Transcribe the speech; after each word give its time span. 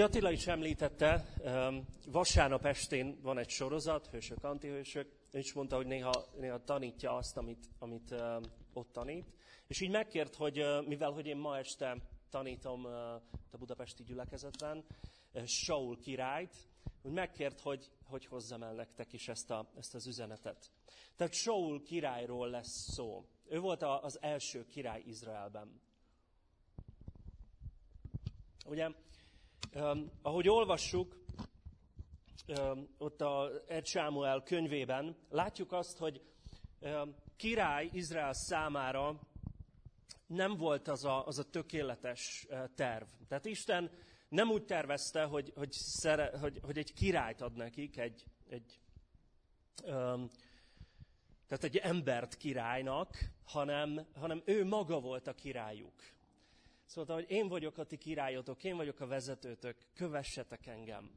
Ahogy 0.00 0.12
Attila 0.12 0.30
is 0.30 0.46
említette, 0.46 1.34
vasárnap 2.06 2.64
estén 2.64 3.18
van 3.22 3.38
egy 3.38 3.48
sorozat, 3.48 4.06
Hősök, 4.06 4.44
Antihősök. 4.44 5.12
Ő 5.30 5.38
is 5.38 5.52
mondta, 5.52 5.76
hogy 5.76 5.86
néha, 5.86 6.26
néha 6.38 6.64
tanítja 6.64 7.16
azt, 7.16 7.36
amit, 7.36 7.68
amit 7.78 8.14
ott 8.72 8.92
tanít. 8.92 9.32
És 9.66 9.80
így 9.80 9.90
megkért, 9.90 10.34
hogy 10.34 10.64
mivel 10.86 11.10
hogy 11.10 11.26
én 11.26 11.36
ma 11.36 11.58
este 11.58 11.96
tanítom 12.30 12.84
a 13.50 13.56
budapesti 13.58 14.02
gyülekezetben, 14.02 14.84
Saul 15.44 15.98
királyt, 15.98 16.54
hogy 17.02 17.12
megkért, 17.12 17.60
hogy, 17.60 17.90
hogy 18.04 18.26
hozzam 18.26 18.62
el 18.62 18.74
nektek 18.74 19.12
is 19.12 19.28
ezt, 19.28 19.50
a, 19.50 19.70
ezt 19.76 19.94
az 19.94 20.06
üzenetet. 20.06 20.70
Tehát 21.16 21.32
Saul 21.32 21.82
királyról 21.82 22.48
lesz 22.48 22.92
szó. 22.92 23.24
Ő 23.48 23.58
volt 23.58 23.82
az 23.82 24.18
első 24.22 24.66
király 24.66 25.02
Izraelben. 25.06 25.80
Ugye, 28.66 28.90
um, 29.74 30.10
ahogy 30.22 30.48
olvassuk, 30.48 31.16
um, 32.58 32.88
ott 32.98 33.20
a 33.20 33.50
Ed 33.66 33.86
Sámuel 33.86 34.42
könyvében, 34.42 35.16
látjuk 35.28 35.72
azt, 35.72 35.98
hogy 35.98 36.22
um, 36.80 37.14
király 37.36 37.90
Izrael 37.92 38.32
számára 38.32 39.20
nem 40.26 40.56
volt 40.56 40.88
az 40.88 41.04
a, 41.04 41.26
az 41.26 41.38
a 41.38 41.50
tökéletes 41.50 42.46
terv. 42.74 43.04
Tehát 43.28 43.44
Isten 43.44 43.90
nem 44.28 44.50
úgy 44.50 44.64
tervezte, 44.64 45.24
hogy, 45.24 45.52
hogy, 45.56 45.72
szere, 45.72 46.38
hogy, 46.38 46.60
hogy 46.62 46.78
egy 46.78 46.92
királyt 46.92 47.40
ad 47.40 47.56
nekik, 47.56 47.96
egy, 47.96 48.24
egy, 48.48 48.80
um, 49.84 50.28
tehát 51.46 51.64
egy 51.64 51.76
embert 51.76 52.36
királynak, 52.36 53.30
hanem, 53.44 54.06
hanem 54.14 54.42
ő 54.44 54.64
maga 54.64 55.00
volt 55.00 55.26
a 55.26 55.34
királyuk. 55.34 55.94
Szóval, 56.90 57.16
hogy 57.16 57.30
én 57.30 57.48
vagyok 57.48 57.78
a 57.78 57.84
ti 57.84 57.96
királyotok, 57.96 58.64
én 58.64 58.76
vagyok 58.76 59.00
a 59.00 59.06
vezetőtök, 59.06 59.76
kövessetek 59.94 60.66
engem. 60.66 61.10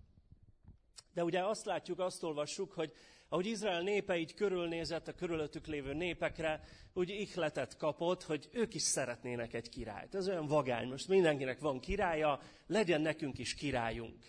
De 1.14 1.24
ugye 1.24 1.46
azt 1.46 1.66
látjuk, 1.66 2.00
azt 2.00 2.24
olvassuk, 2.24 2.72
hogy 2.72 2.94
ahogy 3.30 3.46
Izrael 3.46 3.82
népe 3.82 4.18
így 4.18 4.34
körülnézett 4.34 5.08
a 5.08 5.14
körülöttük 5.14 5.68
lévő 5.68 5.94
népekre, 5.94 6.64
úgy 6.94 7.10
ihletet 7.10 7.78
kapott, 7.78 8.24
hogy 8.24 8.50
ők 8.52 8.74
is 8.74 8.82
szeretnének 8.82 9.54
egy 9.54 9.70
királyt. 9.70 10.16
Ez 10.16 10.28
olyan 10.28 10.48
vagány, 10.48 10.88
most 10.88 11.08
mindenkinek 11.08 11.60
van 11.60 11.80
királya, 11.80 12.40
legyen 12.68 13.02
nekünk 13.02 13.38
is 13.38 13.54
királyunk. 13.56 14.24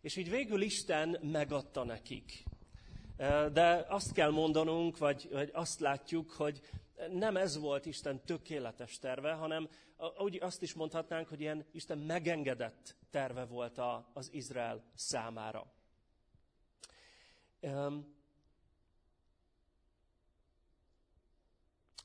És 0.00 0.16
így 0.16 0.30
végül 0.30 0.62
Isten 0.62 1.18
megadta 1.22 1.84
nekik. 1.84 2.42
De 3.52 3.84
azt 3.88 4.12
kell 4.12 4.30
mondanunk, 4.30 4.98
vagy, 4.98 5.28
vagy 5.32 5.50
azt 5.52 5.80
látjuk, 5.80 6.30
hogy 6.30 6.60
nem 7.08 7.36
ez 7.36 7.58
volt 7.58 7.86
Isten 7.86 8.24
tökéletes 8.24 8.98
terve, 8.98 9.32
hanem 9.32 9.68
úgy 10.18 10.38
azt 10.40 10.62
is 10.62 10.74
mondhatnánk, 10.74 11.28
hogy 11.28 11.40
ilyen 11.40 11.66
Isten 11.72 11.98
megengedett 11.98 12.96
terve 13.10 13.44
volt 13.44 13.80
az 14.12 14.32
Izrael 14.32 14.84
számára. 14.94 15.72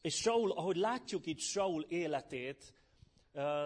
És 0.01 0.15
Saul, 0.15 0.51
ahogy 0.51 0.75
látjuk 0.75 1.25
itt 1.25 1.39
Saul 1.39 1.83
életét, 1.83 2.73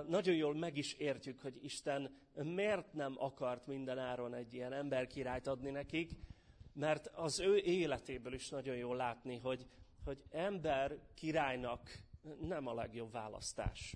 nagyon 0.08 0.36
jól 0.36 0.56
meg 0.56 0.78
is 0.78 0.94
értjük, 0.94 1.40
hogy 1.40 1.64
Isten 1.64 2.18
miért 2.34 2.94
nem 2.94 3.16
akart 3.18 3.68
mindenáron 3.68 4.34
egy 4.34 4.54
ilyen 4.54 4.74
emberkirályt 4.74 5.48
adni 5.48 5.70
nekik, 5.70 6.12
mert 6.74 7.08
az 7.08 7.40
ő 7.40 7.58
életéből 7.58 8.34
is 8.34 8.50
nagyon 8.50 8.76
jól 8.76 8.96
látni, 8.96 9.38
hogy, 9.38 9.66
hogy 10.04 10.24
ember 10.30 10.98
királynak 11.14 12.00
nem 12.40 12.68
a 12.68 12.74
legjobb 12.74 13.12
választás. 13.12 13.96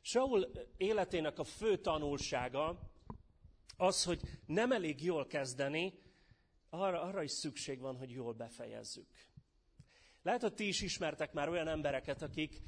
Saul 0.00 0.50
életének 0.76 1.38
a 1.38 1.44
fő 1.44 1.76
tanulsága 1.76 2.78
az, 3.76 4.04
hogy 4.04 4.20
nem 4.46 4.72
elég 4.72 5.02
jól 5.02 5.26
kezdeni, 5.26 6.02
arra, 6.70 7.02
arra 7.02 7.22
is 7.22 7.30
szükség 7.30 7.80
van, 7.80 7.96
hogy 7.96 8.10
jól 8.10 8.32
befejezzük. 8.32 9.06
Lehet, 10.22 10.40
hogy 10.40 10.54
ti 10.54 10.66
is 10.66 10.80
ismertek 10.80 11.32
már 11.32 11.48
olyan 11.48 11.68
embereket, 11.68 12.22
akik, 12.22 12.60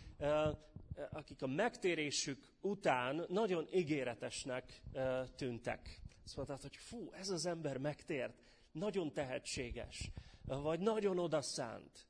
akik 1.11 1.43
a 1.43 1.47
megtérésük 1.47 2.53
után 2.61 3.25
nagyon 3.29 3.67
ígéretesnek 3.73 4.83
tűntek. 5.37 6.01
Azt 6.25 6.37
mondtad, 6.37 6.61
hogy 6.61 6.77
fú, 6.77 7.13
ez 7.13 7.29
az 7.29 7.47
ember 7.47 7.79
megtért, 7.79 8.43
nagyon 8.73 9.13
tehetséges, 9.13 10.11
vagy 10.45 10.81
nagyon 10.81 11.19
odaszánt. 11.19 12.07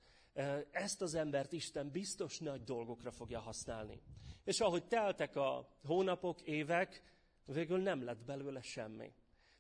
Ezt 0.71 1.03
az 1.03 1.15
embert 1.15 1.53
Isten 1.53 1.91
biztos 1.91 2.39
nagy 2.39 2.65
dolgokra 2.65 3.11
fogja 3.11 3.41
használni. 3.41 4.01
És 4.45 4.61
ahogy 4.61 4.85
teltek 4.85 5.37
a 5.37 5.69
hónapok, 5.85 6.41
évek, 6.41 7.03
végül 7.45 7.79
nem 7.79 8.05
lett 8.05 8.25
belőle 8.25 8.61
semmi. 8.61 9.13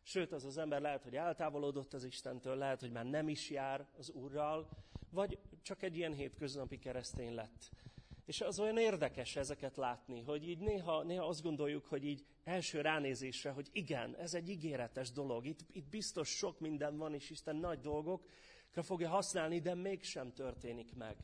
Sőt, 0.03 0.33
az 0.33 0.45
az 0.45 0.59
ember 0.59 0.81
lehet, 0.81 1.03
hogy 1.03 1.17
eltávolodott 1.17 1.95
az 1.95 2.05
Istentől, 2.05 2.57
lehet, 2.57 2.81
hogy 2.81 2.91
már 2.91 3.05
nem 3.05 3.29
is 3.29 3.51
jár 3.51 3.87
az 3.99 4.11
Úrral, 4.11 4.69
vagy 5.11 5.39
csak 5.63 5.83
egy 5.83 5.97
ilyen 5.97 6.15
hétköznapi 6.15 6.79
keresztény 6.79 7.35
lett. 7.35 7.71
És 8.25 8.41
az 8.41 8.61
olyan 8.61 8.79
érdekes 8.79 9.37
ezeket 9.37 9.77
látni, 9.77 10.21
hogy 10.21 10.49
így 10.49 10.59
néha, 10.59 11.03
néha 11.03 11.27
azt 11.27 11.43
gondoljuk, 11.43 11.85
hogy 11.85 12.05
így 12.05 12.25
első 12.45 12.81
ránézésre, 12.81 13.51
hogy 13.51 13.69
igen, 13.73 14.17
ez 14.17 14.35
egy 14.35 14.49
ígéretes 14.49 15.13
dolog, 15.13 15.47
itt, 15.47 15.61
itt 15.73 15.89
biztos 15.89 16.29
sok 16.29 16.61
minden 16.61 16.97
van, 16.97 17.15
és 17.15 17.31
Isten 17.31 17.57
nagy 17.57 17.81
dolgokra 17.81 18.29
fogja 18.83 19.09
használni, 19.09 19.59
de 19.59 19.75
mégsem 19.75 20.33
történik 20.33 20.95
meg. 20.95 21.17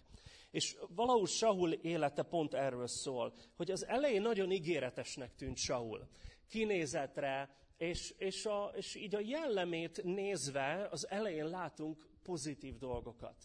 És 0.50 0.76
valahol 0.88 1.26
Saul 1.26 1.72
élete 1.72 2.22
pont 2.22 2.54
erről 2.54 2.86
szól, 2.86 3.32
hogy 3.56 3.70
az 3.70 3.86
elején 3.86 4.22
nagyon 4.22 4.50
ígéretesnek 4.50 5.34
tűnt 5.34 5.56
Saul. 5.56 6.08
Kinézetre, 6.48 7.56
és, 7.76 8.14
és, 8.18 8.46
a, 8.46 8.72
és 8.76 8.94
így 8.94 9.14
a 9.14 9.20
jellemét 9.20 10.02
nézve 10.02 10.88
az 10.90 11.08
elején 11.08 11.48
látunk 11.48 12.06
pozitív 12.22 12.78
dolgokat. 12.78 13.36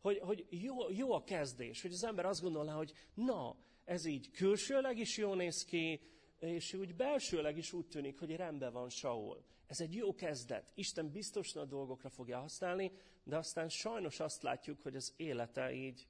Hogy, 0.00 0.18
hogy 0.18 0.46
jó, 0.50 0.90
jó 0.90 1.12
a 1.12 1.24
kezdés, 1.24 1.82
hogy 1.82 1.92
az 1.92 2.04
ember 2.04 2.26
azt 2.26 2.42
gondolná, 2.42 2.74
hogy 2.74 2.92
na, 3.14 3.56
ez 3.84 4.04
így 4.04 4.30
külsőleg 4.30 4.98
is 4.98 5.16
jól 5.16 5.36
néz 5.36 5.64
ki, 5.64 6.00
és 6.38 6.74
úgy 6.74 6.94
belsőleg 6.94 7.56
is 7.56 7.72
úgy 7.72 7.86
tűnik, 7.86 8.18
hogy 8.18 8.36
rendben 8.36 8.72
van 8.72 8.88
Saul. 8.88 9.44
Ez 9.66 9.80
egy 9.80 9.94
jó 9.94 10.14
kezdet. 10.14 10.72
Isten 10.74 11.10
biztos 11.10 11.54
a 11.54 11.64
dolgokra 11.64 12.08
fogja 12.08 12.38
használni, 12.38 12.92
de 13.24 13.36
aztán 13.36 13.68
sajnos 13.68 14.20
azt 14.20 14.42
látjuk, 14.42 14.82
hogy 14.82 14.96
az 14.96 15.12
élete 15.16 15.72
így 15.72 16.06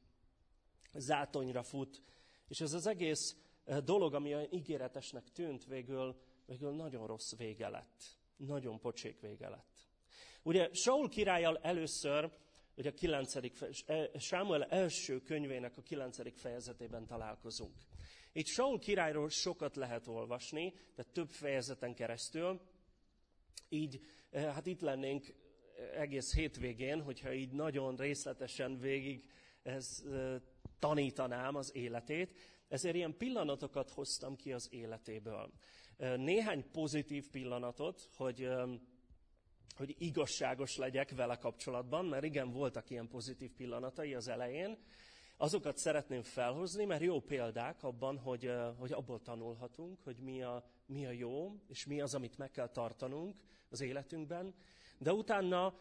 zátonyra 0.95 1.63
fut. 1.63 2.03
És 2.49 2.61
ez 2.61 2.73
az 2.73 2.87
egész 2.87 3.37
eh, 3.65 3.79
dolog, 3.79 4.15
ami 4.15 4.35
olyan 4.35 4.53
ígéretesnek 4.53 5.33
tűnt, 5.33 5.65
végül 5.65 6.17
végül 6.47 6.71
nagyon 6.71 7.07
rossz 7.07 7.35
vége 7.37 7.69
lett. 7.69 8.03
Nagyon 8.37 8.81
pocsék 8.81 9.21
vége 9.21 9.49
lett. 9.49 9.89
Ugye 10.43 10.69
Saul 10.73 11.09
királlyal 11.09 11.59
először, 11.59 12.31
ugye 12.77 12.89
a 12.89 12.95
9. 12.95 13.35
Sámuel 14.19 14.65
első 14.65 15.21
könyvének 15.21 15.77
a 15.77 15.83
9. 15.83 16.41
fejezetében 16.41 17.07
találkozunk. 17.07 17.75
Itt 18.33 18.47
Saul 18.47 18.79
királyról 18.79 19.29
sokat 19.29 19.77
lehet 19.77 20.07
olvasni, 20.07 20.73
tehát 20.95 21.13
több 21.13 21.31
fejezeten 21.31 21.95
keresztül. 21.95 22.61
Így, 23.69 24.01
eh, 24.31 24.55
hát 24.55 24.67
itt 24.67 24.81
lennénk 24.81 25.35
egész 25.95 26.35
hétvégén, 26.35 27.03
hogyha 27.03 27.33
így 27.33 27.53
nagyon 27.53 27.97
részletesen 27.97 28.79
végig 28.79 29.29
ez, 29.63 30.05
eh, 30.13 30.41
tanítanám 30.79 31.55
az 31.55 31.75
életét, 31.75 32.35
ezért 32.69 32.95
ilyen 32.95 33.17
pillanatokat 33.17 33.91
hoztam 33.91 34.37
ki 34.37 34.53
az 34.53 34.69
életéből. 34.71 35.53
Néhány 36.17 36.71
pozitív 36.73 37.31
pillanatot, 37.31 38.11
hogy, 38.17 38.49
hogy 39.77 39.95
igazságos 39.99 40.77
legyek 40.77 41.11
vele 41.11 41.37
kapcsolatban, 41.37 42.05
mert 42.05 42.25
igen, 42.25 42.51
voltak 42.51 42.91
ilyen 42.91 43.09
pozitív 43.09 43.53
pillanatai 43.53 44.15
az 44.15 44.29
elején, 44.29 44.79
azokat 45.37 45.77
szeretném 45.77 46.23
felhozni, 46.23 46.85
mert 46.85 47.03
jó 47.03 47.21
példák 47.21 47.83
abban, 47.83 48.19
hogy, 48.19 48.53
hogy 48.79 48.93
abból 48.93 49.23
tanulhatunk, 49.23 50.01
hogy 50.05 50.17
mi 50.17 50.43
a, 50.43 50.65
mi 50.87 51.07
a 51.07 51.11
jó, 51.11 51.61
és 51.69 51.87
mi 51.87 52.01
az, 52.01 52.15
amit 52.15 52.39
meg 52.39 52.51
kell 52.51 52.69
tartanunk 52.69 53.37
az 53.69 53.81
életünkben. 53.81 54.55
De 54.99 55.13
utána 55.13 55.75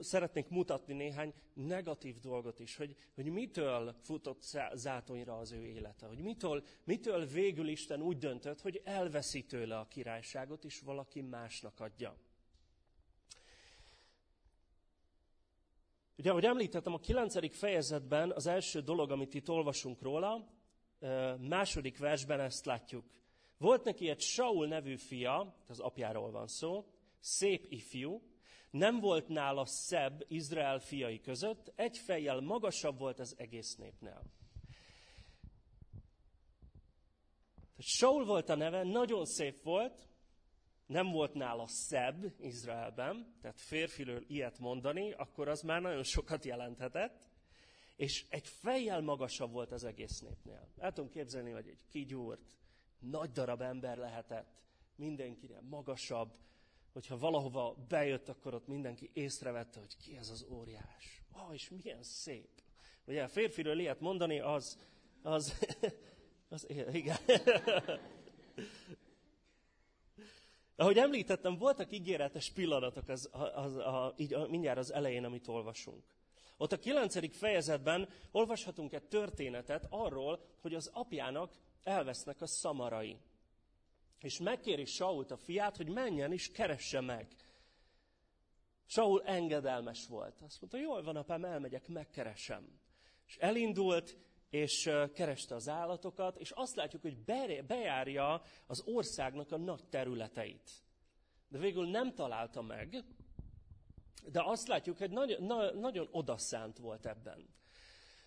szeretnék 0.00 0.48
mutatni 0.48 0.94
néhány 0.94 1.32
negatív 1.54 2.20
dolgot 2.20 2.60
is, 2.60 2.76
hogy, 2.76 2.96
hogy 3.14 3.28
mitől 3.28 3.94
futott 4.02 4.42
zátonyra 4.74 5.38
az 5.38 5.52
ő 5.52 5.64
élete, 5.64 6.06
hogy 6.06 6.18
mitől, 6.18 6.64
mitől 6.84 7.26
végül 7.26 7.68
Isten 7.68 8.02
úgy 8.02 8.18
döntött, 8.18 8.60
hogy 8.60 8.80
elveszi 8.84 9.44
tőle 9.44 9.78
a 9.78 9.88
királyságot, 9.88 10.64
és 10.64 10.80
valaki 10.80 11.20
másnak 11.20 11.80
adja. 11.80 12.16
Ugye, 16.26 16.34
ahogy 16.34 16.50
említettem, 16.50 16.92
a 16.92 16.98
kilencedik 16.98 17.52
fejezetben 17.52 18.32
az 18.32 18.46
első 18.46 18.80
dolog, 18.80 19.10
amit 19.10 19.34
itt 19.34 19.48
olvasunk 19.48 20.02
róla, 20.02 20.48
második 21.38 21.98
versben 21.98 22.40
ezt 22.40 22.64
látjuk. 22.64 23.04
Volt 23.58 23.84
neki 23.84 24.08
egy 24.08 24.20
Saul 24.20 24.66
nevű 24.66 24.96
fia, 24.96 25.56
az 25.68 25.80
apjáról 25.80 26.30
van 26.30 26.46
szó, 26.46 26.86
szép 27.20 27.66
ifjú, 27.68 28.22
nem 28.70 29.00
volt 29.00 29.28
nála 29.28 29.64
szebb 29.64 30.24
Izrael 30.28 30.78
fiai 30.78 31.20
között, 31.20 31.72
egy 31.76 31.98
fejjel 31.98 32.40
magasabb 32.40 32.98
volt 32.98 33.18
az 33.18 33.34
egész 33.38 33.76
népnél. 33.76 34.22
Tehát 37.54 37.90
Saul 37.90 38.24
volt 38.24 38.48
a 38.48 38.54
neve, 38.54 38.82
nagyon 38.82 39.24
szép 39.24 39.62
volt, 39.62 40.08
nem 40.86 41.10
volt 41.10 41.34
nála 41.34 41.66
szebb 41.66 42.34
Izraelben, 42.40 43.34
tehát 43.40 43.60
férfiről 43.60 44.24
ilyet 44.26 44.58
mondani, 44.58 45.12
akkor 45.12 45.48
az 45.48 45.62
már 45.62 45.80
nagyon 45.80 46.02
sokat 46.02 46.44
jelenthetett, 46.44 47.28
és 47.96 48.26
egy 48.28 48.46
fejjel 48.46 49.00
magasabb 49.00 49.52
volt 49.52 49.72
az 49.72 49.84
egész 49.84 50.20
népnél. 50.20 50.68
El 50.78 50.92
tudom 50.92 51.10
képzelni, 51.10 51.50
hogy 51.50 51.68
egy 51.68 51.84
kigyúrt, 51.88 52.56
nagy 52.98 53.30
darab 53.30 53.60
ember 53.60 53.96
lehetett, 53.96 54.62
mindenkire 54.96 55.60
magasabb, 55.60 56.36
hogyha 56.92 57.18
valahova 57.18 57.76
bejött, 57.88 58.28
akkor 58.28 58.54
ott 58.54 58.66
mindenki 58.66 59.10
észrevette, 59.12 59.78
hogy 59.78 59.96
ki 59.96 60.16
ez 60.16 60.30
az 60.30 60.46
óriás. 60.50 61.22
Ah, 61.32 61.46
oh, 61.46 61.54
és 61.54 61.70
milyen 61.70 62.02
szép. 62.02 62.48
Ugye 63.04 63.22
a 63.22 63.28
férfiről 63.28 63.78
ilyet 63.78 64.00
mondani, 64.00 64.40
az, 64.40 64.78
az, 65.22 65.58
az 66.48 66.66
igen. 66.92 67.16
Ahogy 70.76 70.98
említettem, 70.98 71.58
voltak 71.58 71.92
ígéretes 71.92 72.50
pillanatok 72.50 73.08
az, 73.08 73.30
az, 73.54 73.76
a, 73.76 74.14
így 74.16 74.36
mindjárt 74.48 74.78
az 74.78 74.92
elején, 74.92 75.24
amit 75.24 75.48
olvasunk. 75.48 76.04
Ott 76.56 76.72
a 76.72 76.78
kilencedik 76.78 77.32
fejezetben 77.32 78.08
olvashatunk 78.30 78.92
egy 78.92 79.02
történetet 79.02 79.86
arról, 79.90 80.44
hogy 80.60 80.74
az 80.74 80.90
apjának 80.92 81.52
elvesznek 81.82 82.40
a 82.40 82.46
szamarai. 82.46 83.16
És 84.20 84.38
megkéri 84.38 84.84
Sault 84.84 85.30
a 85.30 85.36
fiát, 85.36 85.76
hogy 85.76 85.88
menjen 85.88 86.32
és 86.32 86.52
keresse 86.52 87.00
meg. 87.00 87.26
Saul 88.86 89.22
engedelmes 89.22 90.06
volt. 90.06 90.40
Azt 90.40 90.60
mondta, 90.60 90.78
jól 90.78 91.02
van 91.02 91.16
apám, 91.16 91.44
elmegyek, 91.44 91.88
megkeresem. 91.88 92.80
És 93.26 93.36
elindult, 93.36 94.16
és 94.56 94.90
kereste 95.14 95.54
az 95.54 95.68
állatokat, 95.68 96.36
és 96.36 96.50
azt 96.50 96.76
látjuk, 96.76 97.02
hogy 97.02 97.18
bejárja 97.66 98.42
az 98.66 98.82
országnak 98.86 99.52
a 99.52 99.56
nagy 99.56 99.84
területeit. 99.88 100.70
De 101.48 101.58
végül 101.58 101.90
nem 101.90 102.14
találta 102.14 102.62
meg, 102.62 103.04
de 104.30 104.42
azt 104.44 104.68
látjuk, 104.68 104.98
hogy 104.98 105.10
nagyon, 105.10 105.42
na, 105.42 105.72
nagyon 105.72 106.08
odaszánt 106.10 106.78
volt 106.78 107.06
ebben. 107.06 107.48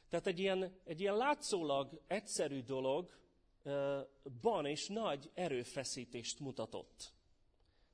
Tehát 0.10 0.28
egy 0.28 0.40
ilyen, 0.40 0.80
egy 0.84 1.00
ilyen 1.00 1.16
látszólag 1.16 2.02
egyszerű 2.08 2.64
dologban 2.64 4.66
is 4.66 4.88
nagy 4.88 5.32
erőfeszítést 5.34 6.40
mutatott. 6.40 7.14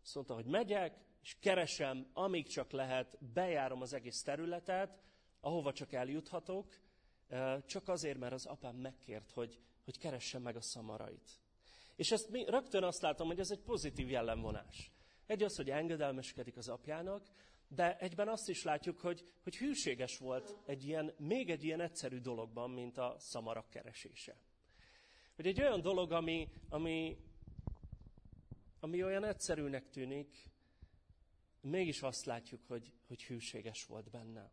Azt 0.04 0.16
mondta, 0.16 0.34
hogy 0.34 0.46
megyek, 0.46 1.04
és 1.22 1.36
keresem, 1.40 2.10
amíg 2.14 2.48
csak 2.48 2.72
lehet, 2.72 3.18
bejárom 3.34 3.82
az 3.82 3.94
egész 3.94 4.22
területet, 4.22 5.02
ahova 5.40 5.74
csak 5.74 5.94
eljuthatok, 5.94 6.85
csak 7.66 7.88
azért, 7.88 8.18
mert 8.18 8.34
az 8.34 8.46
apám 8.46 8.76
megkért, 8.76 9.32
hogy, 9.32 9.60
hogy 9.84 9.98
keresse 9.98 10.40
meg 10.40 10.56
a 10.56 10.62
szamarait. 10.62 11.40
És 11.96 12.12
ezt 12.12 12.30
mi, 12.30 12.46
rögtön 12.46 12.84
azt 12.84 13.02
látom, 13.02 13.28
hogy 13.28 13.40
ez 13.40 13.52
egy 13.52 13.62
pozitív 13.62 14.10
jellemvonás. 14.10 14.92
Egy 15.26 15.44
az, 15.44 15.56
hogy 15.56 15.70
engedelmeskedik 15.70 16.58
az 16.58 16.68
apjának, 16.68 17.28
de 17.68 17.98
egyben 17.98 18.28
azt 18.28 18.50
is 18.50 18.64
látjuk, 18.64 19.00
hogy, 19.00 19.26
hogy 19.44 19.58
hűséges 19.58 20.18
volt 20.18 20.56
egy 20.66 20.84
ilyen, 20.84 21.14
még 21.18 21.50
egy 21.50 21.64
ilyen 21.64 21.82
egyszerű 21.82 22.20
dologban, 22.20 22.70
mint 22.70 22.98
a 22.98 23.16
szamarak 23.20 23.70
keresése. 23.70 24.36
Hogy 25.36 25.48
egy 25.48 25.62
olyan 25.62 25.82
dolog, 25.82 26.12
ami, 26.12 26.50
ami, 26.70 27.18
ami 28.80 29.04
olyan 29.04 29.24
egyszerűnek 29.24 29.90
tűnik, 29.90 30.50
mégis 31.62 32.02
azt 32.02 32.26
látjuk, 32.26 32.62
hogy, 32.68 32.94
hogy 33.08 33.24
hűséges 33.24 33.86
volt 33.86 34.10
benne. 34.10 34.52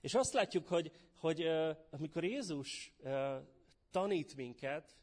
És 0.00 0.14
azt 0.14 0.32
látjuk, 0.32 0.68
hogy, 0.68 0.92
hogy 1.18 1.42
amikor 1.90 2.24
Jézus 2.24 2.94
tanít 3.90 4.36
minket, 4.36 4.96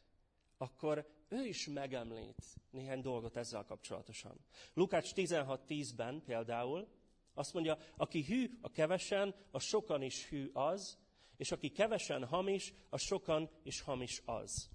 akkor 0.58 1.06
ő 1.28 1.44
is 1.44 1.68
megemlít 1.68 2.44
néhány 2.70 3.00
dolgot 3.00 3.36
ezzel 3.36 3.64
kapcsolatosan. 3.64 4.40
Lukács 4.74 5.12
16.10-ben 5.14 6.22
például 6.24 6.88
azt 7.34 7.52
mondja, 7.52 7.78
aki 7.96 8.22
hű 8.22 8.58
a 8.60 8.70
kevesen, 8.70 9.34
a 9.50 9.58
sokan 9.58 10.02
is 10.02 10.28
hű 10.28 10.50
az, 10.52 10.98
és 11.36 11.52
aki 11.52 11.70
kevesen 11.70 12.24
hamis, 12.24 12.74
a 12.88 12.98
sokan 12.98 13.50
is 13.62 13.80
hamis 13.80 14.22
az. 14.24 14.70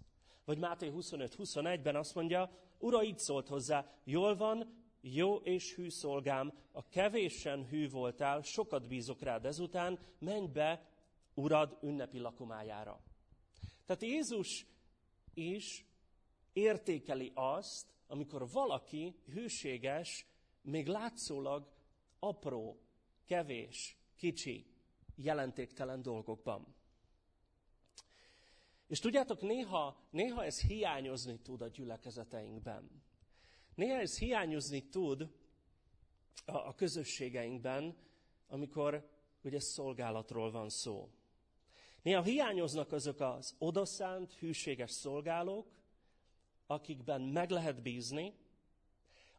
Vagy 0.46 0.58
Máté 0.58 0.92
25-21-ben 0.94 1.96
azt 1.96 2.16
mondja, 2.16 2.50
Ura 2.80 3.04
így 3.04 3.20
szólt 3.20 3.48
hozzá, 3.48 3.94
jól 4.04 4.36
van, 4.36 4.81
jó 5.02 5.36
és 5.36 5.76
hű 5.76 5.90
szolgám, 5.90 6.54
a 6.72 6.88
kevésen 6.88 7.68
hű 7.68 7.90
voltál, 7.90 8.42
sokat 8.42 8.88
bízok 8.88 9.22
rád 9.22 9.46
ezután, 9.46 10.00
menj 10.20 10.48
be 10.48 10.90
urad 11.34 11.78
ünnepi 11.82 12.20
lakomájára. 12.20 13.02
Tehát 13.86 14.02
Jézus 14.02 14.66
is 15.34 15.86
értékeli 16.54 17.32
azt, 17.36 17.88
amikor 18.08 18.50
valaki 18.50 19.16
hűséges, 19.26 20.26
még 20.62 20.88
látszólag 20.88 21.72
apró, 22.20 22.80
kevés, 23.26 23.98
kicsi, 24.16 24.66
jelentéktelen 25.16 26.02
dolgokban. 26.02 26.76
És 28.88 29.00
tudjátok, 29.00 29.42
néha, 29.42 29.98
néha 30.10 30.44
ez 30.44 30.62
hiányozni 30.62 31.40
tud 31.40 31.62
a 31.62 31.68
gyülekezeteinkben. 31.68 33.04
Néha 33.76 34.00
ez 34.00 34.18
hiányozni 34.18 34.90
tud 34.90 35.22
a, 36.46 36.56
a 36.56 36.76
közösségeinkben, 36.76 37.96
amikor 38.48 39.10
ugye 39.42 39.60
szolgálatról 39.60 40.52
van 40.52 40.70
szó. 40.70 41.10
Néha 42.02 42.24
hiányoznak 42.24 42.92
azok 42.92 43.20
az 43.20 43.56
odaszánt, 43.58 44.34
hűséges 44.34 44.92
szolgálók, 44.92 45.68
akikben 46.66 47.22
meg 47.22 47.50
lehet 47.50 47.82
bízni, 47.82 48.34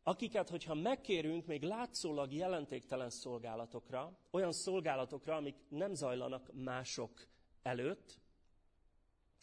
akiket, 0.02 0.49
hogyha 0.49 0.75
megkérünk 0.75 1.46
még 1.46 1.62
látszólag 1.62 2.32
jelentéktelen 2.32 3.11
szolgálatokra, 3.11 4.19
olyan 4.31 4.52
szolgálatokra, 4.52 5.37
amik 5.37 5.56
nem 5.69 5.94
zajlanak 5.94 6.50
mások 6.52 7.26
előtt, 7.62 8.20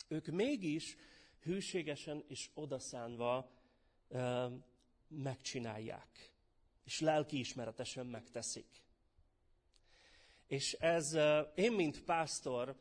ők 0.08 0.26
mégis 0.26 0.96
hűségesen 1.40 2.24
és 2.28 2.50
odaszánva 2.54 3.52
megcsinálják, 5.10 6.34
és 6.84 7.00
lelkiismeretesen 7.00 8.06
megteszik. 8.06 8.84
És 10.48 10.74
ez, 10.74 11.18
én, 11.56 11.72
mint 11.72 12.04
pásztor, 12.04 12.76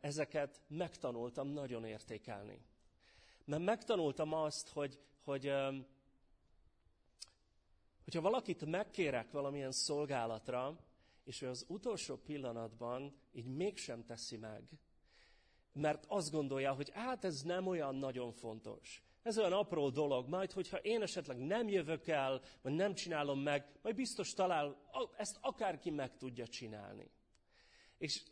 ezeket 0.00 0.60
megtanultam 0.68 1.48
nagyon 1.48 1.84
értékelni. 1.84 2.60
Mert 3.44 3.62
megtanultam 3.62 4.32
azt, 4.32 4.68
hogy, 4.68 5.00
hogy 5.24 5.52
hogyha 8.04 8.20
valakit 8.20 8.64
megkérek 8.64 9.30
valamilyen 9.30 9.72
szolgálatra, 9.72 10.78
és 11.24 11.42
ő 11.42 11.48
az 11.48 11.64
utolsó 11.68 12.16
pillanatban 12.16 13.16
így 13.32 13.46
mégsem 13.46 14.04
teszi 14.04 14.36
meg, 14.36 14.62
mert 15.72 16.04
azt 16.08 16.30
gondolja, 16.30 16.72
hogy 16.72 16.90
hát 16.90 17.24
ez 17.24 17.42
nem 17.42 17.66
olyan 17.66 17.94
nagyon 17.94 18.32
fontos. 18.32 19.02
Ez 19.26 19.38
olyan 19.38 19.52
apró 19.52 19.88
dolog, 19.88 20.28
majd 20.28 20.52
hogyha 20.52 20.76
én 20.76 21.02
esetleg 21.02 21.38
nem 21.38 21.68
jövök 21.68 22.06
el, 22.06 22.42
vagy 22.62 22.72
nem 22.72 22.94
csinálom 22.94 23.40
meg, 23.40 23.78
majd 23.82 23.94
biztos 23.94 24.34
talál, 24.34 24.76
ezt 25.16 25.38
akárki 25.40 25.90
meg 25.90 26.16
tudja 26.16 26.46
csinálni. 26.46 27.10
És 27.98 28.22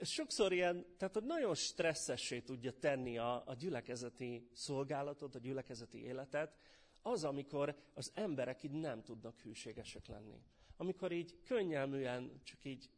sokszor 0.00 0.52
ilyen, 0.52 0.86
tehát 0.98 1.14
hogy 1.14 1.24
nagyon 1.24 1.54
stresszessé 1.54 2.40
tudja 2.40 2.72
tenni 2.78 3.18
a, 3.18 3.42
a 3.46 3.54
gyülekezeti 3.54 4.48
szolgálatot, 4.52 5.34
a 5.34 5.38
gyülekezeti 5.38 6.02
életet, 6.02 6.56
az, 7.02 7.24
amikor 7.24 7.76
az 7.94 8.12
emberek 8.14 8.62
így 8.62 8.72
nem 8.72 9.02
tudnak 9.02 9.40
hűségesek 9.40 10.06
lenni. 10.06 10.42
Amikor 10.76 11.12
így 11.12 11.42
könnyelműen 11.44 12.40
csak 12.44 12.64
így 12.64 12.90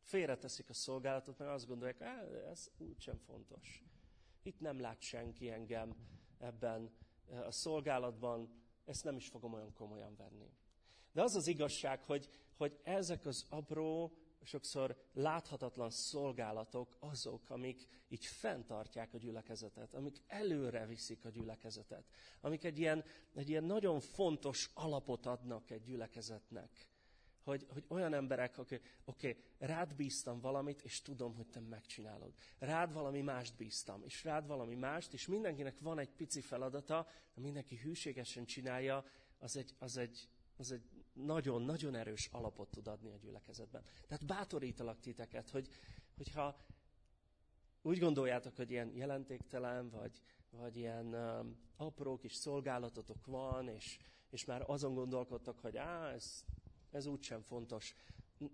félreteszik 0.00 0.68
a 0.68 0.74
szolgálatot, 0.74 1.38
mert 1.38 1.50
azt 1.50 1.66
gondolják, 1.66 2.00
ez 2.50 2.70
úgysem 2.78 3.18
fontos. 3.18 3.82
Itt 4.42 4.60
nem 4.60 4.80
lát 4.80 5.00
senki 5.00 5.50
engem, 5.50 5.94
ebben 6.42 6.90
eh, 7.30 7.46
a 7.46 7.50
szolgálatban, 7.50 8.60
ezt 8.84 9.04
nem 9.04 9.16
is 9.16 9.28
fogom 9.28 9.52
olyan 9.52 9.72
komolyan 9.72 10.16
venni. 10.16 10.50
De 11.12 11.22
az 11.22 11.34
az 11.34 11.46
igazság, 11.46 12.02
hogy, 12.02 12.28
hogy 12.56 12.80
ezek 12.82 13.26
az 13.26 13.46
apró, 13.48 14.12
sokszor 14.44 14.96
láthatatlan 15.12 15.90
szolgálatok 15.90 16.96
azok, 17.00 17.50
amik 17.50 17.86
így 18.08 18.24
fenntartják 18.24 19.14
a 19.14 19.18
gyülekezetet, 19.18 19.94
amik 19.94 20.22
előre 20.26 20.86
viszik 20.86 21.24
a 21.24 21.28
gyülekezetet, 21.28 22.04
amik 22.40 22.64
egy 22.64 22.78
ilyen, 22.78 23.04
egy 23.34 23.48
ilyen 23.48 23.64
nagyon 23.64 24.00
fontos 24.00 24.70
alapot 24.74 25.26
adnak 25.26 25.70
egy 25.70 25.82
gyülekezetnek 25.82 26.91
hogy, 27.42 27.66
hogy 27.68 27.84
olyan 27.88 28.14
emberek, 28.14 28.58
oké, 28.58 28.80
okay, 29.04 29.36
rád 29.58 29.94
bíztam 29.94 30.40
valamit, 30.40 30.80
és 30.80 31.02
tudom, 31.02 31.34
hogy 31.34 31.46
te 31.46 31.60
megcsinálod. 31.60 32.32
Rád 32.58 32.92
valami 32.92 33.20
mást 33.20 33.56
bíztam, 33.56 34.02
és 34.04 34.24
rád 34.24 34.46
valami 34.46 34.74
mást, 34.74 35.12
és 35.12 35.26
mindenkinek 35.26 35.78
van 35.80 35.98
egy 35.98 36.10
pici 36.10 36.40
feladata, 36.40 37.06
de 37.34 37.40
mindenki 37.40 37.76
hűségesen 37.76 38.44
csinálja, 38.44 39.04
az 39.38 39.56
egy, 39.56 39.74
az 39.78 39.96
egy, 39.96 40.28
az 40.56 40.72
egy 40.72 40.84
nagyon-nagyon 41.12 41.94
erős 41.94 42.28
alapot 42.32 42.70
tud 42.70 42.86
adni 42.86 43.10
a 43.10 43.16
gyülekezetben. 43.16 43.82
Tehát 44.06 44.26
bátorítalak 44.26 45.00
titeket, 45.00 45.50
hogy, 45.50 45.68
hogyha 46.16 46.56
úgy 47.82 47.98
gondoljátok, 47.98 48.56
hogy 48.56 48.70
ilyen 48.70 48.92
jelentéktelen, 48.94 49.90
vagy, 49.90 50.22
vagy 50.50 50.76
ilyen 50.76 51.06
um, 51.06 51.56
apró 51.76 52.18
kis 52.18 52.34
szolgálatotok 52.34 53.26
van, 53.26 53.68
és, 53.68 53.98
és 54.30 54.44
már 54.44 54.64
azon 54.66 54.94
gondolkodtak, 54.94 55.58
hogy 55.58 55.76
á, 55.76 56.12
ez, 56.12 56.44
ez 56.92 57.06
úgysem 57.06 57.42
fontos. 57.42 57.94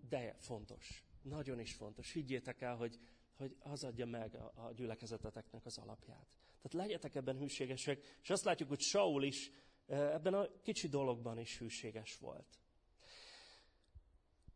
De 0.09 0.37
fontos. 0.39 1.05
Nagyon 1.23 1.61
is 1.61 1.75
fontos. 1.75 2.13
Higgyétek 2.13 2.61
el, 2.61 2.77
hogy, 2.77 2.99
hogy 3.37 3.57
az 3.59 3.85
adja 3.85 4.07
meg 4.07 4.35
a, 4.35 4.53
a 4.55 4.73
gyülekezeteteknek 4.73 5.67
az 5.67 5.79
alapját. 5.79 6.27
Tehát 6.63 6.87
legyetek 6.87 7.15
ebben 7.15 7.39
hűségesek, 7.39 8.19
és 8.23 8.31
azt 8.31 8.45
látjuk, 8.45 8.69
hogy 8.69 8.81
Saul 8.81 9.25
is 9.25 9.51
ebben 9.87 10.35
a 10.35 10.49
kicsi 10.63 10.89
dologban 10.89 11.39
is 11.39 11.59
hűséges 11.59 12.19
volt. 12.19 12.59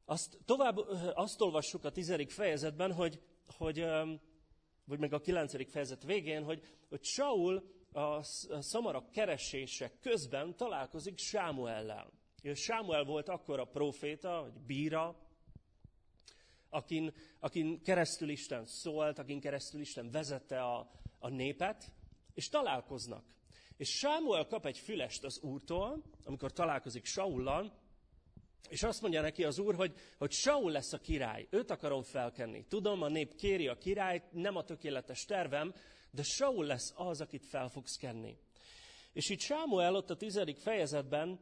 Azt 0.05 0.39
tovább, 0.45 0.77
azt 1.15 1.41
olvassuk 1.41 1.85
a 1.85 1.91
tizedik 1.91 2.31
fejezetben, 2.31 2.93
hogy, 2.93 3.23
hogy 3.47 3.85
vagy 4.85 4.99
meg 4.99 5.13
a 5.13 5.21
kilencedik 5.21 5.69
fejezet 5.69 6.03
végén, 6.03 6.45
hogy, 6.45 6.63
hogy 6.89 7.05
Saul 7.05 7.71
a 7.93 8.23
szamarak 8.61 9.11
keresése 9.11 9.93
közben 10.01 10.57
találkozik 10.57 11.19
Sámuellel. 11.19 12.13
Sámuel 12.55 13.05
volt 13.05 13.29
akkor 13.29 13.61
a 13.61 13.65
proféta, 13.65 14.41
vagy 14.41 14.61
bíra, 14.67 15.17
akin, 16.69 17.15
akin 17.41 17.83
keresztül 17.83 18.29
Isten 18.29 18.67
szólt, 18.67 19.19
akin 19.19 19.41
keresztül 19.41 19.81
Isten 19.81 20.11
vezette 20.11 20.63
a, 20.63 20.91
a 21.19 21.29
népet, 21.29 21.93
és 22.35 22.49
találkoznak. 22.49 23.25
És 23.77 23.89
Sámuel 23.89 24.47
kap 24.47 24.67
egy 24.67 24.79
fülest 24.79 25.25
az 25.25 25.41
úrtól, 25.43 26.03
amikor 26.25 26.53
találkozik 26.53 27.05
Saullal, 27.05 27.81
és 28.69 28.83
azt 28.83 29.01
mondja 29.01 29.21
neki 29.21 29.45
az 29.45 29.59
úr, 29.59 29.75
hogy, 29.75 29.95
hogy 30.19 30.31
Saul 30.31 30.71
lesz 30.71 30.93
a 30.93 30.99
király, 30.99 31.47
őt 31.51 31.71
akarom 31.71 32.03
felkenni. 32.03 32.65
Tudom, 32.69 33.03
a 33.03 33.09
nép 33.09 33.35
kéri 33.35 33.69
a 33.69 33.79
királyt, 33.79 34.33
nem 34.33 34.57
a 34.57 34.65
tökéletes 34.65 35.25
tervem, 35.25 35.75
de 36.11 36.23
Saul 36.23 36.65
lesz 36.65 36.93
az, 36.97 37.21
akit 37.21 37.47
fel 37.47 37.69
fogsz 37.69 37.97
kenni. 37.97 38.39
És 39.13 39.29
itt 39.29 39.41
Sámuel 39.41 39.95
ott 39.95 40.11
a 40.11 40.17
tizedik 40.17 40.59
fejezetben 40.59 41.41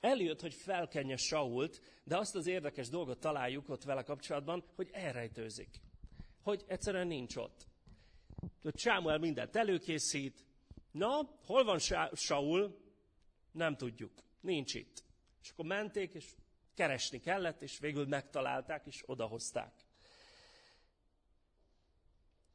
eljött, 0.00 0.40
hogy 0.40 0.54
felkenje 0.54 1.16
Sault, 1.16 1.80
de 2.04 2.16
azt 2.16 2.34
az 2.34 2.46
érdekes 2.46 2.88
dolgot 2.88 3.20
találjuk 3.20 3.68
ott 3.68 3.84
vele 3.84 4.02
kapcsolatban, 4.02 4.64
hogy 4.74 4.88
elrejtőzik. 4.92 5.80
Hogy 6.42 6.64
egyszerűen 6.66 7.06
nincs 7.06 7.36
ott. 7.36 7.66
Sámuel 8.74 9.18
mindent 9.18 9.56
előkészít. 9.56 10.44
Na, 10.90 11.38
hol 11.46 11.64
van 11.64 11.78
Saul? 12.12 12.78
Nem 13.52 13.76
tudjuk. 13.76 14.12
Nincs 14.40 14.74
itt. 14.74 15.04
És 15.42 15.50
akkor 15.50 15.64
menték, 15.64 16.14
és 16.14 16.34
keresni 16.74 17.20
kellett, 17.20 17.62
és 17.62 17.78
végül 17.78 18.06
megtalálták, 18.06 18.86
és 18.86 19.02
odahozták. 19.06 19.72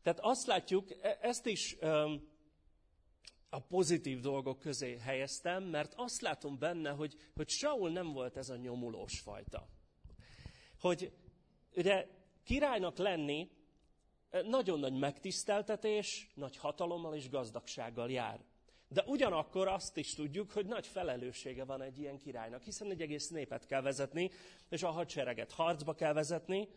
Tehát 0.02 0.20
azt 0.20 0.46
látjuk, 0.46 0.92
e- 1.02 1.18
ezt 1.22 1.46
is 1.46 1.76
a 3.56 3.60
pozitív 3.60 4.20
dolgok 4.20 4.60
közé 4.60 4.98
helyeztem, 4.98 5.64
mert 5.64 5.94
azt 5.96 6.22
látom 6.22 6.58
benne, 6.60 6.90
hogy, 6.90 7.16
hogy 7.36 7.50
Saul 7.50 7.92
nem 7.92 8.12
volt 8.12 8.38
ez 8.38 8.50
a 8.50 8.56
nyomulós 8.56 9.20
fajta. 9.20 9.68
Hogy 10.80 11.12
ugye 11.76 12.08
királynak 12.44 12.98
lenni 12.98 13.50
e, 14.30 14.42
nagyon 14.42 14.80
nagy 14.80 14.94
megtiszteltetés, 14.94 16.32
nagy 16.34 16.58
hatalommal 16.58 17.16
és 17.16 17.30
gazdagsággal 17.30 18.12
jár. 18.12 18.44
De 18.88 19.04
ugyanakkor 19.08 19.68
azt 19.68 19.98
is 19.98 20.14
tudjuk, 20.14 20.52
hogy 20.52 20.66
nagy 20.66 20.88
felelőssége 20.88 21.64
van 21.64 21.82
egy 21.82 22.00
ilyen 22.00 22.18
királynak, 22.18 22.64
hiszen 22.64 22.92
egy 22.92 23.02
egész 23.02 23.30
népet 23.30 23.66
kell 23.66 23.82
vezetni, 23.82 24.32
és 24.70 24.84
a 24.84 24.90
hadsereget 24.90 25.52
harcba 25.52 25.94
kell 25.94 26.14
vezetni. 26.14 26.68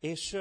És, 0.00 0.36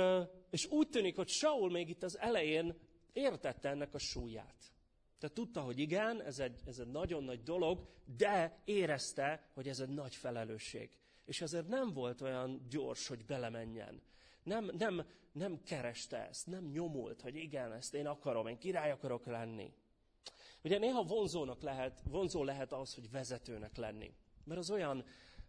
és 0.49 0.65
úgy 0.65 0.89
tűnik, 0.89 1.15
hogy 1.15 1.27
Saul 1.27 1.71
még 1.71 1.89
itt 1.89 2.03
az 2.03 2.17
elején 2.17 2.75
értette 3.13 3.69
ennek 3.69 3.93
a 3.93 3.97
súlyát. 3.97 4.73
Tehát 5.19 5.35
tudta, 5.35 5.61
hogy 5.61 5.79
igen, 5.79 6.21
ez 6.21 6.39
egy, 6.39 6.61
ez 6.65 6.79
egy 6.79 6.91
nagyon 6.91 7.23
nagy 7.23 7.43
dolog, 7.43 7.87
de 8.17 8.61
érezte, 8.65 9.49
hogy 9.53 9.67
ez 9.67 9.79
egy 9.79 9.89
nagy 9.89 10.15
felelősség. 10.15 10.89
És 11.25 11.41
ezért 11.41 11.67
nem 11.67 11.93
volt 11.93 12.21
olyan 12.21 12.65
gyors, 12.69 13.07
hogy 13.07 13.25
belemenjen. 13.25 14.01
Nem, 14.43 14.71
nem, 14.77 15.05
nem 15.31 15.63
kereste 15.63 16.27
ezt, 16.27 16.47
nem 16.47 16.65
nyomult, 16.65 17.21
hogy 17.21 17.35
igen, 17.35 17.71
ezt 17.73 17.93
én 17.93 18.07
akarom, 18.07 18.47
én 18.47 18.57
király 18.57 18.91
akarok 18.91 19.25
lenni. 19.25 19.73
Ugye 20.63 20.77
néha 20.77 21.03
vonzónak 21.03 21.61
lehet, 21.61 22.01
vonzó 22.09 22.43
lehet 22.43 22.73
az, 22.73 22.93
hogy 22.93 23.11
vezetőnek 23.11 23.77
lenni. 23.77 24.13
Mert 24.43 24.59
az 24.59 24.71
olyan, 24.71 25.05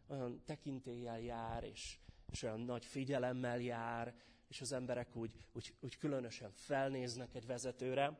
olyan 0.08 0.42
tekintéllyel 0.44 1.20
jár, 1.20 1.64
és, 1.64 1.98
és 2.30 2.42
olyan 2.42 2.60
nagy 2.60 2.84
figyelemmel 2.84 3.60
jár, 3.60 4.14
és 4.48 4.60
az 4.60 4.72
emberek 4.72 5.16
úgy, 5.16 5.30
úgy, 5.52 5.74
úgy 5.80 5.96
különösen 5.96 6.50
felnéznek 6.52 7.34
egy 7.34 7.46
vezetőre. 7.46 8.18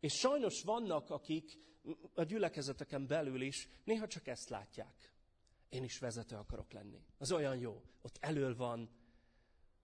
És 0.00 0.12
sajnos 0.12 0.62
vannak, 0.62 1.10
akik 1.10 1.58
a 2.14 2.22
gyülekezeteken 2.22 3.06
belül 3.06 3.40
is 3.40 3.68
néha 3.84 4.06
csak 4.06 4.26
ezt 4.26 4.48
látják. 4.48 5.12
Én 5.68 5.84
is 5.84 5.98
vezető 5.98 6.36
akarok 6.36 6.72
lenni. 6.72 7.04
Az 7.18 7.32
olyan 7.32 7.56
jó. 7.56 7.82
Ott 8.02 8.16
elől 8.20 8.56
van, 8.56 8.90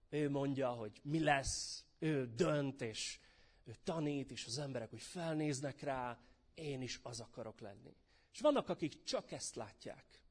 ő 0.08 0.30
mondja, 0.30 0.68
hogy 0.70 1.00
mi 1.02 1.20
lesz, 1.20 1.84
ő 1.98 2.26
dönt, 2.34 2.80
és, 2.80 3.20
ő 3.64 3.74
tanít, 3.84 4.30
és 4.30 4.46
az 4.46 4.58
emberek 4.58 4.92
úgy 4.92 5.02
felnéznek 5.02 5.80
rá, 5.80 6.18
én 6.54 6.82
is 6.82 7.00
az 7.02 7.20
akarok 7.20 7.60
lenni. 7.60 7.96
És 8.32 8.40
vannak, 8.40 8.68
akik 8.68 9.02
csak 9.02 9.32
ezt 9.32 9.54
látják. 9.54 10.22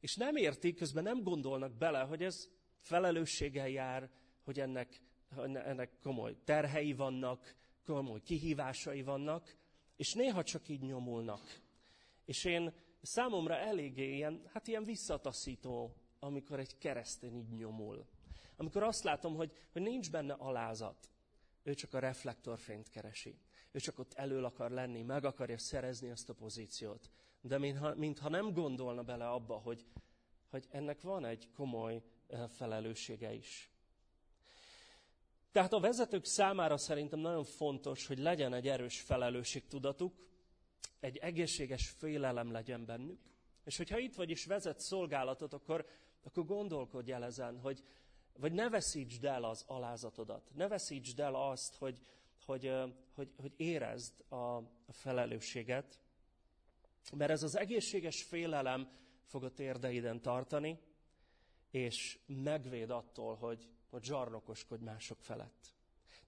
És 0.00 0.16
nem 0.16 0.36
értik, 0.36 0.76
közben 0.76 1.02
nem 1.02 1.22
gondolnak 1.22 1.72
bele, 1.72 2.00
hogy 2.00 2.22
ez 2.22 2.48
felelősséggel 2.80 3.68
jár, 3.68 4.10
hogy 4.44 4.60
ennek, 4.60 5.02
ennek 5.36 5.98
komoly 6.02 6.36
terhei 6.44 6.92
vannak, 6.92 7.54
komoly 7.88 8.22
kihívásai 8.22 9.02
vannak, 9.02 9.56
és 9.96 10.14
néha 10.14 10.42
csak 10.42 10.68
így 10.68 10.80
nyomulnak. 10.80 11.60
És 12.24 12.44
én 12.44 12.72
számomra 13.02 13.56
eléggé 13.56 14.14
ilyen, 14.14 14.42
hát 14.52 14.66
ilyen 14.66 14.84
visszataszító, 14.84 15.94
amikor 16.18 16.58
egy 16.58 16.78
keresztény 16.78 17.36
így 17.36 17.50
nyomul. 17.50 18.06
Amikor 18.56 18.82
azt 18.82 19.04
látom, 19.04 19.34
hogy, 19.34 19.52
hogy 19.72 19.82
nincs 19.82 20.10
benne 20.10 20.32
alázat, 20.32 21.10
ő 21.62 21.74
csak 21.74 21.94
a 21.94 21.98
reflektorfényt 21.98 22.90
keresi. 22.90 23.38
Ő 23.72 23.78
csak 23.78 23.98
ott 23.98 24.12
elől 24.12 24.44
akar 24.44 24.70
lenni, 24.70 25.02
meg 25.02 25.24
akarja 25.24 25.58
szerezni 25.58 26.10
azt 26.10 26.28
a 26.28 26.34
pozíciót. 26.34 27.10
De 27.40 27.58
mintha, 27.58 27.94
mintha 27.94 28.28
nem 28.28 28.52
gondolna 28.52 29.02
bele 29.02 29.30
abba, 29.30 29.54
hogy, 29.54 29.86
hogy 30.50 30.66
ennek 30.70 31.00
van 31.00 31.24
egy 31.24 31.50
komoly 31.50 32.02
eh, 32.26 32.48
felelőssége 32.48 33.32
is. 33.32 33.70
Tehát 35.52 35.72
a 35.72 35.80
vezetők 35.80 36.24
számára 36.24 36.76
szerintem 36.76 37.18
nagyon 37.18 37.44
fontos, 37.44 38.06
hogy 38.06 38.18
legyen 38.18 38.54
egy 38.54 38.68
erős 38.68 39.00
felelősségtudatuk, 39.00 40.14
egy 41.00 41.16
egészséges 41.16 41.88
félelem 41.88 42.52
legyen 42.52 42.84
bennük, 42.84 43.20
és 43.64 43.76
hogyha 43.76 43.98
itt 43.98 44.14
vagy 44.14 44.30
is 44.30 44.44
vezet 44.44 44.80
szolgálatot, 44.80 45.52
akkor, 45.52 45.86
akkor 46.22 46.44
gondolkodj 46.44 47.12
el 47.12 47.24
ezen, 47.24 47.58
hogy, 47.60 47.84
vagy 48.38 48.52
ne 48.52 48.68
veszítsd 48.68 49.24
el 49.24 49.44
az 49.44 49.64
alázatodat, 49.66 50.50
ne 50.54 50.68
veszítsd 50.68 51.20
el 51.20 51.34
azt, 51.34 51.74
hogy, 51.74 51.98
hogy, 52.44 52.72
hogy, 53.14 53.32
hogy 53.36 53.52
érezd 53.56 54.32
a, 54.32 54.62
felelősséget, 54.88 56.00
mert 57.16 57.30
ez 57.30 57.42
az 57.42 57.56
egészséges 57.56 58.22
félelem 58.22 58.88
fog 59.24 59.44
a 59.44 59.52
térdeiden 59.52 60.20
tartani, 60.20 60.78
és 61.70 62.18
megvéd 62.26 62.90
attól, 62.90 63.34
hogy, 63.34 63.68
hogy 63.90 64.04
zsarnokoskodj 64.04 64.84
mások 64.84 65.18
felett. 65.20 65.76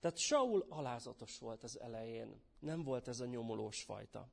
Tehát 0.01 0.19
Saul 0.19 0.67
alázatos 0.69 1.39
volt 1.39 1.63
az 1.63 1.81
elején, 1.81 2.41
nem 2.59 2.83
volt 2.83 3.09
ez 3.09 3.21
a 3.21 3.27
nyomulós 3.27 3.83
fajta. 3.83 4.29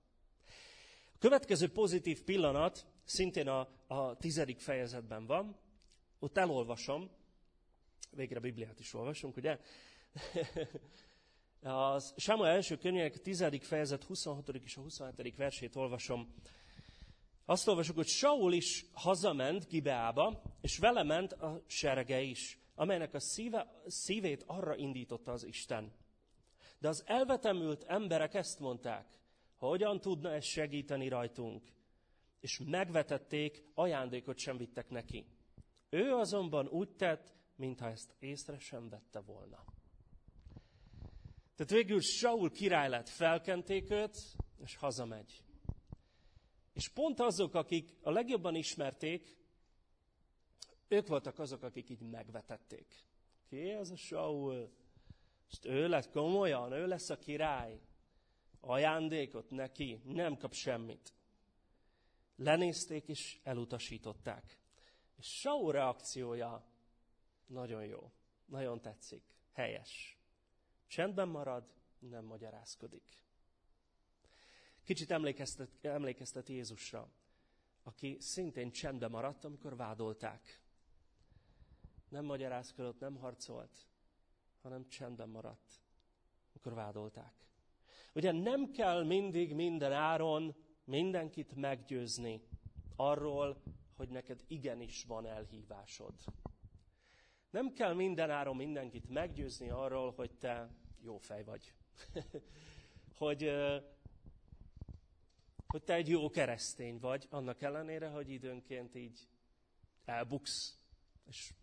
A 1.13 1.17
következő 1.19 1.72
pozitív 1.72 2.24
pillanat 2.24 2.86
szintén 3.03 3.48
a, 3.48 3.67
a 3.88 4.15
tizedik 4.15 4.60
fejezetben 4.60 5.25
van, 5.25 5.57
ott 6.19 6.38
elolvasom, 6.38 7.10
Végre 8.12 8.38
a 8.38 8.41
Bibliát 8.41 8.79
is 8.79 8.93
olvasunk, 8.93 9.38
ugye? 9.38 9.60
A 11.62 12.00
Sámuel 12.15 12.51
első 12.51 12.77
könyvének 12.77 13.15
a 13.15 13.19
10. 13.19 13.46
fejezet 13.62 14.03
26. 14.03 14.50
és 14.50 14.77
a 14.77 14.81
27. 14.81 15.36
versét 15.36 15.75
olvasom. 15.75 16.34
Azt 17.46 17.67
olvasok, 17.67 17.96
hogy 17.96 18.07
Saul 18.07 18.53
is 18.53 18.86
hazament 18.91 19.67
Gibeába, 19.67 20.41
és 20.62 20.77
vele 20.77 21.03
ment 21.03 21.34
a 21.34 21.63
serege 21.67 22.22
is, 22.22 22.60
amelynek 22.77 23.13
a 23.13 23.19
szíve, 23.19 23.81
szívét 23.86 24.43
arra 24.48 24.75
indította 24.75 25.31
az 25.31 25.43
Isten. 25.43 25.91
De 26.79 26.88
az 26.88 27.03
elvetemült 27.05 27.84
emberek 27.84 28.34
ezt 28.34 28.60
mondták, 28.60 29.07
hogyan 29.57 30.00
tudna 30.00 30.34
ez 30.34 30.46
segíteni 30.46 31.07
rajtunk? 31.07 31.63
És 32.39 32.62
megvetették, 32.65 33.63
ajándékot 33.74 34.38
sem 34.38 34.57
vittek 34.57 34.89
neki. 34.89 35.25
Ő 35.89 36.13
azonban 36.13 36.67
úgy 36.67 36.89
tett, 36.89 37.34
mintha 37.55 37.89
ezt 37.89 38.15
észre 38.19 38.60
sem 38.60 38.89
vette 38.89 39.19
volna. 39.19 39.63
Tehát 41.55 41.72
végül 41.72 42.01
Saul 42.01 42.51
király 42.51 42.89
lett, 42.89 43.10
felkenték 43.10 43.91
őt, 43.91 44.17
és 44.63 44.75
hazamegy. 44.75 45.43
És 46.74 46.89
pont 46.89 47.19
azok, 47.19 47.53
akik 47.53 47.98
a 48.01 48.12
legjobban 48.12 48.55
ismerték, 48.55 49.37
ők 50.88 51.08
voltak 51.08 51.39
azok, 51.39 51.63
akik 51.63 51.89
így 51.89 52.01
megvetették. 52.01 53.06
Ki 53.50 53.70
ez 53.70 53.89
a 53.89 53.96
Saul? 53.96 54.72
És 55.50 55.58
ő 55.63 55.88
lett 55.88 56.10
komolyan, 56.10 56.72
ő 56.72 56.88
lesz 56.88 57.10
a 57.10 57.17
király. 57.17 57.82
ajándékot 58.60 59.50
neki, 59.50 60.01
nem 60.03 60.38
kap 60.38 60.53
semmit. 60.53 61.13
Lenézték 62.36 63.08
és 63.08 63.39
elutasították. 63.44 64.60
És 65.17 65.39
Saul 65.39 65.72
reakciója 65.72 66.65
nagyon 67.46 67.86
jó, 67.86 68.12
nagyon 68.46 68.82
tetszik, 68.82 69.24
helyes. 69.51 70.17
Csendben 70.88 71.27
marad, 71.27 71.63
nem 72.00 72.25
magyarázkodik. 72.25 73.25
Kicsit 74.84 75.12
emlékeztet, 75.12 75.70
emlékeztet 75.82 76.50
Jézusra, 76.50 77.10
aki 77.84 78.17
szintén 78.20 78.72
csendben 78.72 79.12
maradt, 79.12 79.44
amikor 79.44 79.75
vádolták. 79.75 80.62
Nem 82.09 82.25
magyarázkodott, 82.25 82.99
nem 82.99 83.15
harcolt, 83.15 83.87
hanem 84.61 84.87
csendben 84.87 85.29
maradt, 85.29 85.81
amikor 86.49 86.73
vádolták. 86.73 87.33
Ugye 88.13 88.31
nem 88.31 88.71
kell 88.71 89.03
mindig 89.03 89.53
minden 89.53 89.93
áron 89.93 90.55
mindenkit 90.83 91.55
meggyőzni 91.55 92.41
arról, 92.95 93.61
hogy 93.95 94.09
neked 94.09 94.43
igenis 94.47 95.03
van 95.03 95.25
elhívásod. 95.25 96.13
Nem 97.49 97.73
kell 97.73 97.93
minden 97.93 98.29
áron 98.29 98.55
mindenkit 98.55 99.09
meggyőzni 99.09 99.69
arról, 99.69 100.11
hogy 100.11 100.31
te 100.39 100.69
jó 101.01 101.17
fej 101.17 101.43
vagy. 101.43 101.73
hogy, 103.17 103.51
hogy 105.67 105.83
te 105.83 105.93
egy 105.93 106.09
jó 106.09 106.29
keresztény 106.29 106.99
vagy, 106.99 107.27
annak 107.29 107.61
ellenére, 107.61 108.09
hogy 108.09 108.29
időnként 108.29 108.95
így 108.95 109.27
elbuksz, 110.05 110.77
és 111.25 111.53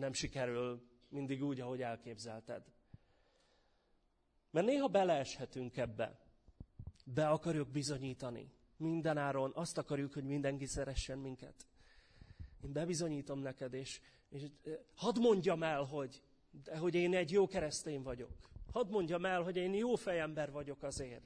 nem 0.00 0.12
sikerül 0.12 0.88
mindig 1.08 1.42
úgy, 1.42 1.60
ahogy 1.60 1.82
elképzelted. 1.82 2.64
Mert 4.50 4.66
néha 4.66 4.88
beleeshetünk 4.88 5.76
ebbe. 5.76 6.18
Be 7.04 7.28
akarjuk 7.28 7.68
bizonyítani. 7.68 8.52
Mindenáron 8.76 9.52
azt 9.54 9.78
akarjuk, 9.78 10.12
hogy 10.12 10.24
mindenki 10.24 10.66
szeressen 10.66 11.18
minket. 11.18 11.66
Én 12.60 12.72
bebizonyítom 12.72 13.38
neked, 13.38 13.74
és, 13.74 14.00
és 14.28 14.46
hadd 14.94 15.20
mondjam 15.20 15.62
el, 15.62 15.82
hogy, 15.82 16.22
de, 16.64 16.78
hogy 16.78 16.94
én 16.94 17.14
egy 17.14 17.30
jó 17.30 17.46
keresztény 17.46 18.02
vagyok. 18.02 18.50
Hadd 18.72 18.90
mondjam 18.90 19.24
el, 19.24 19.42
hogy 19.42 19.56
én 19.56 19.74
jó 19.74 19.94
fejember 19.94 20.50
vagyok 20.50 20.82
azért. 20.82 21.24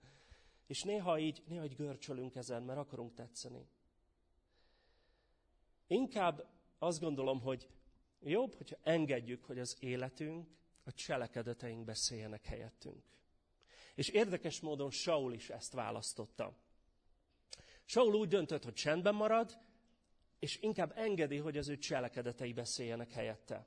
és 0.72 0.82
néha 0.82 1.18
így, 1.18 1.42
néha 1.46 1.64
így 1.64 1.74
görcsölünk 1.74 2.34
ezen, 2.34 2.62
mert 2.62 2.78
akarunk 2.78 3.14
tetszeni. 3.14 3.68
Inkább 5.86 6.46
azt 6.78 7.00
gondolom, 7.00 7.40
hogy 7.40 7.68
jobb, 8.24 8.54
hogyha 8.54 8.76
engedjük, 8.82 9.44
hogy 9.44 9.58
az 9.58 9.76
életünk, 9.80 10.48
a 10.84 10.92
cselekedeteink 10.92 11.84
beszéljenek 11.84 12.44
helyettünk. 12.44 13.04
És 13.94 14.08
érdekes 14.08 14.60
módon 14.60 14.90
Saul 14.90 15.32
is 15.32 15.50
ezt 15.50 15.72
választotta. 15.72 16.56
Saul 17.84 18.14
úgy 18.14 18.28
döntött, 18.28 18.64
hogy 18.64 18.72
csendben 18.72 19.14
marad, 19.14 19.58
és 20.38 20.58
inkább 20.60 20.92
engedi, 20.96 21.36
hogy 21.36 21.56
az 21.56 21.68
ő 21.68 21.78
cselekedetei 21.78 22.52
beszéljenek 22.52 23.10
helyette. 23.10 23.66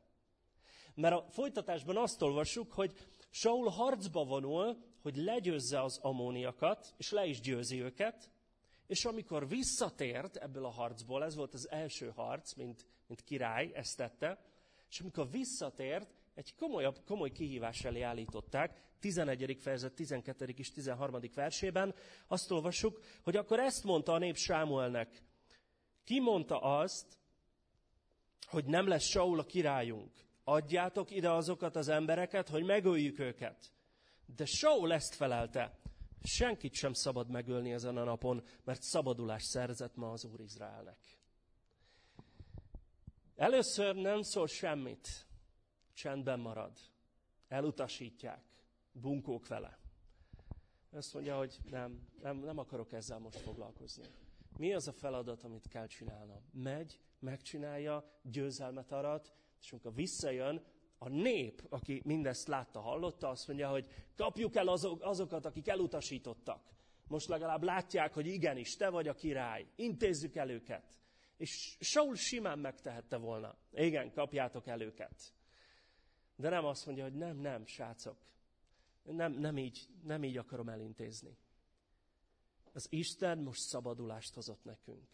Mert 0.93 1.15
a 1.15 1.25
folytatásban 1.29 1.97
azt 1.97 2.21
olvassuk, 2.21 2.71
hogy 2.71 2.93
Saul 3.29 3.69
harcba 3.69 4.23
vonul, 4.23 4.77
hogy 5.01 5.15
legyőzze 5.15 5.81
az 5.81 5.97
amóniakat, 5.97 6.93
és 6.97 7.11
le 7.11 7.25
is 7.25 7.39
győzi 7.39 7.81
őket, 7.81 8.31
és 8.87 9.05
amikor 9.05 9.47
visszatért 9.47 10.35
ebből 10.35 10.65
a 10.65 10.69
harcból, 10.69 11.23
ez 11.23 11.35
volt 11.35 11.53
az 11.53 11.69
első 11.69 12.11
harc, 12.15 12.53
mint, 12.53 12.85
mint 13.07 13.23
király, 13.23 13.71
ezt 13.73 13.97
tette, 13.97 14.39
és 14.89 14.99
amikor 14.99 15.29
visszatért, 15.29 16.13
egy 16.33 16.55
komolyabb, 16.55 16.99
komoly 17.05 17.31
kihívás 17.31 17.83
elé 17.83 18.01
állították, 18.01 18.83
11. 18.99 19.57
fejezet 19.59 19.93
12. 19.93 20.53
és 20.57 20.71
13. 20.71 21.19
versében 21.35 21.95
azt 22.27 22.51
olvassuk, 22.51 23.01
hogy 23.23 23.35
akkor 23.35 23.59
ezt 23.59 23.83
mondta 23.83 24.13
a 24.13 24.17
nép 24.17 24.35
Sámuelnek. 24.35 25.21
Ki 26.03 26.19
mondta 26.19 26.59
azt, 26.59 27.17
hogy 28.45 28.65
nem 28.65 28.87
lesz 28.87 29.03
Saul 29.03 29.39
a 29.39 29.43
királyunk? 29.43 30.11
Adjátok 30.43 31.11
ide 31.11 31.31
azokat 31.31 31.75
az 31.75 31.87
embereket, 31.87 32.49
hogy 32.49 32.63
megöljük 32.63 33.19
őket. 33.19 33.71
De 34.35 34.45
Saul 34.45 34.93
ezt 34.93 35.15
felelte. 35.15 35.79
Senkit 36.25 36.73
sem 36.73 36.93
szabad 36.93 37.29
megölni 37.29 37.71
ezen 37.71 37.97
a 37.97 38.03
napon, 38.03 38.43
mert 38.63 38.81
szabadulást 38.81 39.45
szerzett 39.45 39.95
ma 39.95 40.11
az 40.11 40.25
Úr 40.25 40.39
Izraelnek. 40.39 40.97
Először 43.35 43.95
nem 43.95 44.21
szól 44.21 44.47
semmit, 44.47 45.27
csendben 45.93 46.39
marad. 46.39 46.77
Elutasítják, 47.47 48.43
bunkók 48.91 49.47
vele. 49.47 49.79
Azt 50.91 51.13
mondja, 51.13 51.37
hogy 51.37 51.57
nem, 51.69 52.07
nem, 52.21 52.37
nem 52.37 52.57
akarok 52.57 52.93
ezzel 52.93 53.19
most 53.19 53.39
foglalkozni. 53.39 54.03
Mi 54.57 54.73
az 54.73 54.87
a 54.87 54.91
feladat, 54.91 55.43
amit 55.43 55.67
kell 55.67 55.87
csinálnom? 55.87 56.41
Megy, 56.51 56.99
megcsinálja, 57.19 58.19
győzelmet 58.21 58.91
arat, 58.91 59.33
és 59.61 59.71
amikor 59.71 59.93
visszajön, 59.93 60.63
a 60.97 61.09
nép, 61.09 61.65
aki 61.69 62.01
mindezt 62.05 62.47
látta, 62.47 62.79
hallotta, 62.79 63.29
azt 63.29 63.47
mondja, 63.47 63.69
hogy 63.69 63.87
kapjuk 64.15 64.55
el 64.55 64.67
azok, 64.67 65.03
azokat, 65.03 65.45
akik 65.45 65.67
elutasítottak. 65.67 66.73
Most 67.07 67.27
legalább 67.27 67.63
látják, 67.63 68.13
hogy 68.13 68.27
igenis, 68.27 68.75
te 68.75 68.89
vagy 68.89 69.07
a 69.07 69.13
király. 69.13 69.67
Intézzük 69.75 70.35
el 70.35 70.49
őket. 70.49 70.99
És 71.37 71.77
Saul 71.79 72.15
simán 72.15 72.59
megtehette 72.59 73.17
volna. 73.17 73.57
Igen, 73.71 74.11
kapjátok 74.11 74.67
el 74.67 74.81
őket. 74.81 75.33
De 76.35 76.49
nem 76.49 76.65
azt 76.65 76.85
mondja, 76.85 77.03
hogy 77.03 77.13
nem, 77.13 77.37
nem, 77.37 77.65
srácok. 77.65 78.17
Nem, 79.03 79.31
nem, 79.31 79.57
így, 79.57 79.87
nem 80.03 80.23
így 80.23 80.37
akarom 80.37 80.69
elintézni. 80.69 81.37
Az 82.73 82.87
Isten 82.89 83.37
most 83.37 83.61
szabadulást 83.61 84.33
hozott 84.33 84.63
nekünk. 84.63 85.07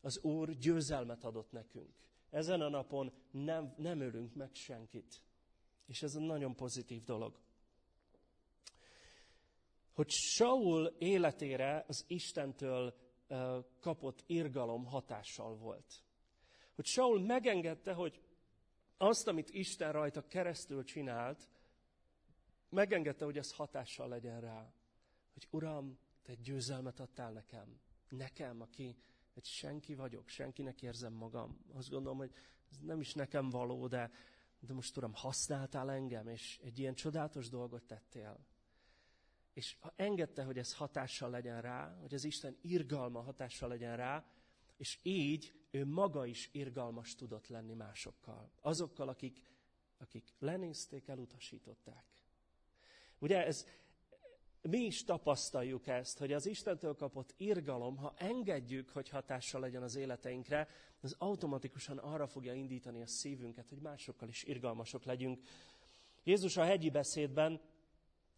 Az 0.00 0.18
Úr 0.22 0.50
győzelmet 0.50 1.24
adott 1.24 1.50
nekünk. 1.52 1.94
Ezen 2.30 2.60
a 2.60 2.68
napon 2.68 3.12
nem, 3.30 3.74
nem 3.76 4.00
ölünk 4.00 4.34
meg 4.34 4.54
senkit. 4.54 5.22
És 5.86 6.02
ez 6.02 6.14
egy 6.14 6.26
nagyon 6.26 6.54
pozitív 6.54 7.04
dolog. 7.04 7.38
Hogy 9.92 10.10
Saul 10.10 10.94
életére 10.98 11.84
az 11.88 12.04
Istentől 12.06 12.94
kapott 13.80 14.22
irgalom 14.26 14.84
hatással 14.84 15.56
volt. 15.56 16.04
Hogy 16.74 16.84
Saul 16.84 17.20
megengedte, 17.20 17.92
hogy 17.92 18.20
azt, 18.96 19.28
amit 19.28 19.50
Isten 19.50 19.92
rajta 19.92 20.26
keresztül 20.26 20.84
csinált, 20.84 21.48
megengedte, 22.68 23.24
hogy 23.24 23.38
ez 23.38 23.52
hatással 23.52 24.08
legyen 24.08 24.40
rá. 24.40 24.72
Hogy 25.32 25.46
Uram, 25.50 25.98
te 26.22 26.34
győzelmet 26.34 27.00
adtál 27.00 27.32
nekem. 27.32 27.80
Nekem, 28.08 28.60
aki 28.60 28.96
egy 29.36 29.44
senki 29.44 29.94
vagyok, 29.94 30.28
senkinek 30.28 30.82
érzem 30.82 31.12
magam. 31.12 31.58
Azt 31.72 31.90
gondolom, 31.90 32.18
hogy 32.18 32.32
ez 32.70 32.78
nem 32.78 33.00
is 33.00 33.14
nekem 33.14 33.50
való, 33.50 33.86
de, 33.86 34.10
de 34.60 34.72
most 34.72 34.96
Uram, 34.96 35.14
használtál 35.14 35.90
engem, 35.90 36.28
és 36.28 36.60
egy 36.62 36.78
ilyen 36.78 36.94
csodálatos 36.94 37.48
dolgot 37.48 37.82
tettél. 37.82 38.46
És 39.52 39.76
engedte, 39.96 40.44
hogy 40.44 40.58
ez 40.58 40.74
hatással 40.74 41.30
legyen 41.30 41.60
rá, 41.60 41.96
hogy 42.00 42.14
az 42.14 42.24
Isten 42.24 42.56
irgalma 42.60 43.20
hatással 43.20 43.68
legyen 43.68 43.96
rá, 43.96 44.26
és 44.76 44.98
így 45.02 45.66
ő 45.70 45.86
maga 45.86 46.26
is 46.26 46.48
irgalmas 46.52 47.14
tudott 47.14 47.46
lenni 47.46 47.74
másokkal. 47.74 48.50
Azokkal, 48.60 49.08
akik, 49.08 49.42
akik 49.98 50.32
lenézték, 50.38 51.08
elutasították. 51.08 52.04
Ugye 53.18 53.46
ez, 53.46 53.66
mi 54.66 54.78
is 54.78 55.04
tapasztaljuk 55.04 55.86
ezt, 55.86 56.18
hogy 56.18 56.32
az 56.32 56.46
Istentől 56.46 56.94
kapott 56.94 57.34
irgalom, 57.36 57.96
ha 57.96 58.14
engedjük, 58.16 58.88
hogy 58.90 59.08
hatással 59.08 59.60
legyen 59.60 59.82
az 59.82 59.96
életeinkre, 59.96 60.68
az 61.00 61.14
automatikusan 61.18 61.98
arra 61.98 62.26
fogja 62.26 62.52
indítani 62.52 63.02
a 63.02 63.06
szívünket, 63.06 63.68
hogy 63.68 63.78
másokkal 63.78 64.28
is 64.28 64.44
irgalmasok 64.44 65.04
legyünk. 65.04 65.42
Jézus 66.24 66.56
a 66.56 66.64
hegyi 66.64 66.90
beszédben, 66.90 67.60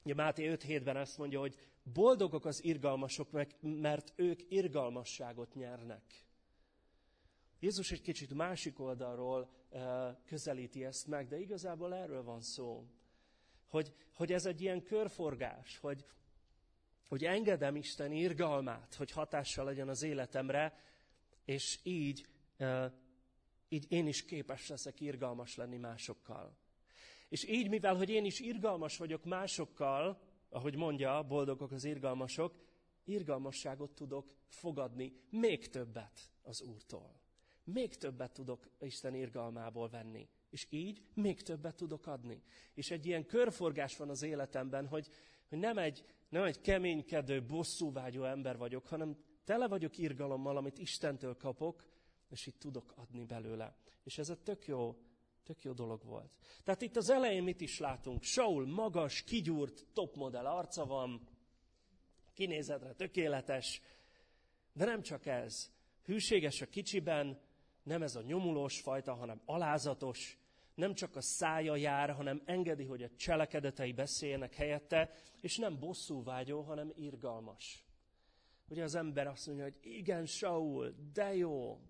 ugye 0.04 0.14
Máté 0.14 0.50
5.7-ben 0.50 0.96
ezt 0.96 1.18
mondja, 1.18 1.40
hogy 1.40 1.56
boldogok 1.82 2.44
az 2.44 2.64
irgalmasok, 2.64 3.28
mert 3.60 4.12
ők 4.16 4.40
irgalmasságot 4.48 5.54
nyernek. 5.54 6.26
Jézus 7.60 7.92
egy 7.92 8.00
kicsit 8.00 8.34
másik 8.34 8.80
oldalról 8.80 9.48
közelíti 10.24 10.84
ezt 10.84 11.06
meg, 11.06 11.28
de 11.28 11.38
igazából 11.38 11.94
erről 11.94 12.22
van 12.22 12.40
szó. 12.40 12.86
Hogy, 13.66 13.94
hogy 14.14 14.32
ez 14.32 14.46
egy 14.46 14.60
ilyen 14.60 14.82
körforgás, 14.82 15.78
hogy, 15.78 16.04
hogy 17.08 17.24
engedem 17.24 17.76
Isten 17.76 18.12
irgalmát, 18.12 18.94
hogy 18.94 19.10
hatással 19.10 19.64
legyen 19.64 19.88
az 19.88 20.02
életemre, 20.02 20.78
és 21.44 21.78
így, 21.82 22.26
így 23.68 23.92
én 23.92 24.06
is 24.06 24.24
képes 24.24 24.68
leszek 24.68 25.00
irgalmas 25.00 25.56
lenni 25.56 25.76
másokkal. 25.76 26.56
És 27.28 27.44
így, 27.48 27.68
mivel 27.68 27.96
hogy 27.96 28.10
én 28.10 28.24
is 28.24 28.40
irgalmas 28.40 28.96
vagyok 28.96 29.24
másokkal, 29.24 30.20
ahogy 30.48 30.76
mondja, 30.76 31.22
boldogok 31.22 31.72
az 31.72 31.84
irgalmasok, 31.84 32.54
irgalmasságot 33.04 33.90
tudok 33.90 34.34
fogadni 34.48 35.12
még 35.30 35.68
többet 35.68 36.30
az 36.42 36.62
Úrtól 36.62 37.18
még 37.72 37.96
többet 37.96 38.32
tudok 38.32 38.68
Isten 38.80 39.14
irgalmából 39.14 39.88
venni. 39.88 40.28
És 40.50 40.66
így 40.70 41.02
még 41.14 41.42
többet 41.42 41.76
tudok 41.76 42.06
adni. 42.06 42.42
És 42.74 42.90
egy 42.90 43.06
ilyen 43.06 43.26
körforgás 43.26 43.96
van 43.96 44.08
az 44.08 44.22
életemben, 44.22 44.86
hogy, 44.86 45.08
hogy 45.48 45.58
nem 45.58 45.78
egy, 45.78 46.04
nem 46.28 46.42
egy 46.42 46.60
keménykedő, 46.60 47.42
bosszúvágyó 47.42 48.24
ember 48.24 48.56
vagyok, 48.56 48.86
hanem 48.86 49.16
tele 49.44 49.68
vagyok 49.68 49.98
irgalommal, 49.98 50.56
amit 50.56 50.78
Istentől 50.78 51.36
kapok, 51.36 51.84
és 52.28 52.46
itt 52.46 52.58
tudok 52.58 52.92
adni 52.96 53.24
belőle. 53.24 53.76
És 54.02 54.18
ez 54.18 54.28
egy 54.28 54.40
tök 54.40 54.66
jó, 54.66 54.96
tök 55.42 55.62
jó 55.62 55.72
dolog 55.72 56.04
volt. 56.04 56.30
Tehát 56.64 56.82
itt 56.82 56.96
az 56.96 57.10
elején 57.10 57.42
mit 57.42 57.60
is 57.60 57.78
látunk? 57.78 58.22
Saul 58.22 58.66
magas, 58.66 59.22
kigyúrt, 59.22 59.86
topmodell 59.92 60.46
arca 60.46 60.86
van, 60.86 61.28
kinézetre 62.32 62.92
tökéletes, 62.92 63.80
de 64.72 64.84
nem 64.84 65.02
csak 65.02 65.26
ez. 65.26 65.70
Hűséges 66.04 66.60
a 66.60 66.66
kicsiben, 66.66 67.40
nem 67.82 68.02
ez 68.02 68.16
a 68.16 68.22
nyomulós 68.22 68.80
fajta, 68.80 69.14
hanem 69.14 69.40
alázatos, 69.44 70.38
nem 70.78 70.94
csak 70.94 71.16
a 71.16 71.20
szája 71.20 71.76
jár, 71.76 72.10
hanem 72.10 72.42
engedi, 72.44 72.84
hogy 72.84 73.02
a 73.02 73.14
cselekedetei 73.16 73.92
beszéljenek 73.92 74.54
helyette, 74.54 75.10
és 75.40 75.56
nem 75.56 75.78
bosszúvágyó, 75.78 76.60
hanem 76.60 76.92
irgalmas. 76.94 77.86
Ugye 78.68 78.82
az 78.82 78.94
ember 78.94 79.26
azt 79.26 79.46
mondja, 79.46 79.64
hogy 79.64 79.78
igen, 79.82 80.26
Saul, 80.26 80.94
de 81.12 81.34
jó, 81.34 81.80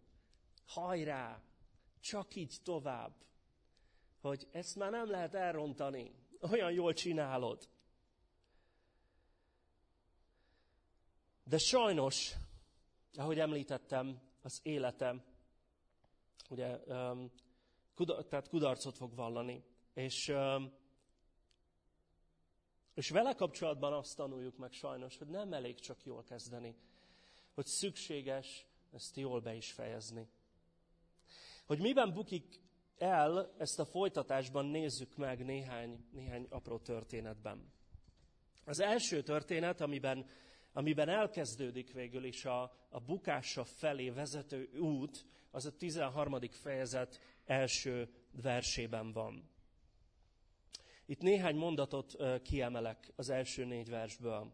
hajrá, 0.67 1.43
csak 2.01 2.35
így 2.35 2.57
tovább. 2.63 3.13
Hogy 4.21 4.49
ezt 4.53 4.77
már 4.77 4.91
nem 4.91 5.11
lehet 5.11 5.35
elrontani, 5.35 6.15
olyan 6.51 6.73
jól 6.73 6.93
csinálod. 6.93 7.69
De 11.45 11.59
sajnos, 11.59 12.35
ahogy 13.15 13.39
említettem, 13.39 14.21
az 14.43 14.61
életem, 14.63 15.23
ugye, 16.51 16.79
tehát 18.05 18.49
kudarcot 18.49 18.97
fog 18.97 19.15
vallani. 19.15 19.65
És, 19.95 20.33
és 22.95 23.11
vele 23.11 23.35
kapcsolatban 23.35 23.93
azt 23.93 24.17
tanuljuk 24.17 24.57
meg 24.57 24.73
sajnos, 24.73 25.19
hogy 25.19 25.29
nem 25.29 25.53
elég 25.53 25.81
csak 25.81 26.05
jól 26.05 26.23
kezdeni, 26.23 26.77
hogy 27.55 27.67
szükséges 27.67 28.67
ezt 28.93 29.17
jól 29.17 29.41
be 29.41 29.55
is 29.55 29.73
fejezni. 29.73 30.29
Hogy 31.67 31.81
miben 31.81 32.13
bukik 32.13 32.61
el, 32.99 33.55
ezt 33.59 33.79
a 33.79 33.85
folytatásban 33.85 34.67
nézzük 34.67 35.17
meg 35.17 35.45
néhány, 35.45 36.05
néhány 36.13 36.47
apró 36.51 36.79
történetben. 36.79 37.73
Az 38.65 38.81
első 38.81 39.23
történet, 39.23 39.81
amiben, 39.81 40.27
amiben 40.73 41.09
elkezdődik 41.09 41.93
végül 41.93 42.25
is 42.25 42.45
a, 42.45 42.63
a 42.89 43.01
bukása 43.01 43.65
felé 43.65 44.11
vezető 44.11 44.71
út, 44.79 45.27
az 45.51 45.67
a 45.67 45.77
13. 45.77 46.39
fejezet 46.51 47.21
első 47.45 48.09
versében 48.43 49.13
van. 49.13 49.51
Itt 51.07 51.21
néhány 51.21 51.57
mondatot 51.57 52.17
kiemelek 52.43 53.13
az 53.17 53.29
első 53.29 53.65
négy 53.65 53.91
versből. 53.91 54.53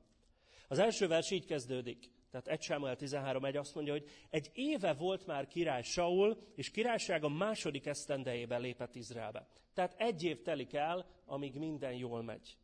Az 0.68 0.78
első 0.78 1.06
vers 1.06 1.30
így 1.30 1.46
kezdődik. 1.46 2.10
Tehát 2.30 2.48
1 2.48 2.62
Sámuel 2.62 2.96
13.1 2.98 3.58
azt 3.58 3.74
mondja, 3.74 3.92
hogy 3.92 4.08
egy 4.30 4.50
éve 4.54 4.92
volt 4.92 5.26
már 5.26 5.46
király 5.46 5.82
Saul, 5.82 6.38
és 6.54 6.70
királysága 6.70 7.28
második 7.28 7.86
esztendejében 7.86 8.60
lépett 8.60 8.94
Izraelbe. 8.94 9.46
Tehát 9.74 9.94
egy 9.98 10.22
év 10.22 10.42
telik 10.42 10.72
el, 10.72 11.06
amíg 11.26 11.54
minden 11.54 11.92
jól 11.92 12.22
megy. 12.22 12.56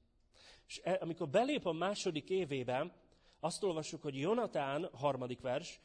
És 0.67 0.81
e, 0.85 0.99
amikor 1.01 1.29
belép 1.29 1.67
a 1.67 1.73
második 1.73 2.31
évében, 2.31 2.93
azt 3.41 3.63
olvassuk, 3.63 4.03
hogy 4.03 4.19
Jonatán, 4.19 4.89
harmadik 4.93 5.41
vers, 5.41 5.81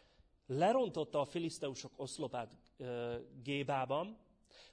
lerontotta 0.46 1.20
a 1.20 1.26
filiszteusok 1.26 1.92
oszlopát 1.96 2.58
Gébában, 3.44 4.18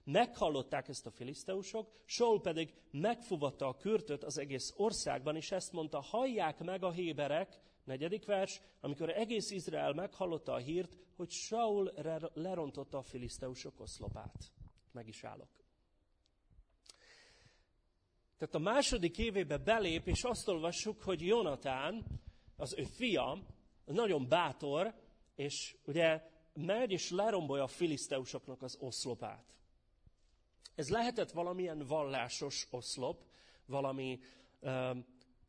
meghallották 0.04 0.88
ezt 0.88 1.06
a 1.06 1.10
filiszteusok, 1.10 1.90
Saul 2.04 2.40
pedig 2.40 2.74
megfuvatta 2.90 3.66
a 3.66 3.76
kürtöt 3.76 4.24
az 4.24 4.38
egész 4.38 4.72
országban, 4.76 5.36
és 5.36 5.50
ezt 5.50 5.72
mondta, 5.72 6.00
hallják 6.00 6.58
meg 6.58 6.84
a 6.84 6.90
héberek, 6.90 7.60
Negyedik 7.84 8.24
vers, 8.24 8.60
amikor 8.80 9.10
egész 9.10 9.50
Izrael 9.50 9.92
meghallotta 9.92 10.52
a 10.52 10.56
hírt, 10.56 10.96
hogy 11.16 11.30
Saul 11.30 11.92
lerontotta 12.34 12.98
a 12.98 13.02
filiszteusok 13.02 13.80
oszlopát. 13.80 14.52
Meg 14.92 15.08
is 15.08 15.24
állok. 15.24 15.48
Tehát 18.38 18.54
a 18.54 18.58
második 18.58 19.18
évébe 19.18 19.58
belép, 19.58 20.06
és 20.06 20.22
azt 20.24 20.48
olvassuk, 20.48 21.02
hogy 21.02 21.20
Jonatán, 21.20 22.04
az 22.56 22.74
ő 22.78 22.82
fia, 22.82 23.38
nagyon 23.84 24.28
bátor, 24.28 24.94
és 25.42 25.76
ugye 25.84 26.22
megy 26.52 26.92
és 26.92 27.10
lerombolja 27.10 27.62
a 27.62 27.66
filiszteusoknak 27.66 28.62
az 28.62 28.76
oszlopát. 28.80 29.54
Ez 30.74 30.88
lehetett 30.88 31.30
valamilyen 31.30 31.86
vallásos 31.86 32.66
oszlop, 32.70 33.24
valami 33.66 34.20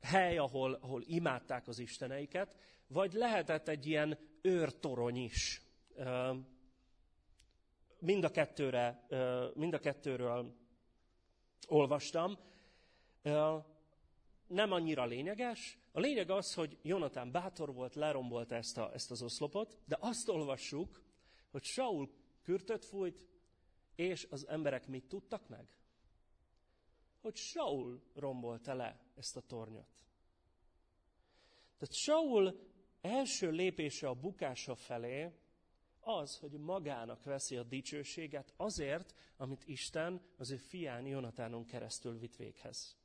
hely, 0.02 0.38
ahol, 0.38 0.74
ahol 0.74 1.02
imádták 1.06 1.68
az 1.68 1.80
isteneiket, 1.80 2.56
vagy 2.88 3.14
lehetett 3.14 3.68
egy 3.68 3.86
ilyen 3.86 4.18
őrtorony 4.42 5.18
is. 5.18 5.62
Mind 8.00 8.24
a, 8.24 8.32
kettőre, 8.32 9.08
mind 9.54 9.74
a 9.74 9.80
kettőről 9.80 10.56
olvastam. 11.68 12.38
Nem 14.48 14.72
annyira 14.72 15.06
lényeges. 15.06 15.78
A 15.96 16.00
lényeg 16.00 16.30
az, 16.30 16.54
hogy 16.54 16.78
Jonatán 16.82 17.32
bátor 17.32 17.74
volt, 17.74 17.96
lerombolta 17.96 18.56
ezt, 18.56 18.78
a, 18.78 18.94
ezt 18.94 19.12
az 19.12 19.22
oszlopot, 19.22 19.78
de 19.86 19.98
azt 20.00 20.30
olvassuk, 20.30 21.02
hogy 21.52 21.64
Saul 21.64 22.10
kürtöt 22.42 22.86
fújt, 22.86 23.26
és 23.96 24.28
az 24.30 24.48
emberek 24.48 24.88
mit 24.88 25.08
tudtak 25.08 25.48
meg? 25.48 25.78
hogy 27.24 27.36
Saul 27.36 28.02
rombolta 28.14 28.74
le 28.74 29.00
ezt 29.16 29.38
a 29.38 29.42
tornyot. 29.42 30.06
Tehát 31.78 31.96
Saul 31.96 32.60
első 33.02 33.52
lépése 33.52 34.08
a 34.08 34.14
bukása 34.14 34.76
felé 34.76 35.32
az, 36.00 36.38
hogy 36.38 36.52
magának 36.52 37.24
veszi 37.24 37.58
a 37.58 37.64
dicsőséget 37.64 38.54
azért, 38.58 39.16
amit 39.38 39.64
Isten 39.66 40.22
az 40.38 40.52
ő 40.52 40.56
fián 40.56 41.06
Jonatánon 41.06 41.66
keresztül 41.66 42.20
vitt 42.20 42.36
véghez. 42.36 42.98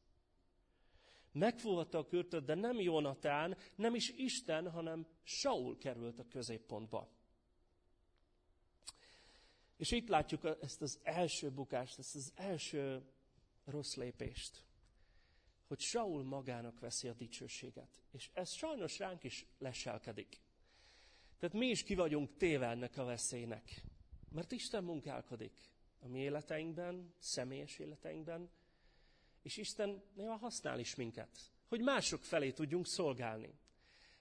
Megfúvatta 1.33 1.99
a 1.99 2.07
kürtöt, 2.07 2.45
de 2.45 2.55
nem 2.55 2.81
Jonatán, 2.81 3.57
nem 3.75 3.95
is 3.95 4.11
Isten, 4.11 4.71
hanem 4.71 5.07
Saul 5.23 5.79
került 5.79 6.19
a 6.19 6.29
középpontba. 6.29 7.09
És 9.77 9.91
itt 9.91 10.09
látjuk 10.09 10.57
ezt 10.61 10.83
az 10.83 10.99
első 11.03 11.51
bukást, 11.51 11.99
ezt 11.99 12.15
az 12.15 12.33
első 12.35 13.03
rossz 13.65 13.95
lépést. 13.95 14.65
Hogy 15.67 15.81
Saul 15.81 16.23
magának 16.23 16.81
veszi 16.81 17.09
a 17.09 17.13
dicsőséget. 17.13 18.03
És 18.11 18.31
ez 18.33 18.51
sajnos 18.51 18.99
ránk 18.99 19.25
is 19.25 19.47
leselkedik. 19.59 20.41
Tehát 21.39 21.57
mi 21.57 21.67
is 21.67 21.83
ki 21.83 21.95
vagyunk 21.95 22.37
téve 22.37 22.67
ennek 22.67 22.97
a 22.97 23.05
veszélynek. 23.05 23.83
Mert 24.29 24.53
Isten 24.53 24.85
munkálkodik 24.85 25.61
a 26.01 26.09
mi 26.09 26.19
életeinkben, 26.19 27.15
személyes 27.19 27.79
életeinkben, 27.79 28.51
és 29.43 29.57
Isten 29.57 30.03
néha 30.15 30.37
használ 30.37 30.79
is 30.79 30.95
minket, 30.95 31.39
hogy 31.69 31.81
mások 31.81 32.25
felé 32.25 32.53
tudjunk 32.53 32.87
szolgálni. 32.87 33.59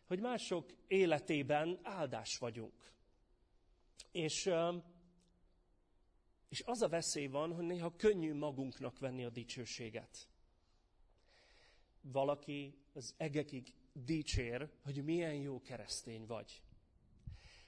Hogy 0.05 0.19
mások 0.19 0.73
életében 0.87 1.79
áldás 1.83 2.37
vagyunk. 2.37 2.93
És 4.11 4.49
és 6.49 6.63
az 6.65 6.81
a 6.81 6.87
veszély 6.87 7.27
van, 7.27 7.53
hogy 7.53 7.65
néha 7.65 7.95
könnyű 7.95 8.33
magunknak 8.33 8.99
venni 8.99 9.25
a 9.25 9.29
dicsőséget. 9.29 10.27
Valaki 12.01 12.77
az 12.93 13.13
egekig 13.17 13.73
dicsér, 13.93 14.69
hogy 14.83 15.03
milyen 15.03 15.33
jó 15.33 15.61
keresztény 15.61 16.25
vagy. 16.25 16.61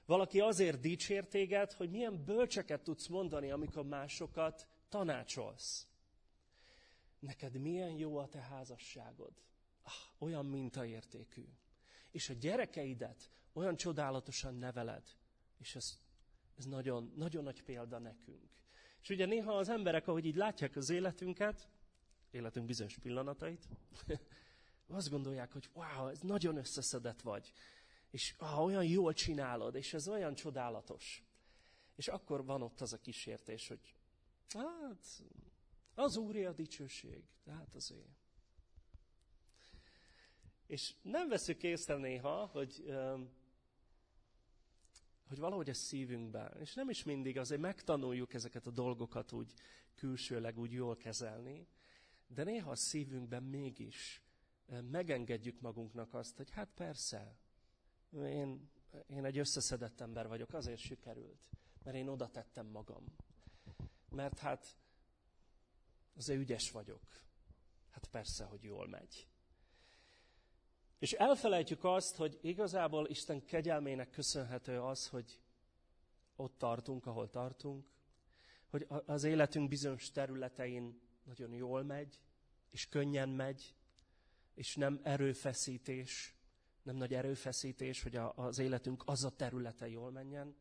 Valaki 0.05 0.39
azért 0.39 0.79
dicsér 0.79 1.27
téged, 1.27 1.71
hogy 1.71 1.89
milyen 1.89 2.23
bölcseket 2.25 2.83
tudsz 2.83 3.07
mondani, 3.07 3.51
amikor 3.51 3.85
másokat 3.85 4.67
tanácsolsz. 4.89 5.87
Neked 7.19 7.57
milyen 7.57 7.91
jó 7.91 8.17
a 8.17 8.27
te 8.27 8.39
házasságod. 8.39 9.33
Ah, 9.81 10.21
olyan 10.21 10.45
mintaértékű. 10.45 11.45
És 12.11 12.29
a 12.29 12.33
gyerekeidet 12.33 13.31
olyan 13.53 13.75
csodálatosan 13.75 14.55
neveled. 14.55 15.15
És 15.57 15.75
ez, 15.75 15.99
ez 16.57 16.65
nagyon, 16.65 17.13
nagyon 17.15 17.43
nagy 17.43 17.63
példa 17.63 17.99
nekünk. 17.99 18.49
És 19.01 19.09
ugye 19.09 19.25
néha 19.25 19.53
az 19.53 19.69
emberek, 19.69 20.07
ahogy 20.07 20.25
így 20.25 20.35
látják 20.35 20.75
az 20.75 20.89
életünket, 20.89 21.69
életünk 22.31 22.65
bizonyos 22.65 22.97
pillanatait, 22.97 23.67
azt 24.87 25.09
gondolják, 25.09 25.51
hogy 25.51 25.69
wow, 25.73 26.07
ez 26.07 26.19
nagyon 26.19 26.57
összeszedett 26.57 27.21
vagy, 27.21 27.51
és 28.09 28.35
ah, 28.37 28.63
olyan 28.63 28.85
jól 28.85 29.13
csinálod, 29.13 29.75
és 29.75 29.93
ez 29.93 30.07
olyan 30.07 30.35
csodálatos. 30.35 31.23
És 31.95 32.07
akkor 32.07 32.45
van 32.45 32.61
ott 32.61 32.81
az 32.81 32.93
a 32.93 32.99
kísértés, 32.99 33.67
hogy 33.67 33.95
hát, 34.47 35.23
az 35.99 36.17
Úré 36.17 36.45
a 36.45 36.53
dicsőség, 36.53 37.23
tehát 37.43 37.75
azért. 37.75 38.17
És 40.67 40.95
nem 41.01 41.27
veszük 41.27 41.63
észre 41.63 41.95
néha, 41.95 42.45
hogy 42.45 42.93
hogy 45.27 45.39
valahogy 45.39 45.69
a 45.69 45.73
szívünkben, 45.73 46.57
és 46.59 46.73
nem 46.73 46.89
is 46.89 47.03
mindig, 47.03 47.37
azért 47.37 47.61
megtanuljuk 47.61 48.33
ezeket 48.33 48.67
a 48.67 48.71
dolgokat 48.71 49.31
úgy 49.31 49.53
külsőleg 49.95 50.57
úgy 50.57 50.71
jól 50.71 50.97
kezelni, 50.97 51.67
de 52.27 52.43
néha 52.43 52.71
a 52.71 52.75
szívünkben 52.75 53.43
mégis 53.43 54.23
megengedjük 54.91 55.59
magunknak 55.59 56.13
azt, 56.13 56.37
hogy 56.37 56.49
hát 56.49 56.69
persze, 56.75 57.37
én, 58.13 58.69
én 59.07 59.25
egy 59.25 59.37
összeszedett 59.37 60.01
ember 60.01 60.27
vagyok, 60.27 60.53
azért 60.53 60.79
sikerült, 60.79 61.49
mert 61.83 61.97
én 61.97 62.07
oda 62.07 62.27
tettem 62.27 62.65
magam. 62.65 63.05
Mert 64.09 64.39
hát 64.39 64.77
azért 66.15 66.39
ügyes 66.39 66.71
vagyok. 66.71 67.01
Hát 67.89 68.07
persze, 68.07 68.43
hogy 68.43 68.63
jól 68.63 68.87
megy. 68.87 69.27
És 70.99 71.13
elfelejtjük 71.13 71.83
azt, 71.83 72.15
hogy 72.15 72.39
igazából 72.41 73.07
Isten 73.07 73.45
kegyelmének 73.45 74.09
köszönhető 74.09 74.81
az, 74.81 75.07
hogy 75.07 75.41
ott 76.35 76.57
tartunk, 76.57 77.05
ahol 77.05 77.29
tartunk, 77.29 77.85
hogy 78.69 78.87
az 79.05 79.23
életünk 79.23 79.69
bizonyos 79.69 80.11
területein 80.11 81.01
nagyon 81.23 81.53
jól 81.53 81.83
megy, 81.83 82.21
és 82.71 82.87
könnyen 82.87 83.29
megy, 83.29 83.75
és 84.53 84.75
nem 84.75 84.99
erőfeszítés, 85.03 86.35
nem 86.81 86.95
nagy 86.95 87.13
erőfeszítés, 87.13 88.03
hogy 88.03 88.15
a, 88.15 88.33
az 88.35 88.59
életünk 88.59 89.03
az 89.05 89.23
a 89.23 89.35
területe 89.35 89.89
jól 89.89 90.11
menjen. 90.11 90.55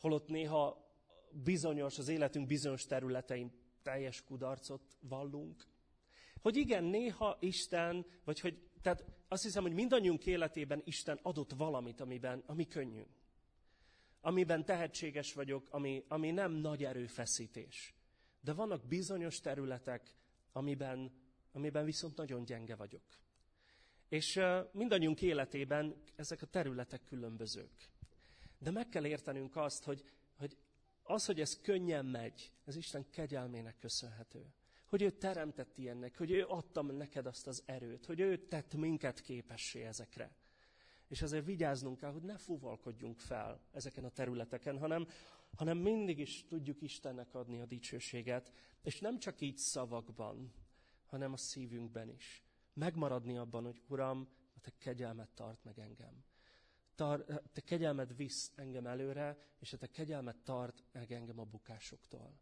Holott 0.00 0.28
néha 0.28 0.92
bizonyos, 1.30 1.98
az 1.98 2.08
életünk 2.08 2.46
bizonyos 2.46 2.86
területein 2.86 3.52
teljes 3.84 4.24
kudarcot 4.24 4.96
vallunk. 5.00 5.66
Hogy 6.40 6.56
igen, 6.56 6.84
néha 6.84 7.36
Isten, 7.40 8.06
vagy 8.24 8.40
hogy, 8.40 8.58
tehát 8.82 9.04
azt 9.28 9.42
hiszem, 9.42 9.62
hogy 9.62 9.72
mindannyiunk 9.72 10.26
életében 10.26 10.82
Isten 10.84 11.18
adott 11.22 11.52
valamit, 11.52 12.00
amiben, 12.00 12.42
ami 12.46 12.66
könnyű. 12.66 13.02
Amiben 14.20 14.64
tehetséges 14.64 15.32
vagyok, 15.32 15.68
ami, 15.70 16.04
ami 16.08 16.30
nem 16.30 16.52
nagy 16.52 16.84
erőfeszítés. 16.84 17.94
De 18.40 18.52
vannak 18.52 18.86
bizonyos 18.86 19.40
területek, 19.40 20.14
amiben, 20.52 21.12
amiben 21.52 21.84
viszont 21.84 22.16
nagyon 22.16 22.44
gyenge 22.44 22.76
vagyok. 22.76 23.04
És 24.08 24.40
mindannyiunk 24.72 25.22
életében 25.22 26.02
ezek 26.16 26.42
a 26.42 26.46
területek 26.46 27.04
különbözők. 27.04 27.90
De 28.58 28.70
meg 28.70 28.88
kell 28.88 29.06
értenünk 29.06 29.56
azt, 29.56 29.84
hogy, 29.84 30.04
hogy 30.36 30.56
az, 31.04 31.26
hogy 31.26 31.40
ez 31.40 31.60
könnyen 31.60 32.06
megy, 32.06 32.52
ez 32.64 32.76
Isten 32.76 33.10
kegyelmének 33.10 33.78
köszönhető. 33.78 34.54
Hogy 34.86 35.02
ő 35.02 35.10
teremtett 35.10 35.78
ilyennek, 35.78 36.16
hogy 36.16 36.30
ő 36.30 36.44
adtam 36.46 36.96
neked 36.96 37.26
azt 37.26 37.46
az 37.46 37.62
erőt, 37.66 38.06
hogy 38.06 38.20
ő 38.20 38.36
tett 38.36 38.74
minket 38.74 39.20
képessé 39.20 39.82
ezekre. 39.82 40.36
És 41.08 41.22
azért 41.22 41.44
vigyáznunk 41.44 41.98
kell, 41.98 42.12
hogy 42.12 42.22
ne 42.22 42.36
fuvalkodjunk 42.36 43.18
fel 43.18 43.60
ezeken 43.72 44.04
a 44.04 44.10
területeken, 44.10 44.78
hanem, 44.78 45.06
hanem 45.56 45.78
mindig 45.78 46.18
is 46.18 46.44
tudjuk 46.44 46.82
Istennek 46.82 47.34
adni 47.34 47.60
a 47.60 47.66
dicsőséget, 47.66 48.52
és 48.82 49.00
nem 49.00 49.18
csak 49.18 49.40
így 49.40 49.58
szavakban, 49.58 50.52
hanem 51.06 51.32
a 51.32 51.36
szívünkben 51.36 52.08
is. 52.08 52.42
Megmaradni 52.72 53.36
abban, 53.36 53.64
hogy 53.64 53.82
Uram, 53.88 54.28
a 54.56 54.60
te 54.60 54.72
kegyelmet 54.78 55.30
tart 55.34 55.64
meg 55.64 55.78
engem. 55.78 56.24
Tar, 56.94 57.24
te 57.52 57.60
kegyelmed 57.60 58.16
visz 58.16 58.52
engem 58.54 58.86
előre, 58.86 59.38
és 59.58 59.72
a 59.72 59.76
te 59.76 59.86
kegyelmet 59.86 60.36
tart 60.36 60.84
engem 60.92 61.38
a 61.38 61.44
bukásoktól. 61.44 62.38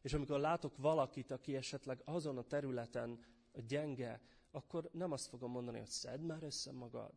És 0.00 0.12
amikor 0.12 0.40
látok 0.40 0.76
valakit, 0.76 1.30
aki 1.30 1.56
esetleg 1.56 2.02
azon 2.04 2.38
a 2.38 2.42
területen 2.42 3.24
a 3.52 3.60
gyenge, 3.60 4.20
akkor 4.50 4.88
nem 4.92 5.12
azt 5.12 5.28
fogom 5.28 5.50
mondani, 5.50 5.78
hogy 5.78 5.88
szedd 5.88 6.20
már 6.20 6.42
össze 6.42 6.72
magad. 6.72 7.12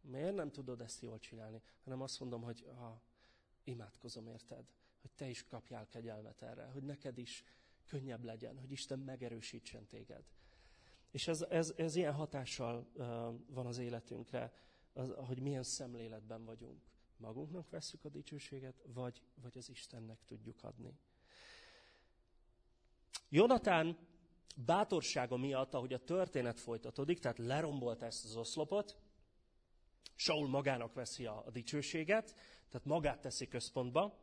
Miért 0.00 0.34
nem 0.34 0.50
tudod 0.50 0.80
ezt 0.80 1.02
jól 1.02 1.18
csinálni? 1.18 1.62
Hanem 1.84 2.00
azt 2.00 2.20
mondom, 2.20 2.42
hogy 2.42 2.64
ha, 2.76 3.02
imádkozom 3.64 4.26
érted, 4.26 4.64
hogy 5.00 5.10
te 5.10 5.28
is 5.28 5.44
kapjál 5.44 5.88
kegyelmet 5.88 6.42
erre, 6.42 6.64
hogy 6.64 6.82
neked 6.82 7.18
is 7.18 7.44
könnyebb 7.86 8.24
legyen, 8.24 8.58
hogy 8.58 8.70
Isten 8.70 8.98
megerősítsen 8.98 9.86
téged. 9.86 10.24
És 11.10 11.28
ez, 11.28 11.42
ez, 11.42 11.72
ez 11.76 11.94
ilyen 11.94 12.12
hatással 12.12 12.86
uh, 12.94 13.04
van 13.46 13.66
az 13.66 13.78
életünkre, 13.78 14.52
az, 14.92 15.12
hogy 15.16 15.40
milyen 15.40 15.62
szemléletben 15.62 16.44
vagyunk. 16.44 16.80
Magunknak 17.16 17.70
vesszük 17.70 18.04
a 18.04 18.08
dicsőséget, 18.08 18.82
vagy, 18.86 19.22
vagy 19.34 19.58
az 19.58 19.68
Istennek 19.68 20.18
tudjuk 20.24 20.62
adni. 20.62 20.98
Jonatán 23.28 23.98
bátorsága 24.56 25.36
miatt, 25.36 25.74
ahogy 25.74 25.92
a 25.92 26.04
történet 26.04 26.60
folytatódik, 26.60 27.18
tehát 27.18 27.38
lerombolt 27.38 28.02
ezt 28.02 28.24
az 28.24 28.36
oszlopot, 28.36 28.96
Saul 30.14 30.48
magának 30.48 30.94
veszi 30.94 31.26
a, 31.26 31.42
a 31.46 31.50
dicsőséget, 31.50 32.34
tehát 32.68 32.86
magát 32.86 33.20
teszi 33.20 33.48
központba, 33.48 34.18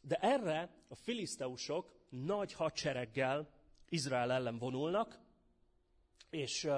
de 0.00 0.16
erre 0.20 0.74
a 0.88 0.94
filiszteusok 0.94 1.92
nagy 2.08 2.52
hadsereggel 2.52 3.50
Izrael 3.88 4.32
ellen 4.32 4.58
vonulnak, 4.58 5.20
és, 6.30 6.68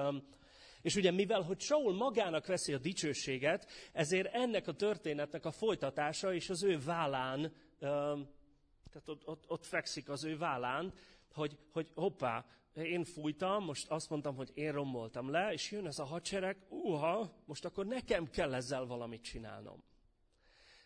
és 0.81 0.95
ugye 0.95 1.11
mivel, 1.11 1.41
hogy 1.41 1.59
Saul 1.59 1.93
magának 1.93 2.45
veszi 2.45 2.73
a 2.73 2.77
dicsőséget, 2.77 3.67
ezért 3.93 4.33
ennek 4.33 4.67
a 4.67 4.73
történetnek 4.73 5.45
a 5.45 5.51
folytatása 5.51 6.33
és 6.33 6.49
az 6.49 6.63
ő 6.63 6.79
vállán, 6.79 7.53
tehát 7.79 9.07
ott, 9.07 9.27
ott, 9.27 9.43
ott 9.47 9.65
fekszik 9.65 10.09
az 10.09 10.23
ő 10.23 10.37
vállán, 10.37 10.93
hogy, 11.33 11.57
hogy 11.71 11.91
hoppá, 11.93 12.45
én 12.73 13.03
fújtam, 13.03 13.63
most 13.63 13.87
azt 13.89 14.09
mondtam, 14.09 14.35
hogy 14.35 14.51
én 14.53 14.71
romoltam 14.71 15.29
le, 15.29 15.51
és 15.51 15.71
jön 15.71 15.85
ez 15.85 15.99
a 15.99 16.05
hadsereg, 16.05 16.57
uha, 16.69 17.33
most 17.45 17.65
akkor 17.65 17.85
nekem 17.85 18.29
kell 18.29 18.53
ezzel 18.53 18.85
valamit 18.85 19.21
csinálnom. 19.21 19.83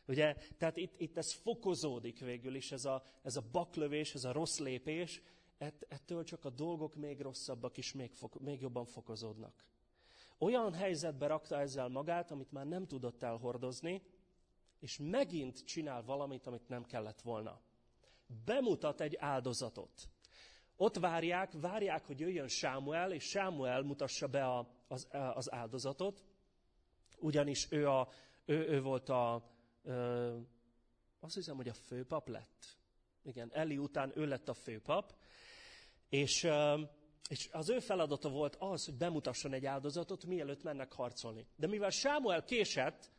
Ugye, 0.07 0.35
tehát 0.57 0.77
itt, 0.77 0.93
itt 0.97 1.17
ez 1.17 1.33
fokozódik 1.33 2.19
végül 2.19 2.55
is, 2.55 2.71
ez 2.71 2.85
a, 2.85 3.03
ez 3.21 3.35
a 3.35 3.43
baklövés, 3.51 4.13
ez 4.13 4.23
a 4.23 4.31
rossz 4.31 4.59
lépés, 4.59 5.21
ett, 5.57 5.85
ettől 5.89 6.23
csak 6.23 6.45
a 6.45 6.49
dolgok 6.49 6.95
még 6.95 7.19
rosszabbak 7.19 7.77
is 7.77 7.93
még, 7.93 8.11
fok, 8.11 8.39
még 8.39 8.61
jobban 8.61 8.85
fokozódnak. 8.85 9.65
Olyan 10.43 10.73
helyzetbe 10.73 11.27
rakta 11.27 11.59
ezzel 11.59 11.87
magát, 11.87 12.31
amit 12.31 12.51
már 12.51 12.65
nem 12.65 12.87
tudott 12.87 13.23
elhordozni, 13.23 14.01
és 14.79 14.97
megint 15.01 15.65
csinál 15.65 16.03
valamit, 16.03 16.47
amit 16.47 16.67
nem 16.67 16.83
kellett 16.83 17.21
volna. 17.21 17.61
Bemutat 18.45 19.01
egy 19.01 19.15
áldozatot. 19.19 20.09
Ott 20.75 20.97
várják, 20.97 21.51
várják, 21.51 22.05
hogy 22.05 22.19
jöjjön 22.19 22.47
Sámuel, 22.47 23.11
és 23.11 23.23
Sámuel 23.23 23.81
mutassa 23.81 24.27
be 24.27 24.45
a, 24.45 24.67
az, 24.87 25.07
az 25.33 25.51
áldozatot, 25.51 26.23
ugyanis 27.19 27.67
ő, 27.71 27.87
a, 27.87 28.07
ő, 28.45 28.67
ő 28.67 28.81
volt 28.81 29.09
a, 29.09 29.49
ö, 29.83 30.37
azt 31.19 31.35
hiszem, 31.35 31.55
hogy 31.55 31.67
a 31.67 31.73
főpap 31.73 32.27
lett. 32.27 32.65
Igen, 33.23 33.49
Eli 33.53 33.77
után 33.77 34.11
ő 34.15 34.25
lett 34.25 34.49
a 34.49 34.53
főpap, 34.53 35.15
és, 36.09 36.43
ö, 36.43 36.81
és 37.31 37.49
az 37.51 37.69
ő 37.69 37.79
feladata 37.79 38.29
volt 38.29 38.55
az, 38.59 38.85
hogy 38.85 38.97
bemutasson 38.97 39.53
egy 39.53 39.65
áldozatot, 39.65 40.25
mielőtt 40.25 40.63
mennek 40.63 40.93
harcolni. 40.93 41.45
De 41.55 41.67
mivel 41.67 41.89
Sámuel 41.89 42.43
késett, 42.43 43.11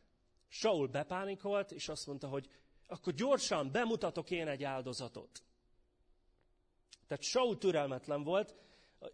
Saul 0.47 0.87
bepánikolt, 0.87 1.71
és 1.71 1.89
azt 1.89 2.07
mondta, 2.07 2.27
hogy 2.27 2.49
akkor 2.87 3.13
gyorsan 3.13 3.71
bemutatok 3.71 4.31
én 4.31 4.47
egy 4.47 4.63
áldozatot. 4.63 5.43
Tehát 7.07 7.23
Saul 7.23 7.57
türelmetlen 7.57 8.23
volt, 8.23 8.55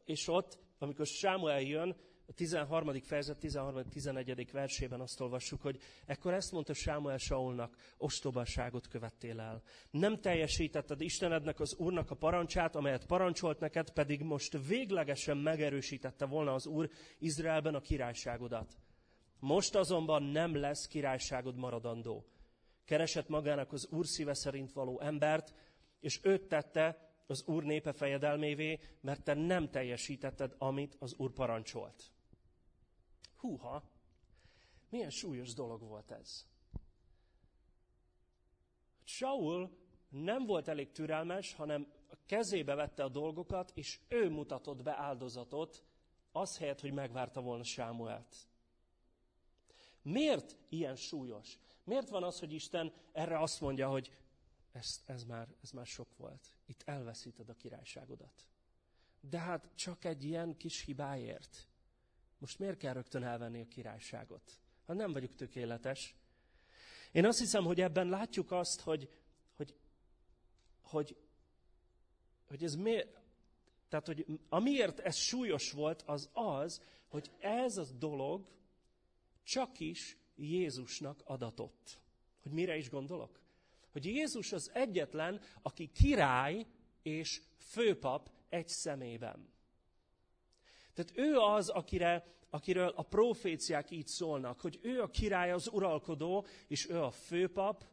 és 0.05 0.27
ott, 0.27 0.57
amikor 0.79 1.05
Sámuel 1.05 1.61
jön, 1.61 1.95
a 2.29 2.33
13. 2.33 3.01
fejezet 3.01 3.37
13.-11. 3.41 4.47
versében 4.51 4.99
azt 4.99 5.19
olvassuk, 5.21 5.61
hogy 5.61 5.79
ekkor 6.05 6.33
ezt 6.33 6.51
mondta 6.51 6.73
Sámuel 6.73 7.17
Saulnak, 7.17 7.75
ostobaságot 7.97 8.87
követtél 8.87 9.39
el. 9.39 9.61
Nem 9.91 10.21
teljesítetted 10.21 11.01
Istenednek 11.01 11.59
az 11.59 11.75
Úrnak 11.75 12.11
a 12.11 12.15
parancsát, 12.15 12.75
amelyet 12.75 13.05
parancsolt 13.05 13.59
neked, 13.59 13.91
pedig 13.91 14.21
most 14.21 14.67
véglegesen 14.67 15.37
megerősítette 15.37 16.25
volna 16.25 16.53
az 16.53 16.65
Úr 16.65 16.89
Izraelben 17.19 17.75
a 17.75 17.81
királyságodat. 17.81 18.77
Most 19.39 19.75
azonban 19.75 20.23
nem 20.23 20.55
lesz 20.55 20.87
királyságod 20.87 21.55
maradandó. 21.55 22.25
Keresett 22.85 23.27
magának 23.27 23.73
az 23.73 23.87
Úr 23.91 24.07
szíve 24.07 24.33
szerint 24.33 24.71
való 24.71 24.99
embert, 24.99 25.53
és 25.99 26.19
őt 26.23 26.47
tette 26.47 27.13
az 27.27 27.43
Úr 27.47 27.63
népe 27.63 27.93
fejedelmévé, 27.93 28.79
mert 29.01 29.23
te 29.23 29.33
nem 29.33 29.69
teljesítetted, 29.69 30.55
amit 30.57 30.95
az 30.99 31.13
Úr 31.17 31.31
parancsolt. 31.31 32.11
Húha! 33.39 33.83
Milyen 34.89 35.09
súlyos 35.09 35.53
dolog 35.53 35.81
volt 35.81 36.11
ez. 36.11 36.47
Saul 39.03 39.77
nem 40.09 40.45
volt 40.45 40.67
elég 40.67 40.91
türelmes, 40.91 41.53
hanem 41.53 41.87
a 42.09 42.15
kezébe 42.25 42.75
vette 42.75 43.03
a 43.03 43.09
dolgokat, 43.09 43.71
és 43.75 43.99
ő 44.07 44.29
mutatott 44.29 44.83
be 44.83 44.97
áldozatot, 44.97 45.83
az 46.31 46.57
helyett, 46.57 46.81
hogy 46.81 46.93
megvárta 46.93 47.41
volna 47.41 47.63
Sámuelt. 47.63 48.35
Miért 50.01 50.57
ilyen 50.69 50.95
súlyos? 50.95 51.59
Miért 51.83 52.09
van 52.09 52.23
az, 52.23 52.39
hogy 52.39 52.53
Isten 52.53 52.93
erre 53.11 53.39
azt 53.39 53.61
mondja, 53.61 53.89
hogy 53.89 54.17
ez, 54.71 55.01
ez, 55.05 55.23
már, 55.23 55.55
ez 55.61 55.71
már 55.71 55.85
sok 55.85 56.17
volt. 56.17 56.53
Itt 56.65 56.81
elveszíted 56.85 57.49
a 57.49 57.55
királyságodat. 57.55 58.47
De 59.21 59.39
hát 59.39 59.69
csak 59.75 60.05
egy 60.05 60.23
ilyen 60.23 60.57
kis 60.57 60.81
hibáért. 60.81 61.68
Most 62.39 62.59
miért 62.59 62.77
kell 62.77 62.93
rögtön 62.93 63.23
elvenni 63.23 63.61
a 63.61 63.67
királyságot? 63.67 64.59
Ha 64.85 64.93
nem 64.93 65.11
vagyok 65.11 65.35
tökéletes. 65.35 66.15
Én 67.11 67.25
azt 67.25 67.39
hiszem, 67.39 67.63
hogy 67.63 67.81
ebben 67.81 68.09
látjuk 68.09 68.51
azt, 68.51 68.81
hogy, 68.81 69.09
hogy, 69.55 69.75
hogy, 70.81 71.15
hogy 72.47 72.63
ez 72.63 72.75
miért, 72.75 73.17
Tehát, 73.89 74.05
hogy 74.05 74.25
amiért 74.49 74.99
ez 74.99 75.15
súlyos 75.15 75.71
volt, 75.71 76.01
az 76.01 76.29
az, 76.33 76.81
hogy 77.07 77.31
ez 77.39 77.77
a 77.77 77.85
dolog 77.97 78.47
csak 79.43 79.79
is 79.79 80.17
Jézusnak 80.35 81.21
adatott. 81.25 81.99
Hogy 82.41 82.51
mire 82.51 82.77
is 82.77 82.89
gondolok? 82.89 83.39
Hogy 83.91 84.05
Jézus 84.05 84.51
az 84.51 84.71
egyetlen, 84.73 85.41
aki 85.61 85.87
király 85.87 86.65
és 87.01 87.41
főpap 87.57 88.31
egy 88.49 88.67
szemében. 88.67 89.49
Tehát 90.93 91.11
ő 91.15 91.37
az, 91.37 91.69
akire, 91.69 92.25
akiről 92.49 92.87
a 92.95 93.03
proféciák 93.03 93.91
így 93.91 94.07
szólnak, 94.07 94.61
hogy 94.61 94.79
ő 94.81 95.01
a 95.01 95.09
király, 95.09 95.51
az 95.51 95.69
uralkodó, 95.71 96.45
és 96.67 96.89
ő 96.89 97.01
a 97.01 97.11
főpap, 97.11 97.83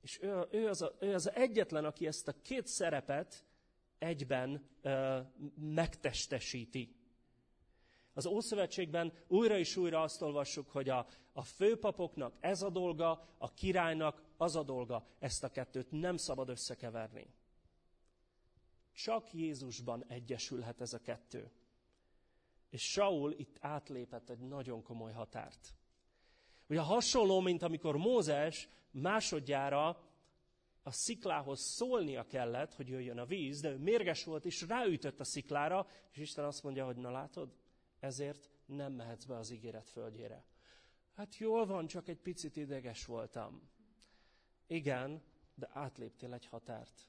és 0.00 0.22
ő, 0.22 0.46
ő, 0.50 0.68
az, 0.68 0.82
a, 0.82 0.96
ő 1.00 1.14
az 1.14 1.30
egyetlen, 1.34 1.84
aki 1.84 2.06
ezt 2.06 2.28
a 2.28 2.34
két 2.42 2.66
szerepet 2.66 3.44
egyben 3.98 4.68
ö, 4.82 5.18
megtestesíti. 5.54 6.94
Az 8.12 8.26
Ószövetségben 8.26 9.12
újra 9.28 9.58
és 9.58 9.76
újra 9.76 10.02
azt 10.02 10.22
olvassuk, 10.22 10.68
hogy 10.70 10.88
a, 10.88 11.06
a 11.32 11.42
főpapoknak 11.42 12.36
ez 12.40 12.62
a 12.62 12.70
dolga, 12.70 13.28
a 13.38 13.54
királynak 13.54 14.22
az 14.36 14.56
a 14.56 14.62
dolga. 14.62 15.06
Ezt 15.18 15.44
a 15.44 15.50
kettőt 15.50 15.90
nem 15.90 16.16
szabad 16.16 16.48
összekeverni. 16.48 17.34
Csak 18.92 19.32
Jézusban 19.32 20.04
egyesülhet 20.08 20.80
ez 20.80 20.92
a 20.92 20.98
kettő. 20.98 21.50
És 22.70 22.90
Saul 22.90 23.32
itt 23.32 23.56
átlépett 23.60 24.30
egy 24.30 24.38
nagyon 24.38 24.82
komoly 24.82 25.12
határt. 25.12 25.74
Ugye 26.68 26.80
hasonló, 26.80 27.40
mint 27.40 27.62
amikor 27.62 27.96
Mózes 27.96 28.68
másodjára 28.90 29.88
a 30.82 30.90
sziklához 30.90 31.60
szólnia 31.60 32.26
kellett, 32.26 32.74
hogy 32.74 32.88
jöjjön 32.88 33.18
a 33.18 33.24
víz, 33.24 33.60
de 33.60 33.70
ő 33.70 33.78
mérges 33.78 34.24
volt, 34.24 34.44
és 34.44 34.62
ráütött 34.62 35.20
a 35.20 35.24
sziklára, 35.24 35.86
és 36.10 36.18
Isten 36.18 36.44
azt 36.44 36.62
mondja, 36.62 36.84
hogy 36.84 36.96
na 36.96 37.10
látod, 37.10 37.54
ezért 37.98 38.50
nem 38.66 38.92
mehetsz 38.92 39.24
be 39.24 39.36
az 39.36 39.50
ígéret 39.50 39.90
földjére. 39.90 40.44
Hát 41.14 41.36
jól 41.36 41.66
van, 41.66 41.86
csak 41.86 42.08
egy 42.08 42.18
picit 42.18 42.56
ideges 42.56 43.04
voltam. 43.04 43.70
Igen, 44.66 45.22
de 45.54 45.68
átléptél 45.72 46.32
egy 46.32 46.46
határt. 46.46 47.08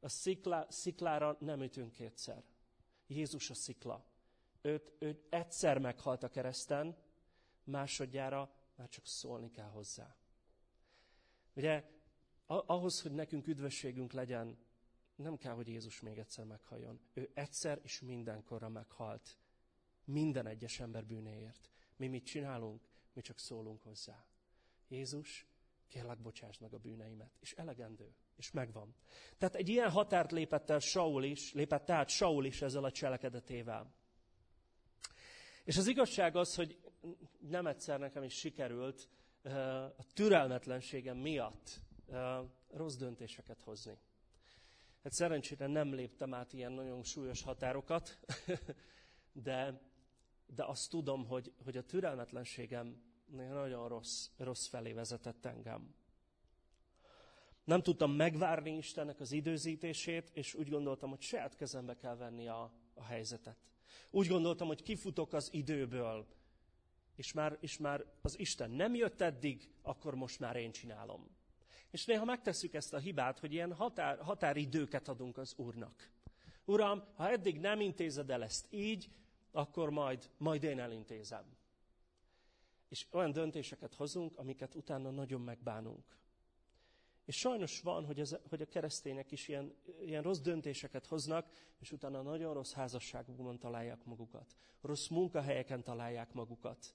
A 0.00 0.08
sziklá, 0.08 0.66
sziklára 0.68 1.36
nem 1.40 1.62
ütünk 1.62 1.92
kétszer. 1.92 2.44
Jézus 3.06 3.50
a 3.50 3.54
szikla. 3.54 4.04
Őt, 4.62 4.92
őt 4.98 5.26
egyszer 5.28 5.78
meghalt 5.78 6.22
a 6.22 6.28
kereszten, 6.28 6.96
másodjára 7.64 8.54
már 8.76 8.88
csak 8.88 9.06
szólni 9.06 9.50
kell 9.50 9.68
hozzá. 9.68 10.16
Ugye 11.54 11.84
ahhoz, 12.46 13.02
hogy 13.02 13.12
nekünk 13.12 13.46
üdvösségünk 13.46 14.12
legyen, 14.12 14.58
nem 15.14 15.36
kell, 15.36 15.54
hogy 15.54 15.68
Jézus 15.68 16.00
még 16.00 16.18
egyszer 16.18 16.44
meghalljon. 16.44 17.00
Ő 17.12 17.30
egyszer 17.34 17.80
és 17.82 18.00
mindenkorra 18.00 18.68
meghalt. 18.68 19.38
Minden 20.04 20.46
egyes 20.46 20.80
ember 20.80 21.06
bűnéért. 21.06 21.70
Mi 21.96 22.08
mit 22.08 22.24
csinálunk? 22.24 22.82
Mi 23.12 23.20
csak 23.20 23.38
szólunk 23.38 23.82
hozzá. 23.82 24.26
Jézus, 24.88 25.46
kérlek, 25.88 26.18
bocsáss 26.20 26.58
meg 26.58 26.74
a 26.74 26.78
bűneimet. 26.78 27.36
És 27.40 27.52
elegendő. 27.52 28.14
És 28.36 28.50
megvan. 28.50 28.94
Tehát 29.38 29.54
egy 29.54 29.68
ilyen 29.68 29.90
határt 29.90 30.32
lépett 30.32 30.70
el 30.70 30.78
Saul 30.78 31.24
is, 31.24 31.52
lépett 31.52 31.90
át 31.90 32.08
Saul 32.08 32.44
is 32.44 32.62
ezzel 32.62 32.84
a 32.84 32.90
cselekedetével. 32.90 33.94
És 35.64 35.76
az 35.76 35.86
igazság 35.86 36.36
az, 36.36 36.54
hogy 36.54 36.78
nem 37.38 37.66
egyszer 37.66 37.98
nekem 37.98 38.22
is 38.22 38.34
sikerült 38.34 39.08
a 39.96 40.12
türelmetlenségem 40.14 41.16
miatt 41.16 41.80
rossz 42.70 42.96
döntéseket 42.96 43.60
hozni. 43.60 43.98
Hát 45.02 45.12
szerencsére 45.12 45.66
nem 45.66 45.94
léptem 45.94 46.34
át 46.34 46.52
ilyen 46.52 46.72
nagyon 46.72 47.02
súlyos 47.02 47.42
határokat, 47.42 48.18
de, 49.32 49.80
de 50.46 50.64
azt 50.64 50.90
tudom, 50.90 51.26
hogy, 51.26 51.52
hogy 51.64 51.76
a 51.76 51.84
türelmetlenségem 51.84 53.02
nagyon 53.26 53.88
rossz, 53.88 54.28
rossz 54.36 54.66
felé 54.66 54.92
vezetett 54.92 55.44
engem. 55.44 55.94
Nem 57.64 57.82
tudtam 57.82 58.12
megvárni 58.12 58.76
Istennek 58.76 59.20
az 59.20 59.32
időzítését, 59.32 60.30
és 60.32 60.54
úgy 60.54 60.68
gondoltam, 60.68 61.10
hogy 61.10 61.20
saját 61.20 61.56
kezembe 61.56 61.96
kell 61.96 62.16
venni 62.16 62.48
a, 62.48 62.72
a 62.94 63.04
helyzetet. 63.04 63.71
Úgy 64.10 64.26
gondoltam, 64.26 64.66
hogy 64.66 64.82
kifutok 64.82 65.32
az 65.32 65.48
időből, 65.52 66.26
és 67.16 67.32
már, 67.32 67.56
és 67.60 67.78
már 67.78 68.04
az 68.22 68.38
Isten 68.38 68.70
nem 68.70 68.94
jött 68.94 69.20
eddig, 69.20 69.70
akkor 69.82 70.14
most 70.14 70.38
már 70.38 70.56
én 70.56 70.72
csinálom. 70.72 71.30
És 71.90 72.04
néha 72.04 72.24
megtesszük 72.24 72.74
ezt 72.74 72.92
a 72.94 72.98
hibát, 72.98 73.38
hogy 73.38 73.52
ilyen 73.52 73.72
határ, 73.72 74.20
határidőket 74.20 75.08
adunk 75.08 75.38
az 75.38 75.54
Úrnak. 75.56 76.10
Uram, 76.64 77.04
ha 77.14 77.30
eddig 77.30 77.60
nem 77.60 77.80
intézed 77.80 78.30
el 78.30 78.42
ezt 78.42 78.66
így, 78.70 79.10
akkor 79.50 79.90
majd, 79.90 80.30
majd 80.36 80.62
én 80.62 80.80
elintézem. 80.80 81.44
És 82.88 83.06
olyan 83.10 83.32
döntéseket 83.32 83.94
hozunk, 83.94 84.38
amiket 84.38 84.74
utána 84.74 85.10
nagyon 85.10 85.40
megbánunk. 85.40 86.04
És 87.24 87.36
sajnos 87.36 87.80
van, 87.80 88.04
hogy, 88.04 88.20
ez, 88.20 88.36
hogy 88.48 88.62
a 88.62 88.66
keresztények 88.66 89.32
is 89.32 89.48
ilyen, 89.48 89.74
ilyen 90.00 90.22
rossz 90.22 90.40
döntéseket 90.40 91.06
hoznak, 91.06 91.48
és 91.78 91.92
utána 91.92 92.22
nagyon 92.22 92.54
rossz 92.54 92.72
házasságokban 92.72 93.58
találják 93.58 94.04
magukat. 94.04 94.56
Rossz 94.80 95.08
munkahelyeken 95.08 95.82
találják 95.82 96.32
magukat 96.32 96.94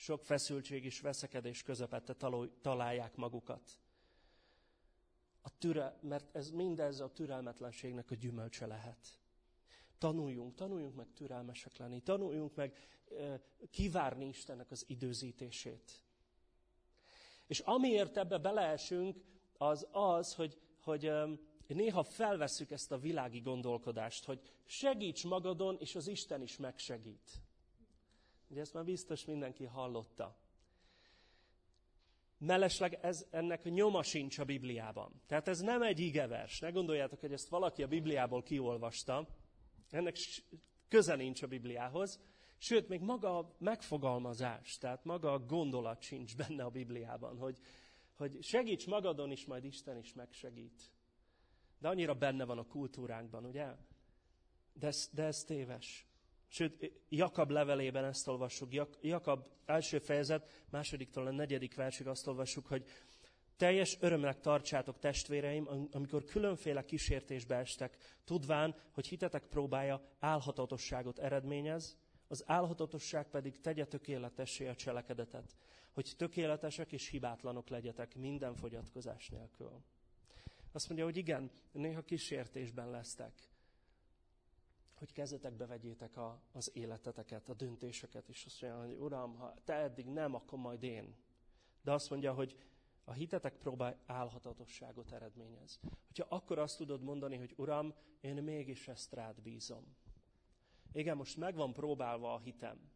sok 0.00 0.24
feszültség 0.24 0.84
és 0.84 1.00
veszekedés 1.00 1.62
közepette 1.62 2.14
találják 2.60 3.16
magukat. 3.16 3.78
A 5.40 5.58
türe, 5.58 5.98
mert 6.02 6.36
ez 6.36 6.50
mindez 6.50 7.00
a 7.00 7.12
türelmetlenségnek 7.12 8.10
a 8.10 8.14
gyümölcse 8.14 8.66
lehet. 8.66 9.18
Tanuljunk, 9.98 10.54
tanuljunk 10.54 10.94
meg 10.94 11.06
türelmesek 11.14 11.76
lenni, 11.76 12.00
tanuljunk 12.00 12.54
meg 12.54 12.76
kivárni 13.70 14.26
Istennek 14.26 14.70
az 14.70 14.84
időzítését. 14.86 16.04
És 17.50 17.58
amiért 17.58 18.16
ebbe 18.16 18.38
beleesünk, 18.38 19.24
az 19.58 19.86
az, 19.90 20.34
hogy, 20.34 20.58
hogy 20.82 21.12
néha 21.66 22.02
felveszük 22.02 22.70
ezt 22.70 22.92
a 22.92 22.98
világi 22.98 23.40
gondolkodást, 23.40 24.24
hogy 24.24 24.40
segíts 24.66 25.24
magadon, 25.24 25.76
és 25.80 25.94
az 25.94 26.06
Isten 26.06 26.42
is 26.42 26.56
megsegít. 26.56 27.30
Ugye 28.48 28.60
ezt 28.60 28.74
már 28.74 28.84
biztos 28.84 29.24
mindenki 29.24 29.64
hallotta. 29.64 30.36
Mellesleg 32.38 32.98
ez, 33.02 33.26
ennek 33.30 33.64
nyoma 33.64 34.02
sincs 34.02 34.38
a 34.38 34.44
Bibliában. 34.44 35.22
Tehát 35.26 35.48
ez 35.48 35.60
nem 35.60 35.82
egy 35.82 35.98
igevers. 35.98 36.60
Ne 36.60 36.70
gondoljátok, 36.70 37.20
hogy 37.20 37.32
ezt 37.32 37.48
valaki 37.48 37.82
a 37.82 37.88
Bibliából 37.88 38.42
kiolvasta. 38.42 39.28
Ennek 39.90 40.16
köze 40.88 41.14
nincs 41.14 41.42
a 41.42 41.46
Bibliához. 41.46 42.20
Sőt, 42.62 42.88
még 42.88 43.00
maga 43.00 43.38
a 43.38 43.54
megfogalmazás, 43.58 44.78
tehát 44.78 45.04
maga 45.04 45.32
a 45.32 45.38
gondolat 45.38 46.02
sincs 46.02 46.36
benne 46.36 46.64
a 46.64 46.70
Bibliában, 46.70 47.38
hogy, 47.38 47.58
hogy 48.14 48.42
segíts 48.42 48.86
magadon 48.86 49.30
is, 49.30 49.44
majd 49.44 49.64
Isten 49.64 49.96
is 49.96 50.12
megsegít. 50.12 50.92
De 51.78 51.88
annyira 51.88 52.14
benne 52.14 52.44
van 52.44 52.58
a 52.58 52.66
kultúránkban, 52.66 53.44
ugye? 53.44 53.66
De 54.72 54.86
ez, 54.86 55.08
de 55.12 55.22
ez 55.22 55.44
téves. 55.44 56.06
Sőt, 56.48 56.92
Jakab 57.08 57.50
levelében 57.50 58.04
ezt 58.04 58.28
olvassuk. 58.28 58.72
Jakab 59.00 59.46
első 59.64 59.98
fejezet, 59.98 60.66
másodiktól 60.70 61.26
a 61.26 61.30
negyedik 61.30 61.74
versig 61.74 62.06
azt 62.06 62.26
olvassuk, 62.26 62.66
hogy 62.66 62.84
teljes 63.56 63.96
örömnek 64.00 64.40
tartsátok 64.40 64.98
testvéreim, 64.98 65.88
amikor 65.90 66.24
különféle 66.24 66.84
kísértésbe 66.84 67.56
estek, 67.56 67.96
tudván, 68.24 68.74
hogy 68.92 69.06
hitetek 69.06 69.46
próbája 69.46 70.02
álhatatosságot 70.18 71.18
eredményez, 71.18 71.98
az 72.30 72.42
álhatatosság 72.46 73.28
pedig 73.28 73.60
tegye 73.60 73.84
tökéletessé 73.84 74.68
a 74.68 74.74
cselekedetet, 74.74 75.56
hogy 75.92 76.14
tökéletesek 76.16 76.92
és 76.92 77.08
hibátlanok 77.08 77.68
legyetek 77.68 78.14
minden 78.14 78.54
fogyatkozás 78.54 79.28
nélkül. 79.28 79.82
Azt 80.72 80.88
mondja, 80.88 81.04
hogy 81.04 81.16
igen, 81.16 81.50
néha 81.72 82.02
kísértésben 82.02 82.90
lesztek 82.90 83.50
hogy 85.00 85.12
kezetekbe 85.12 85.66
vegyétek 85.66 86.16
a, 86.16 86.42
az 86.52 86.70
életeteket, 86.74 87.48
a 87.48 87.54
döntéseket, 87.54 88.28
és 88.28 88.44
azt 88.44 88.62
mondja, 88.62 88.80
hogy 88.80 88.96
Uram, 89.04 89.34
ha 89.34 89.54
te 89.64 89.74
eddig 89.74 90.06
nem, 90.06 90.34
akkor 90.34 90.58
majd 90.58 90.82
én. 90.82 91.16
De 91.82 91.92
azt 91.92 92.10
mondja, 92.10 92.32
hogy 92.32 92.56
a 93.04 93.12
hitetek 93.12 93.56
próbál 93.56 93.98
álhatatosságot 94.06 95.12
eredményez. 95.12 95.80
Hogyha 96.06 96.26
akkor 96.28 96.58
azt 96.58 96.76
tudod 96.76 97.02
mondani, 97.02 97.36
hogy 97.36 97.54
Uram, 97.56 97.94
én 98.20 98.42
mégis 98.42 98.88
ezt 98.88 99.12
rád 99.12 99.40
bízom. 99.42 99.96
Igen, 100.92 101.16
most 101.16 101.36
meg 101.36 101.54
van 101.54 101.72
próbálva 101.72 102.34
a 102.34 102.38
hitem, 102.38 102.90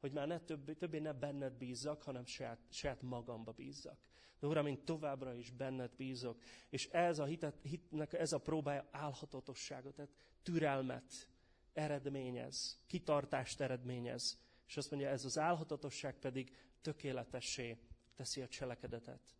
hogy 0.00 0.12
már 0.12 0.26
ne 0.26 0.40
többé, 0.40 0.72
többé 0.72 0.98
ne 0.98 1.12
benned 1.12 1.52
bízzak, 1.52 2.02
hanem 2.02 2.24
saját, 2.24 2.58
saját 2.70 3.02
magamba 3.02 3.52
bízzak. 3.52 3.98
De 4.40 4.46
Uram, 4.46 4.66
én 4.66 4.84
továbbra 4.84 5.34
is 5.34 5.50
benned 5.50 5.90
bízok. 5.96 6.42
És 6.68 6.86
ez 6.88 7.18
a 7.18 7.24
hitet, 7.24 7.60
hitnek, 7.62 8.12
ez 8.12 8.32
a 8.32 8.38
próbája 8.38 8.88
álhatatosságot, 8.90 9.94
tehát 9.94 10.10
türelmet, 10.42 11.28
eredményez, 11.72 12.80
kitartást 12.86 13.60
eredményez. 13.60 14.38
És 14.66 14.76
azt 14.76 14.90
mondja, 14.90 15.08
ez 15.08 15.24
az 15.24 15.38
álhatatosság 15.38 16.18
pedig 16.18 16.56
tökéletessé 16.80 17.78
teszi 18.14 18.40
a 18.40 18.48
cselekedetet. 18.48 19.34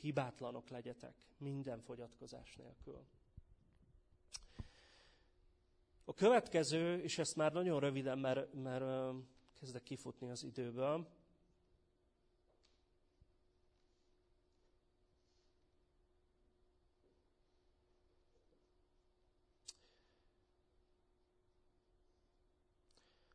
Hibátlanok 0.00 0.68
legyetek 0.68 1.14
minden 1.38 1.80
fogyatkozás 1.80 2.56
nélkül. 2.56 3.06
A 6.04 6.14
következő, 6.14 7.02
és 7.02 7.18
ezt 7.18 7.36
már 7.36 7.52
nagyon 7.52 7.80
röviden, 7.80 8.18
mert, 8.18 8.52
mert 8.52 9.14
kezdek 9.54 9.82
kifutni 9.82 10.30
az 10.30 10.42
időből, 10.42 11.08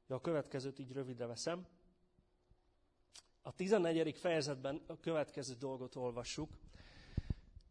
Ja, 0.09 0.15
a 0.15 0.21
következőt 0.21 0.79
így 0.79 0.91
rövidre 0.91 1.25
veszem. 1.25 1.67
A 3.41 3.51
14. 3.51 4.17
fejezetben 4.17 4.81
a 4.87 4.99
következő 4.99 5.53
dolgot 5.53 5.95
olvassuk. 5.95 6.49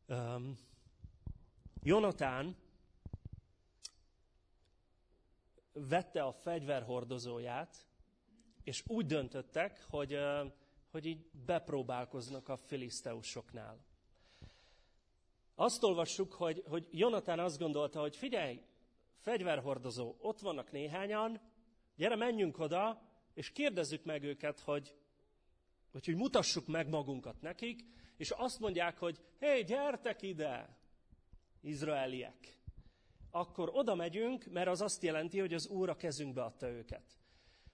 Um, 0.07 0.59
Jonatán 1.83 2.57
vette 5.89 6.23
a 6.23 6.33
fegyverhordozóját, 6.33 7.87
és 8.63 8.83
úgy 8.87 9.07
döntöttek, 9.07 9.85
hogy, 9.91 10.19
hogy 10.91 11.07
így 11.07 11.31
bepróbálkoznak 11.47 12.49
a 12.49 12.57
filiszteusoknál. 12.57 13.87
Azt 15.55 15.83
olvassuk, 15.83 16.33
hogy, 16.33 16.63
hogy 16.67 16.87
Jonatán 16.91 17.39
azt 17.39 17.59
gondolta, 17.59 18.01
hogy 18.01 18.17
figyelj, 18.17 18.63
fegyverhordozó, 19.19 20.15
ott 20.19 20.41
vannak 20.41 20.73
néhányan, 20.73 21.41
gyere, 21.97 22.17
menjünk 22.17 22.59
oda, 22.59 23.03
és 23.35 23.53
kérdezzük 23.53 24.05
meg 24.05 24.23
őket, 24.23 24.61
hogy, 24.61 24.95
hogy, 25.93 26.05
hogy 26.05 26.17
mutassuk 26.17 26.67
meg 26.67 26.89
magunkat 26.89 27.41
nekik, 27.41 27.85
és 28.17 28.31
azt 28.31 28.61
mondják, 28.61 28.99
hogy 28.99 29.21
hé, 29.39 29.47
hey, 29.47 29.65
gyertek 29.65 30.23
ide, 30.23 30.79
izraeliek. 31.61 32.58
Akkor 33.39 33.71
oda 33.73 33.95
megyünk, 33.95 34.45
mert 34.51 34.69
az 34.69 34.81
azt 34.81 35.03
jelenti, 35.03 35.39
hogy 35.39 35.55
az 35.55 35.67
Úr 35.67 35.89
a 35.89 35.97
kezünkbe 35.97 36.43
adta 36.43 36.69
őket. 36.69 37.19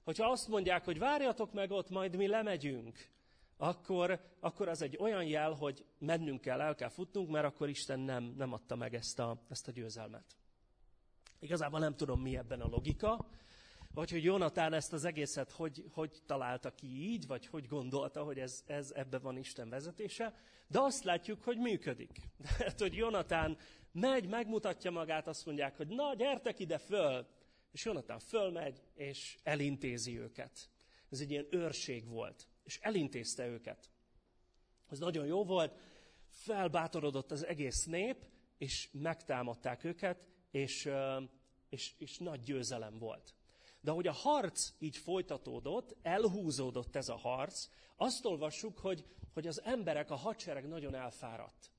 Hogyha 0.02 0.30
azt 0.30 0.48
mondják, 0.48 0.84
hogy 0.84 0.98
várjatok 0.98 1.52
meg 1.52 1.70
ott, 1.70 1.90
majd 1.90 2.16
mi 2.16 2.26
lemegyünk, 2.26 3.08
akkor, 3.56 4.20
akkor 4.40 4.68
az 4.68 4.82
egy 4.82 4.96
olyan 5.00 5.24
jel, 5.24 5.52
hogy 5.52 5.84
mennünk 5.98 6.40
kell, 6.40 6.60
el 6.60 6.74
kell 6.74 6.88
futnunk, 6.88 7.30
mert 7.30 7.44
akkor 7.44 7.68
Isten 7.68 8.00
nem, 8.00 8.34
nem 8.36 8.52
adta 8.52 8.76
meg 8.76 8.94
ezt 8.94 9.18
a, 9.18 9.42
ezt 9.48 9.68
a 9.68 9.72
győzelmet. 9.72 10.36
Igazából 11.38 11.80
nem 11.80 11.96
tudom, 11.96 12.20
mi 12.20 12.36
ebben 12.36 12.60
a 12.60 12.68
logika, 12.68 13.28
vagy 13.94 14.10
hogy 14.10 14.24
Jonatán 14.24 14.72
ezt 14.72 14.92
az 14.92 15.04
egészet 15.04 15.50
hogy, 15.50 15.84
hogy 15.92 16.22
találta 16.26 16.74
ki 16.74 16.86
így, 16.86 17.26
vagy 17.26 17.46
hogy 17.46 17.66
gondolta, 17.66 18.22
hogy 18.22 18.38
ez, 18.38 18.62
ez 18.66 18.90
ebbe 18.94 19.18
van 19.18 19.36
Isten 19.36 19.68
vezetése, 19.68 20.34
de 20.68 20.80
azt 20.80 21.04
látjuk, 21.04 21.42
hogy 21.42 21.58
működik. 21.58 22.20
Tehát, 22.42 22.80
hogy 22.86 22.94
Jonatán 22.94 23.56
megy, 23.94 24.28
megmutatja 24.28 24.90
magát, 24.90 25.26
azt 25.26 25.46
mondják, 25.46 25.76
hogy 25.76 25.88
na, 25.88 26.14
gyertek 26.14 26.58
ide 26.58 26.78
föl, 26.78 27.26
és 27.72 27.84
Jonatán 27.84 28.18
fölmegy, 28.18 28.82
és 28.94 29.38
elintézi 29.42 30.18
őket. 30.18 30.68
Ez 31.10 31.20
egy 31.20 31.30
ilyen 31.30 31.46
őrség 31.50 32.08
volt, 32.08 32.46
és 32.64 32.78
elintézte 32.82 33.46
őket. 33.46 33.90
Ez 34.90 34.98
nagyon 34.98 35.26
jó 35.26 35.44
volt, 35.44 35.78
felbátorodott 36.28 37.30
az 37.30 37.46
egész 37.46 37.84
nép, 37.84 38.26
és 38.58 38.88
megtámadták 38.92 39.84
őket, 39.84 40.26
és, 40.50 40.88
és, 41.68 41.94
és 41.98 42.18
nagy 42.18 42.40
győzelem 42.40 42.98
volt. 42.98 43.34
De 43.80 43.90
hogy 43.90 44.06
a 44.06 44.12
harc 44.12 44.72
így 44.78 44.96
folytatódott, 44.96 45.96
elhúzódott 46.02 46.96
ez 46.96 47.08
a 47.08 47.16
harc, 47.16 47.68
azt 47.96 48.24
olvassuk, 48.24 48.78
hogy, 48.78 49.04
hogy 49.32 49.46
az 49.46 49.62
emberek, 49.62 50.10
a 50.10 50.16
hadsereg 50.16 50.68
nagyon 50.68 50.94
elfáradt. 50.94 51.73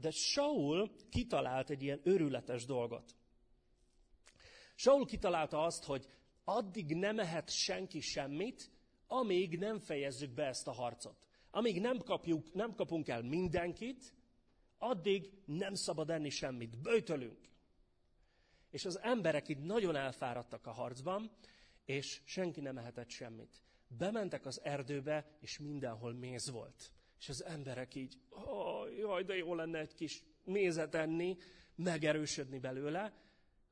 De 0.00 0.10
Saul 0.10 0.90
kitalált 1.10 1.70
egy 1.70 1.82
ilyen 1.82 2.00
őrületes 2.04 2.64
dolgot. 2.64 3.14
Saul 4.74 5.06
kitalálta 5.06 5.62
azt, 5.62 5.84
hogy 5.84 6.06
addig 6.44 6.94
nem 6.94 7.18
ehet 7.18 7.50
senki 7.50 8.00
semmit, 8.00 8.70
amíg 9.06 9.58
nem 9.58 9.78
fejezzük 9.78 10.30
be 10.30 10.44
ezt 10.44 10.66
a 10.66 10.72
harcot. 10.72 11.26
Amíg 11.50 11.80
nem, 11.80 11.98
kapjuk, 11.98 12.52
nem 12.52 12.74
kapunk 12.74 13.08
el 13.08 13.22
mindenkit, 13.22 14.14
addig 14.78 15.30
nem 15.44 15.74
szabad 15.74 16.10
enni 16.10 16.28
semmit. 16.28 16.78
Böjtölünk. 16.78 17.48
És 18.70 18.84
az 18.84 19.00
emberek 19.00 19.48
itt 19.48 19.64
nagyon 19.64 19.96
elfáradtak 19.96 20.66
a 20.66 20.72
harcban, 20.72 21.30
és 21.84 22.20
senki 22.24 22.60
nem 22.60 22.78
ehetett 22.78 23.08
semmit. 23.08 23.62
Bementek 23.88 24.46
az 24.46 24.60
erdőbe, 24.64 25.36
és 25.40 25.58
mindenhol 25.58 26.12
méz 26.12 26.50
volt. 26.50 26.95
És 27.18 27.28
az 27.28 27.44
emberek 27.44 27.94
így, 27.94 28.18
oh, 28.28 28.98
jaj, 28.98 29.22
de 29.22 29.36
jó 29.36 29.54
lenne 29.54 29.78
egy 29.78 29.94
kis 29.94 30.22
mézet 30.44 30.94
enni, 30.94 31.36
megerősödni 31.74 32.58
belőle, 32.58 33.12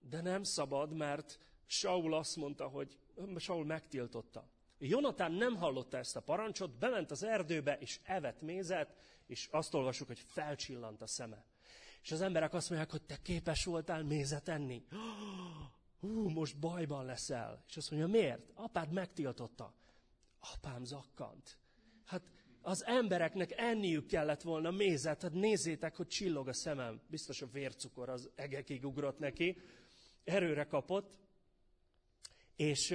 de 0.00 0.20
nem 0.20 0.42
szabad, 0.42 0.92
mert 0.92 1.38
Saul 1.66 2.14
azt 2.14 2.36
mondta, 2.36 2.66
hogy 2.66 2.98
Saul 3.36 3.64
megtiltotta. 3.64 4.48
Jonatán 4.78 5.32
nem 5.32 5.56
hallotta 5.56 5.96
ezt 5.96 6.16
a 6.16 6.20
parancsot, 6.20 6.78
bement 6.78 7.10
az 7.10 7.22
erdőbe, 7.22 7.78
és 7.78 8.00
evett 8.02 8.40
mézet, 8.40 8.94
és 9.26 9.48
azt 9.50 9.74
olvasjuk, 9.74 10.08
hogy 10.08 10.18
felcsillant 10.26 11.02
a 11.02 11.06
szeme. 11.06 11.44
És 12.02 12.12
az 12.12 12.20
emberek 12.20 12.54
azt 12.54 12.68
mondják, 12.68 12.90
hogy 12.90 13.02
te 13.02 13.16
képes 13.22 13.64
voltál 13.64 14.02
mézet 14.02 14.48
enni. 14.48 14.86
Hú, 16.00 16.28
most 16.28 16.58
bajban 16.58 17.04
leszel. 17.04 17.64
És 17.68 17.76
azt 17.76 17.90
mondja, 17.90 18.08
miért? 18.08 18.50
Apád 18.54 18.92
megtiltotta. 18.92 19.74
Apám 20.54 20.84
zakkant. 20.84 21.58
Hát 22.04 22.22
az 22.64 22.84
embereknek 22.84 23.52
enniük 23.56 24.06
kellett 24.06 24.42
volna 24.42 24.70
mézet, 24.70 25.22
hát 25.22 25.32
nézzétek, 25.32 25.96
hogy 25.96 26.06
csillog 26.06 26.48
a 26.48 26.52
szemem. 26.52 27.00
Biztos 27.06 27.42
a 27.42 27.46
vércukor 27.46 28.08
az 28.08 28.30
egekig 28.34 28.84
ugrott 28.84 29.18
neki. 29.18 29.60
Erőre 30.24 30.64
kapott. 30.64 31.18
És, 32.56 32.94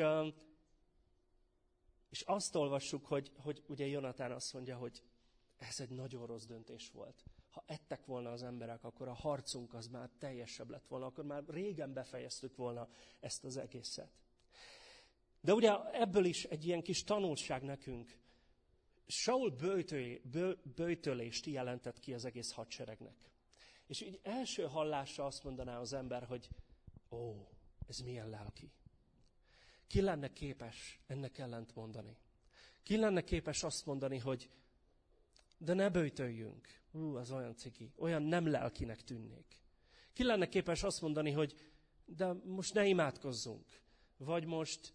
és 2.10 2.22
azt 2.22 2.56
olvassuk, 2.56 3.06
hogy, 3.06 3.32
hogy 3.38 3.64
ugye 3.68 3.86
Jonatán 3.86 4.32
azt 4.32 4.54
mondja, 4.54 4.78
hogy 4.78 5.04
ez 5.58 5.80
egy 5.80 5.90
nagyon 5.90 6.26
rossz 6.26 6.46
döntés 6.46 6.90
volt. 6.92 7.24
Ha 7.52 7.64
ettek 7.68 8.06
volna 8.06 8.32
az 8.32 8.44
emberek, 8.44 8.84
akkor 8.84 9.08
a 9.08 9.14
harcunk 9.14 9.74
az 9.74 9.88
már 9.88 10.10
teljesebb 10.18 10.70
lett 10.70 10.88
volna, 10.88 11.06
akkor 11.06 11.24
már 11.24 11.44
régen 11.48 11.94
befejeztük 11.94 12.56
volna 12.56 12.88
ezt 13.20 13.44
az 13.44 13.58
egészet. 13.58 14.12
De 15.42 15.54
ugye 15.54 15.92
ebből 15.92 16.26
is 16.26 16.44
egy 16.44 16.66
ilyen 16.66 16.82
kis 16.82 17.04
tanulság 17.04 17.64
nekünk. 17.64 18.18
Saul 19.12 19.56
bőtölést 20.76 21.46
jelentett 21.46 22.00
ki 22.00 22.14
az 22.14 22.26
egész 22.26 22.52
hadseregnek. 22.52 23.30
És 23.88 24.02
így 24.02 24.20
első 24.24 24.64
hallásra 24.64 25.26
azt 25.26 25.44
mondaná 25.44 25.80
az 25.80 25.94
ember, 25.94 26.24
hogy 26.24 26.50
ó, 27.12 27.48
ez 27.88 28.00
milyen 28.00 28.30
lelki. 28.30 28.72
Ki 29.88 30.02
lenne 30.02 30.34
képes 30.34 31.00
ennek 31.08 31.38
ellent 31.38 31.76
mondani? 31.76 32.18
Ki 32.84 32.98
lenne 32.98 33.24
képes 33.24 33.64
azt 33.64 33.86
mondani, 33.86 34.18
hogy 34.18 34.50
de 35.58 35.74
ne 35.74 35.90
bőjtöljünk. 35.90 36.68
Ú, 36.92 37.16
az 37.16 37.32
olyan 37.32 37.56
ciki, 37.56 37.94
olyan 37.98 38.24
nem 38.24 38.48
lelkinek 38.48 39.04
tűnnék. 39.04 39.58
Ki 40.14 40.24
lenne 40.24 40.48
képes 40.48 40.84
azt 40.84 41.02
mondani, 41.02 41.32
hogy 41.32 41.56
de 42.06 42.34
most 42.44 42.74
ne 42.74 42.86
imádkozzunk, 42.86 43.82
vagy 44.18 44.46
most 44.46 44.94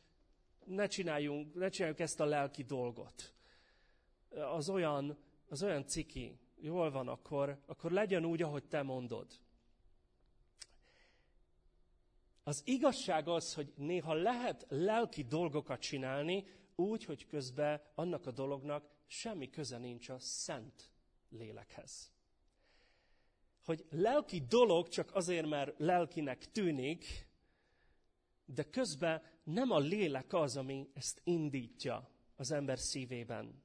ne 0.64 0.86
csináljunk, 0.86 1.54
ne 1.54 1.68
csináljuk 1.68 2.00
ezt 2.00 2.20
a 2.20 2.24
lelki 2.24 2.62
dolgot. 2.62 3.34
Az 4.34 4.68
olyan, 4.68 5.18
az 5.48 5.62
olyan 5.62 5.86
ciki, 5.86 6.38
jól 6.56 6.90
van, 6.90 7.08
akkor, 7.08 7.62
akkor 7.66 7.90
legyen 7.90 8.24
úgy, 8.24 8.42
ahogy 8.42 8.64
te 8.64 8.82
mondod. 8.82 9.26
Az 12.42 12.62
igazság 12.64 13.28
az, 13.28 13.54
hogy 13.54 13.72
néha 13.76 14.12
lehet 14.12 14.66
lelki 14.68 15.22
dolgokat 15.22 15.80
csinálni, 15.80 16.46
úgy, 16.74 17.04
hogy 17.04 17.26
közben 17.26 17.82
annak 17.94 18.26
a 18.26 18.30
dolognak 18.30 18.90
semmi 19.06 19.50
köze 19.50 19.78
nincs 19.78 20.08
a 20.08 20.18
szent 20.18 20.90
lélekhez. 21.28 22.12
Hogy 23.64 23.84
lelki 23.90 24.40
dolog 24.48 24.88
csak 24.88 25.14
azért, 25.14 25.46
mert 25.46 25.78
lelkinek 25.78 26.50
tűnik, 26.50 27.28
de 28.44 28.62
közben 28.62 29.22
nem 29.42 29.70
a 29.70 29.78
lélek 29.78 30.32
az, 30.32 30.56
ami 30.56 30.90
ezt 30.94 31.20
indítja 31.24 32.10
az 32.36 32.50
ember 32.50 32.78
szívében. 32.78 33.62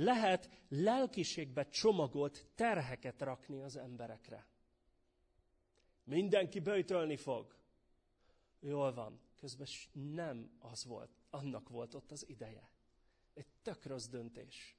Lehet 0.00 0.50
lelkiségbe 0.68 1.68
csomagolt 1.68 2.46
terheket 2.54 3.22
rakni 3.22 3.62
az 3.62 3.76
emberekre. 3.76 4.46
Mindenki 6.04 6.60
böjtölni 6.60 7.16
fog. 7.16 7.56
Jól 8.60 8.94
van. 8.94 9.20
Közben 9.36 9.66
nem 9.92 10.50
az 10.58 10.84
volt, 10.84 11.10
annak 11.30 11.68
volt 11.68 11.94
ott 11.94 12.10
az 12.10 12.28
ideje. 12.28 12.70
Egy 13.34 13.46
tök 13.62 13.86
rossz 13.86 14.06
döntés. 14.06 14.76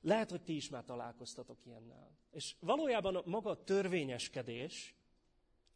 Lehet, 0.00 0.30
hogy 0.30 0.42
ti 0.42 0.56
is 0.56 0.68
már 0.68 0.84
találkoztatok 0.84 1.66
ilyennel. 1.66 2.10
És 2.30 2.54
valójában 2.60 3.22
maga 3.24 3.50
a 3.50 3.64
törvényeskedés 3.64 4.94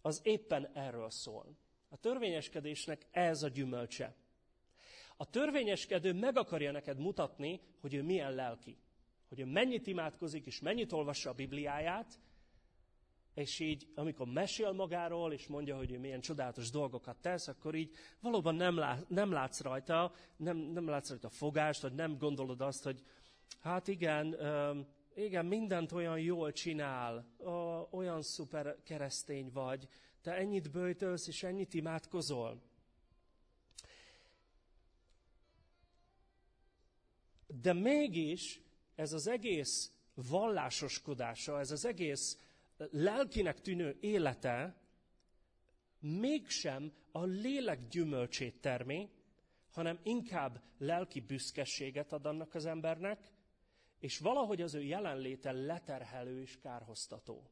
az 0.00 0.20
éppen 0.22 0.70
erről 0.74 1.10
szól. 1.10 1.56
A 1.88 1.96
törvényeskedésnek 1.96 3.06
ez 3.10 3.42
a 3.42 3.48
gyümölcse. 3.48 4.16
A 5.20 5.30
törvényeskedő 5.30 6.12
meg 6.12 6.36
akarja 6.36 6.72
neked 6.72 6.98
mutatni, 6.98 7.60
hogy 7.80 7.94
ő 7.94 8.02
milyen 8.02 8.34
lelki. 8.34 8.76
Hogy 9.28 9.40
ő 9.40 9.44
mennyit 9.44 9.86
imádkozik, 9.86 10.46
és 10.46 10.60
mennyit 10.60 10.92
olvassa 10.92 11.30
a 11.30 11.34
Bibliáját, 11.34 12.18
és 13.34 13.58
így, 13.58 13.88
amikor 13.94 14.26
mesél 14.26 14.72
magáról, 14.72 15.32
és 15.32 15.46
mondja, 15.46 15.76
hogy 15.76 15.92
ő 15.92 15.98
milyen 15.98 16.20
csodálatos 16.20 16.70
dolgokat 16.70 17.16
tesz, 17.16 17.48
akkor 17.48 17.74
így 17.74 17.94
valóban 18.20 18.54
nem, 18.54 18.76
lát, 18.76 19.08
nem 19.08 19.32
látsz 19.32 19.60
rajta, 19.60 20.12
nem, 20.36 20.56
nem 20.56 20.88
látsz 20.88 21.08
rajta 21.08 21.28
fogást, 21.28 21.82
vagy 21.82 21.94
nem 21.94 22.18
gondolod 22.18 22.60
azt, 22.60 22.84
hogy 22.84 23.02
hát 23.60 23.88
igen, 23.88 24.36
igen, 25.14 25.46
mindent 25.46 25.92
olyan 25.92 26.20
jól 26.20 26.52
csinál, 26.52 27.26
olyan 27.90 28.22
szuper 28.22 28.76
keresztény 28.82 29.50
vagy, 29.52 29.88
te 30.22 30.32
ennyit 30.34 30.70
bőjtölsz, 30.70 31.28
és 31.28 31.42
ennyit 31.42 31.74
imádkozol. 31.74 32.62
De 37.48 37.72
mégis 37.72 38.60
ez 38.94 39.12
az 39.12 39.26
egész 39.26 39.92
vallásoskodása, 40.14 41.58
ez 41.58 41.70
az 41.70 41.84
egész 41.84 42.38
lelkinek 42.90 43.60
tűnő 43.60 43.96
élete 44.00 44.76
mégsem 46.00 46.92
a 47.12 47.24
lélek 47.24 47.88
gyümölcsét 47.88 48.60
termi, 48.60 49.10
hanem 49.70 49.98
inkább 50.02 50.62
lelki 50.78 51.20
büszkeséget 51.20 52.12
ad 52.12 52.26
annak 52.26 52.54
az 52.54 52.66
embernek, 52.66 53.32
és 53.98 54.18
valahogy 54.18 54.62
az 54.62 54.74
ő 54.74 54.82
jelenléte 54.82 55.52
leterhelő 55.52 56.40
és 56.40 56.58
kárhoztató. 56.58 57.50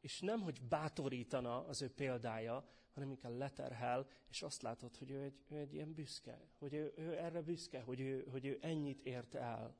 És, 0.00 0.20
nem, 0.20 0.40
hogy 0.40 0.62
bátorítana 0.68 1.66
az 1.66 1.82
ő 1.82 1.90
példája, 1.90 2.68
hanem 2.94 3.10
inkább 3.10 3.36
leterhel, 3.36 4.06
és 4.30 4.42
azt 4.42 4.62
látod, 4.62 4.96
hogy 4.96 5.10
ő 5.10 5.22
egy, 5.22 5.44
ő 5.48 5.56
egy 5.56 5.74
ilyen 5.74 5.92
büszke, 5.92 6.40
hogy 6.58 6.74
ő, 6.74 6.92
ő 6.96 7.18
erre 7.18 7.42
büszke, 7.42 7.80
hogy 7.80 8.00
ő, 8.00 8.24
hogy 8.30 8.46
ő 8.46 8.58
ennyit 8.60 9.00
ért 9.00 9.34
el. 9.34 9.76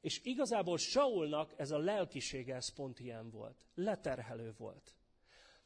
És 0.00 0.20
igazából 0.24 0.78
Saulnak 0.78 1.54
ez 1.56 1.70
a 1.70 1.78
lelkisége, 1.78 2.54
ez 2.54 2.74
pont 2.74 3.00
ilyen 3.00 3.30
volt. 3.30 3.66
Leterhelő 3.74 4.54
volt. 4.56 4.96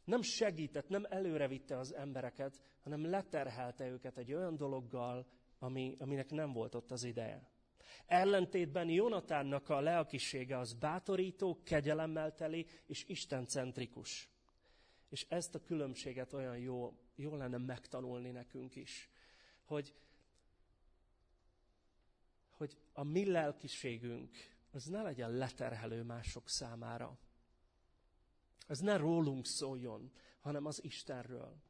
Nem 0.05 0.23
segített, 0.23 0.89
nem 0.89 1.05
előrevitte 1.09 1.79
az 1.79 1.95
embereket, 1.95 2.61
hanem 2.81 3.05
leterhelte 3.05 3.87
őket 3.87 4.19
egy 4.19 4.33
olyan 4.33 4.57
dologgal, 4.57 5.27
ami, 5.59 5.97
aminek 5.99 6.31
nem 6.31 6.53
volt 6.53 6.75
ott 6.75 6.91
az 6.91 7.05
ideje. 7.05 7.51
Ellentétben 8.07 8.89
Jonatánnak 8.89 9.69
a 9.69 9.81
lelkisége 9.81 10.59
az 10.59 10.73
bátorító, 10.73 11.61
kegyelemmel 11.65 12.35
teli 12.35 12.67
és 12.87 13.05
istencentrikus. 13.07 14.32
És 15.13 15.27
ezt 15.29 15.55
a 15.55 15.63
különbséget 15.63 16.33
olyan 16.33 16.59
jó, 16.59 16.99
jó 17.15 17.37
lenne 17.37 17.59
megtanulni 17.59 18.31
nekünk 18.31 18.75
is, 18.77 19.11
hogy, 19.65 19.95
hogy 22.51 22.79
a 22.93 23.03
mi 23.03 23.31
lelkiségünk 23.31 24.31
az 24.71 24.85
ne 24.85 25.03
legyen 25.03 25.31
leterhelő 25.31 26.03
mások 26.03 26.49
számára. 26.49 27.19
Ez 28.67 28.79
ne 28.79 28.97
rólunk 28.97 29.47
szóljon, 29.47 30.13
hanem 30.41 30.67
az 30.67 30.85
Istenről. 30.85 31.63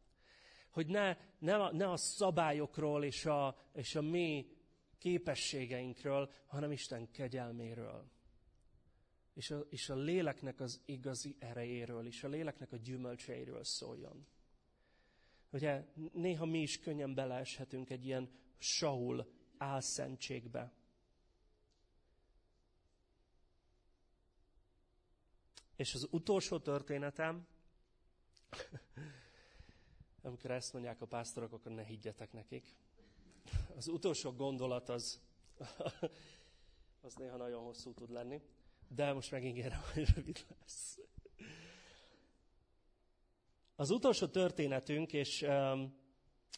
Hogy 0.70 0.86
ne, 0.86 1.16
ne, 1.38 1.56
a, 1.56 1.72
ne 1.72 1.90
a 1.90 1.96
szabályokról 1.96 3.04
és 3.04 3.26
a, 3.26 3.56
és 3.72 3.94
a 3.94 4.02
mi 4.02 4.56
képességeinkről, 4.98 6.32
hanem 6.46 6.72
Isten 6.72 7.10
kegyelméről. 7.10 8.10
És 9.32 9.50
a, 9.50 9.66
és 9.68 9.88
a 9.88 9.94
léleknek 9.94 10.60
az 10.60 10.80
igazi 10.84 11.36
erejéről, 11.38 12.06
és 12.06 12.24
a 12.24 12.28
léleknek 12.28 12.72
a 12.72 12.76
gyümölcseiről 12.76 13.64
szóljon. 13.64 14.26
Ugye 15.50 15.84
néha 16.12 16.44
mi 16.44 16.60
is 16.60 16.78
könnyen 16.78 17.14
beleeshetünk 17.14 17.90
egy 17.90 18.06
ilyen 18.06 18.30
Saul 18.58 19.32
álszentségbe. 19.56 20.72
És 25.76 25.94
az 25.94 26.08
utolsó 26.10 26.58
történetem, 26.58 27.46
amikor 30.22 30.50
ezt 30.50 30.72
mondják 30.72 31.00
a 31.00 31.06
pásztorok, 31.06 31.52
akkor 31.52 31.72
ne 31.72 31.84
higgyetek 31.84 32.32
nekik. 32.32 32.76
Az 33.76 33.88
utolsó 33.88 34.32
gondolat 34.32 34.88
az, 34.88 35.20
az 37.00 37.14
néha 37.14 37.36
nagyon 37.36 37.64
hosszú 37.64 37.92
tud 37.92 38.10
lenni, 38.10 38.42
de 38.94 39.12
most 39.12 39.30
megígérem, 39.30 39.80
hogy 39.92 40.14
rövid 40.14 40.46
lesz. 40.60 40.98
Az 43.76 43.90
utolsó 43.90 44.26
történetünk, 44.26 45.12
és 45.12 45.42
um, 45.42 45.94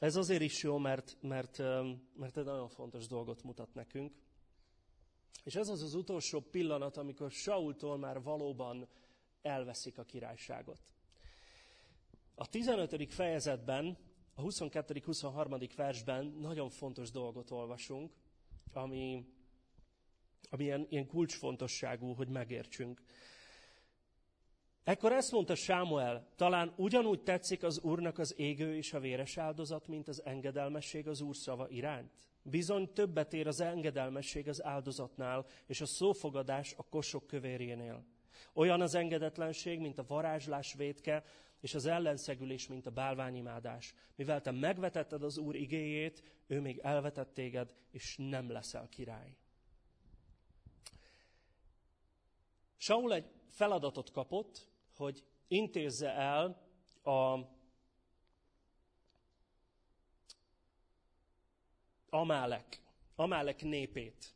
ez 0.00 0.16
azért 0.16 0.42
is 0.42 0.62
jó, 0.62 0.78
mert, 0.78 1.16
mert, 1.20 1.58
um, 1.58 2.08
mert 2.16 2.36
egy 2.36 2.44
nagyon 2.44 2.68
fontos 2.68 3.06
dolgot 3.06 3.42
mutat 3.42 3.74
nekünk. 3.74 4.12
És 5.44 5.54
ez 5.54 5.68
az 5.68 5.82
az 5.82 5.94
utolsó 5.94 6.40
pillanat, 6.40 6.96
amikor 6.96 7.30
Saultól 7.30 7.98
már 7.98 8.22
valóban 8.22 8.88
elveszik 9.42 9.98
a 9.98 10.04
királyságot. 10.04 10.80
A 12.34 12.48
15. 12.48 13.12
fejezetben, 13.12 13.98
a 14.34 14.42
22.-23. 14.42 15.70
versben 15.76 16.26
nagyon 16.26 16.68
fontos 16.68 17.10
dolgot 17.10 17.50
olvasunk, 17.50 18.12
ami, 18.72 19.26
ami 20.50 20.64
ilyen, 20.64 20.86
ilyen 20.88 21.06
kulcsfontosságú, 21.06 22.14
hogy 22.14 22.28
megértsünk. 22.28 23.02
Ekkor 24.84 25.12
ezt 25.12 25.32
mondta 25.32 25.54
Sámuel, 25.54 26.28
talán 26.36 26.72
ugyanúgy 26.76 27.22
tetszik 27.22 27.62
az 27.62 27.80
Úrnak 27.80 28.18
az 28.18 28.34
égő 28.38 28.76
és 28.76 28.92
a 28.92 29.00
véres 29.00 29.36
áldozat, 29.36 29.88
mint 29.88 30.08
az 30.08 30.24
engedelmesség 30.24 31.08
az 31.08 31.20
Úr 31.20 31.36
szava 31.36 31.68
iránt? 31.68 32.12
Bizony 32.42 32.92
többet 32.92 33.32
ér 33.32 33.46
az 33.46 33.60
engedelmesség 33.60 34.48
az 34.48 34.64
áldozatnál, 34.64 35.46
és 35.66 35.80
a 35.80 35.86
szófogadás 35.86 36.74
a 36.76 36.82
kosok 36.88 37.26
kövérjénél. 37.26 38.04
Olyan 38.52 38.80
az 38.80 38.94
engedetlenség, 38.94 39.80
mint 39.80 39.98
a 39.98 40.04
varázslás 40.06 40.74
védke, 40.74 41.24
és 41.60 41.74
az 41.74 41.86
ellenszegülés, 41.86 42.68
mint 42.68 42.86
a 42.86 42.90
bálványimádás. 42.90 43.94
Mivel 44.16 44.40
te 44.40 44.50
megvetetted 44.50 45.22
az 45.22 45.38
Úr 45.38 45.54
igéjét, 45.54 46.22
ő 46.46 46.60
még 46.60 46.78
elvetett 46.78 47.34
téged, 47.34 47.74
és 47.90 48.16
nem 48.16 48.50
leszel 48.50 48.88
király. 48.88 49.36
Saul 52.84 53.14
egy 53.14 53.30
feladatot 53.50 54.10
kapott, 54.10 54.68
hogy 54.96 55.24
intézze 55.48 56.10
el 56.10 56.68
a 57.02 57.38
Amálek, 62.08 62.80
Amálek 63.14 63.62
népét 63.62 64.34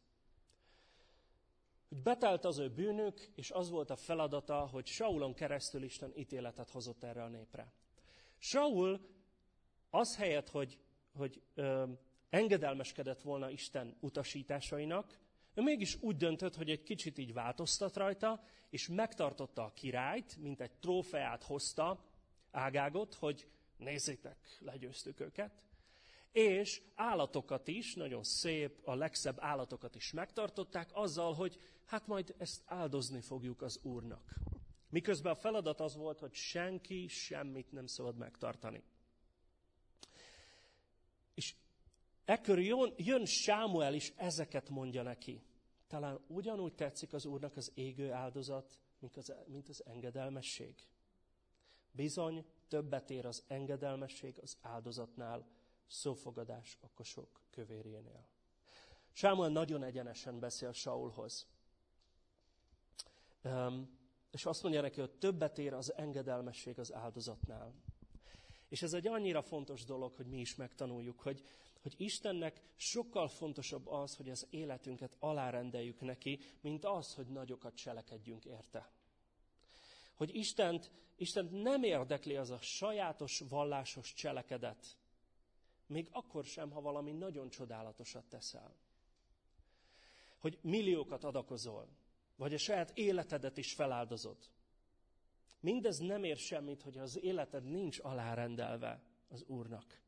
hogy 1.88 1.98
betelt 2.02 2.44
az 2.44 2.58
ő 2.58 2.70
bűnük, 2.70 3.20
és 3.34 3.50
az 3.50 3.70
volt 3.70 3.90
a 3.90 3.96
feladata, 3.96 4.66
hogy 4.66 4.86
Saulon 4.86 5.34
keresztül 5.34 5.82
Isten 5.82 6.12
ítéletet 6.16 6.70
hozott 6.70 7.04
erre 7.04 7.22
a 7.22 7.28
népre. 7.28 7.72
Saul 8.38 9.08
az 9.90 10.16
helyett, 10.16 10.48
hogy, 10.48 10.78
hogy 11.12 11.42
ö, 11.54 11.92
engedelmeskedett 12.30 13.22
volna 13.22 13.50
Isten 13.50 13.96
utasításainak, 14.00 15.18
ő 15.58 15.62
mégis 15.62 15.96
úgy 16.00 16.16
döntött, 16.16 16.54
hogy 16.54 16.70
egy 16.70 16.82
kicsit 16.82 17.18
így 17.18 17.32
változtat 17.32 17.96
rajta, 17.96 18.44
és 18.70 18.88
megtartotta 18.88 19.64
a 19.64 19.72
királyt, 19.72 20.36
mint 20.36 20.60
egy 20.60 20.72
trófeát 20.72 21.42
hozta, 21.42 22.04
ágágot, 22.50 23.14
hogy 23.14 23.48
nézzétek, 23.76 24.36
legyőztük 24.60 25.20
őket 25.20 25.52
és 26.32 26.82
állatokat 26.94 27.68
is, 27.68 27.94
nagyon 27.94 28.22
szép, 28.22 28.78
a 28.84 28.94
legszebb 28.94 29.36
állatokat 29.40 29.94
is 29.94 30.12
megtartották, 30.12 30.90
azzal, 30.92 31.34
hogy 31.34 31.60
hát 31.84 32.06
majd 32.06 32.34
ezt 32.38 32.62
áldozni 32.66 33.20
fogjuk 33.20 33.62
az 33.62 33.80
Úrnak. 33.82 34.34
Miközben 34.90 35.32
a 35.32 35.36
feladat 35.36 35.80
az 35.80 35.96
volt, 35.96 36.18
hogy 36.18 36.34
senki 36.34 37.06
semmit 37.08 37.72
nem 37.72 37.86
szabad 37.86 38.16
megtartani. 38.16 38.82
És 41.34 41.54
ekkor 42.24 42.60
jön, 42.60 42.94
jön 42.96 43.24
Sámuel 43.24 43.94
is 43.94 44.12
ezeket 44.16 44.68
mondja 44.68 45.02
neki. 45.02 45.42
Talán 45.88 46.20
ugyanúgy 46.26 46.74
tetszik 46.74 47.12
az 47.12 47.24
Úrnak 47.24 47.56
az 47.56 47.70
égő 47.74 48.12
áldozat, 48.12 48.80
mint 48.98 49.16
az, 49.16 49.32
mint 49.46 49.68
az 49.68 49.84
engedelmesség. 49.84 50.86
Bizony, 51.90 52.44
többet 52.68 53.10
ér 53.10 53.26
az 53.26 53.44
engedelmesség 53.46 54.38
az 54.42 54.56
áldozatnál, 54.60 55.46
szófogadás 55.86 56.78
a 56.80 56.90
kosok 56.94 57.40
kövérjénél. 57.50 58.26
Sámuel 59.12 59.50
nagyon 59.50 59.82
egyenesen 59.82 60.38
beszél 60.38 60.72
Saulhoz. 60.72 61.46
Um, 63.44 63.98
és 64.30 64.46
azt 64.46 64.62
mondja 64.62 64.80
neki, 64.80 65.00
hogy 65.00 65.10
többet 65.10 65.58
ér 65.58 65.72
az 65.72 65.94
engedelmesség 65.94 66.78
az 66.78 66.92
áldozatnál. 66.92 67.74
És 68.68 68.82
ez 68.82 68.92
egy 68.92 69.06
annyira 69.06 69.42
fontos 69.42 69.84
dolog, 69.84 70.14
hogy 70.14 70.26
mi 70.26 70.40
is 70.40 70.54
megtanuljuk, 70.54 71.20
hogy, 71.20 71.42
hogy 71.88 72.00
Istennek 72.00 72.60
sokkal 72.76 73.28
fontosabb 73.28 73.86
az, 73.86 74.16
hogy 74.16 74.30
az 74.30 74.46
életünket 74.50 75.16
alárendeljük 75.18 76.00
neki, 76.00 76.40
mint 76.60 76.84
az, 76.84 77.14
hogy 77.14 77.26
nagyokat 77.26 77.74
cselekedjünk 77.74 78.44
érte. 78.44 78.90
Hogy 80.14 80.34
Istent, 80.34 80.90
Istent 81.16 81.62
nem 81.62 81.82
érdekli 81.82 82.36
az 82.36 82.50
a 82.50 82.58
sajátos 82.60 83.42
vallásos 83.48 84.12
cselekedet, 84.12 84.96
még 85.86 86.08
akkor 86.10 86.44
sem, 86.44 86.70
ha 86.70 86.80
valami 86.80 87.12
nagyon 87.12 87.48
csodálatosat 87.48 88.24
teszel. 88.28 88.74
Hogy 90.38 90.58
milliókat 90.60 91.24
adakozol, 91.24 91.88
vagy 92.36 92.54
a 92.54 92.58
saját 92.58 92.90
életedet 92.94 93.56
is 93.56 93.72
feláldozod. 93.72 94.36
Mindez 95.60 95.98
nem 95.98 96.24
ér 96.24 96.36
semmit, 96.36 96.82
hogy 96.82 96.98
az 96.98 97.22
életed 97.22 97.64
nincs 97.64 97.98
alárendelve 98.02 99.02
az 99.28 99.44
Úrnak. 99.46 100.06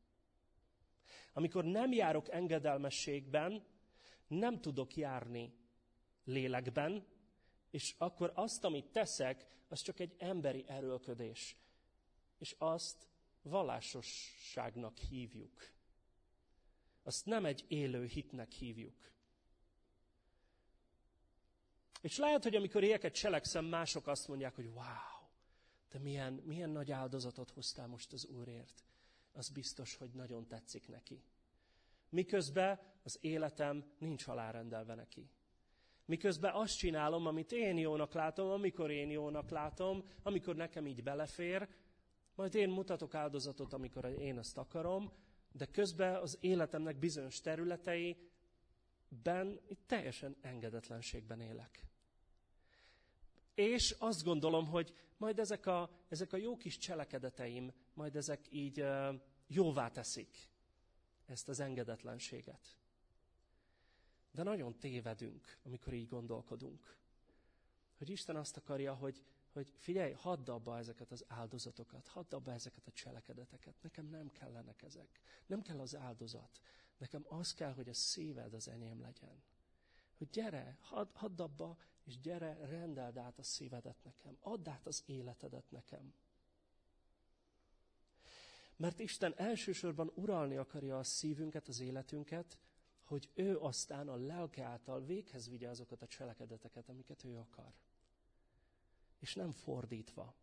Amikor 1.33 1.63
nem 1.63 1.91
járok 1.91 2.31
engedelmességben, 2.31 3.65
nem 4.27 4.61
tudok 4.61 4.95
járni 4.95 5.53
lélekben, 6.23 7.05
és 7.69 7.95
akkor 7.97 8.31
azt, 8.35 8.63
amit 8.63 8.85
teszek, 8.85 9.45
az 9.67 9.81
csak 9.81 9.99
egy 9.99 10.15
emberi 10.17 10.65
erőlködés. 10.67 11.55
És 12.37 12.55
azt 12.57 13.07
vallásosságnak 13.41 14.97
hívjuk. 14.97 15.71
Azt 17.03 17.25
nem 17.25 17.45
egy 17.45 17.65
élő 17.67 18.05
hitnek 18.05 18.51
hívjuk. 18.51 19.11
És 22.01 22.17
lehet, 22.17 22.43
hogy 22.43 22.55
amikor 22.55 22.83
ilyeket 22.83 23.13
cselekszem, 23.13 23.65
mások 23.65 24.07
azt 24.07 24.27
mondják, 24.27 24.55
hogy 24.55 24.65
wow, 24.65 25.27
te 25.87 25.99
milyen, 25.99 26.33
milyen 26.33 26.69
nagy 26.69 26.91
áldozatot 26.91 27.51
hoztál 27.51 27.87
most 27.87 28.13
az 28.13 28.25
Úrért. 28.25 28.83
Az 29.31 29.49
biztos, 29.49 29.95
hogy 29.95 30.09
nagyon 30.13 30.47
tetszik 30.47 30.87
neki. 30.87 31.23
Miközben 32.09 32.79
az 33.03 33.17
életem 33.21 33.85
nincs 33.97 34.27
alárendelve 34.27 34.95
neki. 34.95 35.29
Miközben 36.05 36.53
azt 36.53 36.77
csinálom, 36.77 37.25
amit 37.25 37.51
én 37.51 37.77
jónak 37.77 38.13
látom, 38.13 38.49
amikor 38.49 38.91
én 38.91 39.09
jónak 39.09 39.49
látom, 39.49 40.03
amikor 40.23 40.55
nekem 40.55 40.87
így 40.87 41.03
belefér, 41.03 41.67
majd 42.35 42.55
én 42.55 42.69
mutatok 42.69 43.13
áldozatot, 43.15 43.73
amikor 43.73 44.05
én 44.05 44.37
azt 44.37 44.57
akarom, 44.57 45.11
de 45.51 45.65
közben 45.65 46.15
az 46.15 46.37
életemnek 46.41 46.97
bizonyos 46.97 47.41
területei 47.41 48.17
ben 49.23 49.59
itt 49.67 49.87
teljesen 49.87 50.35
engedetlenségben 50.41 51.39
élek. 51.39 51.85
És 53.53 53.95
azt 53.99 54.23
gondolom, 54.23 54.67
hogy 54.67 54.93
majd 55.17 55.39
ezek 55.39 55.65
a, 55.65 55.89
ezek 56.07 56.33
a 56.33 56.37
jó 56.37 56.57
kis 56.57 56.77
cselekedeteim, 56.77 57.71
majd 57.93 58.15
ezek 58.15 58.45
így 58.49 58.85
jóvá 59.47 59.89
teszik 59.89 60.49
ezt 61.25 61.49
az 61.49 61.59
engedetlenséget. 61.59 62.75
De 64.31 64.43
nagyon 64.43 64.79
tévedünk, 64.79 65.57
amikor 65.63 65.93
így 65.93 66.07
gondolkodunk. 66.07 66.97
Hogy 67.97 68.09
Isten 68.09 68.35
azt 68.35 68.57
akarja, 68.57 68.93
hogy, 68.93 69.23
hogy 69.53 69.73
figyelj, 69.77 70.11
hadd 70.11 70.49
abba 70.49 70.77
ezeket 70.77 71.11
az 71.11 71.25
áldozatokat, 71.27 72.07
hadd 72.07 72.33
abba 72.33 72.51
ezeket 72.51 72.87
a 72.87 72.91
cselekedeteket. 72.91 73.75
Nekem 73.81 74.05
nem 74.05 74.31
kellenek 74.31 74.81
ezek. 74.81 75.19
Nem 75.45 75.61
kell 75.61 75.79
az 75.79 75.95
áldozat. 75.95 76.61
Nekem 76.97 77.25
az 77.27 77.53
kell, 77.53 77.73
hogy 77.73 77.89
a 77.89 77.93
szíved 77.93 78.53
az 78.53 78.67
enyém 78.67 79.01
legyen. 79.01 79.43
Hogy 80.21 80.29
gyere, 80.29 80.77
hadd, 80.81 81.07
hadd 81.13 81.41
abba, 81.41 81.77
és 82.03 82.19
gyere, 82.19 82.65
rendeld 82.65 83.17
át 83.17 83.39
a 83.39 83.43
szívedet 83.43 84.03
nekem. 84.03 84.37
Add 84.39 84.69
át 84.69 84.87
az 84.87 85.03
életedet 85.05 85.71
nekem. 85.71 86.13
Mert 88.75 88.99
Isten 88.99 89.33
elsősorban 89.37 90.11
uralni 90.15 90.57
akarja 90.57 90.97
a 90.97 91.03
szívünket, 91.03 91.67
az 91.67 91.79
életünket, 91.79 92.59
hogy 93.03 93.29
ő 93.33 93.59
aztán 93.59 94.07
a 94.07 94.15
lelke 94.15 94.63
által 94.63 95.05
véghez 95.05 95.49
vigye 95.49 95.69
azokat 95.69 96.01
a 96.01 96.07
cselekedeteket, 96.07 96.89
amiket 96.89 97.23
ő 97.23 97.37
akar. 97.37 97.73
És 99.19 99.35
nem 99.35 99.51
fordítva. 99.51 100.35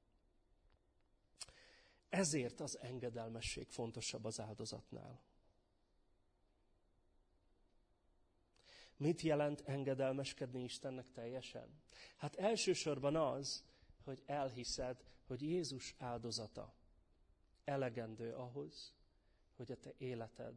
Ezért 2.08 2.60
az 2.60 2.78
engedelmesség 2.78 3.68
fontosabb 3.68 4.24
az 4.24 4.40
áldozatnál. 4.40 5.20
Mit 8.98 9.20
jelent 9.20 9.60
engedelmeskedni 9.60 10.62
Istennek 10.62 11.10
teljesen? 11.10 11.80
Hát 12.16 12.36
elsősorban 12.36 13.16
az, 13.16 13.64
hogy 14.04 14.22
elhiszed, 14.26 15.04
hogy 15.26 15.42
Jézus 15.42 15.94
áldozata 15.98 16.74
elegendő 17.64 18.34
ahhoz, 18.34 18.94
hogy 19.56 19.72
a 19.72 19.76
te 19.76 19.92
életed 19.98 20.54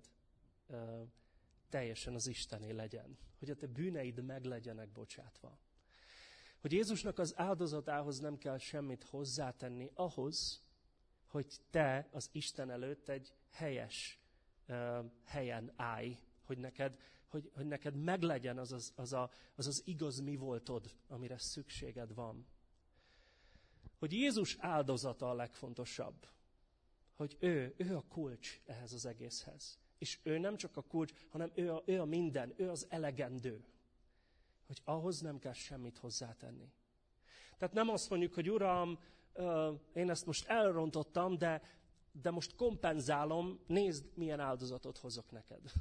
teljesen 1.69 2.13
az 2.13 2.27
Istené 2.27 2.71
legyen. 2.71 3.17
Hogy 3.39 3.49
a 3.49 3.55
te 3.55 3.67
bűneid 3.67 4.23
meg 4.23 4.45
legyenek 4.45 4.89
bocsátva. 4.89 5.59
Hogy 6.61 6.71
Jézusnak 6.71 7.19
az 7.19 7.33
áldozatához 7.37 8.19
nem 8.19 8.37
kell 8.37 8.57
semmit 8.57 9.03
hozzátenni 9.03 9.91
ahhoz, 9.93 10.63
hogy 11.27 11.55
te 11.69 12.07
az 12.11 12.29
Isten 12.31 12.71
előtt 12.71 13.09
egy 13.09 13.33
helyes 13.49 14.19
uh, 14.67 15.05
helyen 15.23 15.73
állj, 15.75 16.17
hogy 16.43 16.57
neked, 16.57 16.99
hogy, 17.31 17.51
hogy 17.53 17.65
neked 17.65 17.95
meglegyen 17.95 18.57
az 18.57 18.71
az, 18.71 18.93
az, 18.95 19.13
a, 19.13 19.29
az 19.55 19.67
az 19.67 19.81
igaz 19.85 20.19
mi 20.19 20.35
voltod, 20.35 20.95
amire 21.07 21.37
szükséged 21.37 22.13
van. 22.13 22.45
Hogy 23.99 24.11
Jézus 24.13 24.57
áldozata 24.59 25.29
a 25.29 25.33
legfontosabb. 25.33 26.27
Hogy 27.15 27.37
ő, 27.39 27.73
ő 27.77 27.95
a 27.95 28.03
kulcs 28.07 28.61
ehhez 28.65 28.93
az 28.93 29.05
egészhez. 29.05 29.79
És 29.97 30.19
ő 30.23 30.37
nem 30.37 30.57
csak 30.57 30.77
a 30.77 30.81
kulcs, 30.81 31.13
hanem 31.29 31.51
ő 31.53 31.73
a, 31.73 31.83
ő 31.85 32.01
a 32.01 32.05
minden, 32.05 32.53
ő 32.57 32.69
az 32.69 32.85
elegendő. 32.89 33.65
Hogy 34.67 34.81
ahhoz 34.83 35.21
nem 35.21 35.39
kell 35.39 35.53
semmit 35.53 35.97
hozzátenni. 35.97 36.71
Tehát 37.57 37.73
nem 37.73 37.89
azt 37.89 38.09
mondjuk, 38.09 38.33
hogy 38.33 38.51
Uram, 38.51 38.99
én 39.93 40.09
ezt 40.09 40.25
most 40.25 40.47
elrontottam, 40.47 41.37
de, 41.37 41.61
de 42.11 42.31
most 42.31 42.55
kompenzálom, 42.55 43.59
nézd, 43.67 44.05
milyen 44.13 44.39
áldozatot 44.39 44.97
hozok 44.97 45.31
neked. 45.31 45.71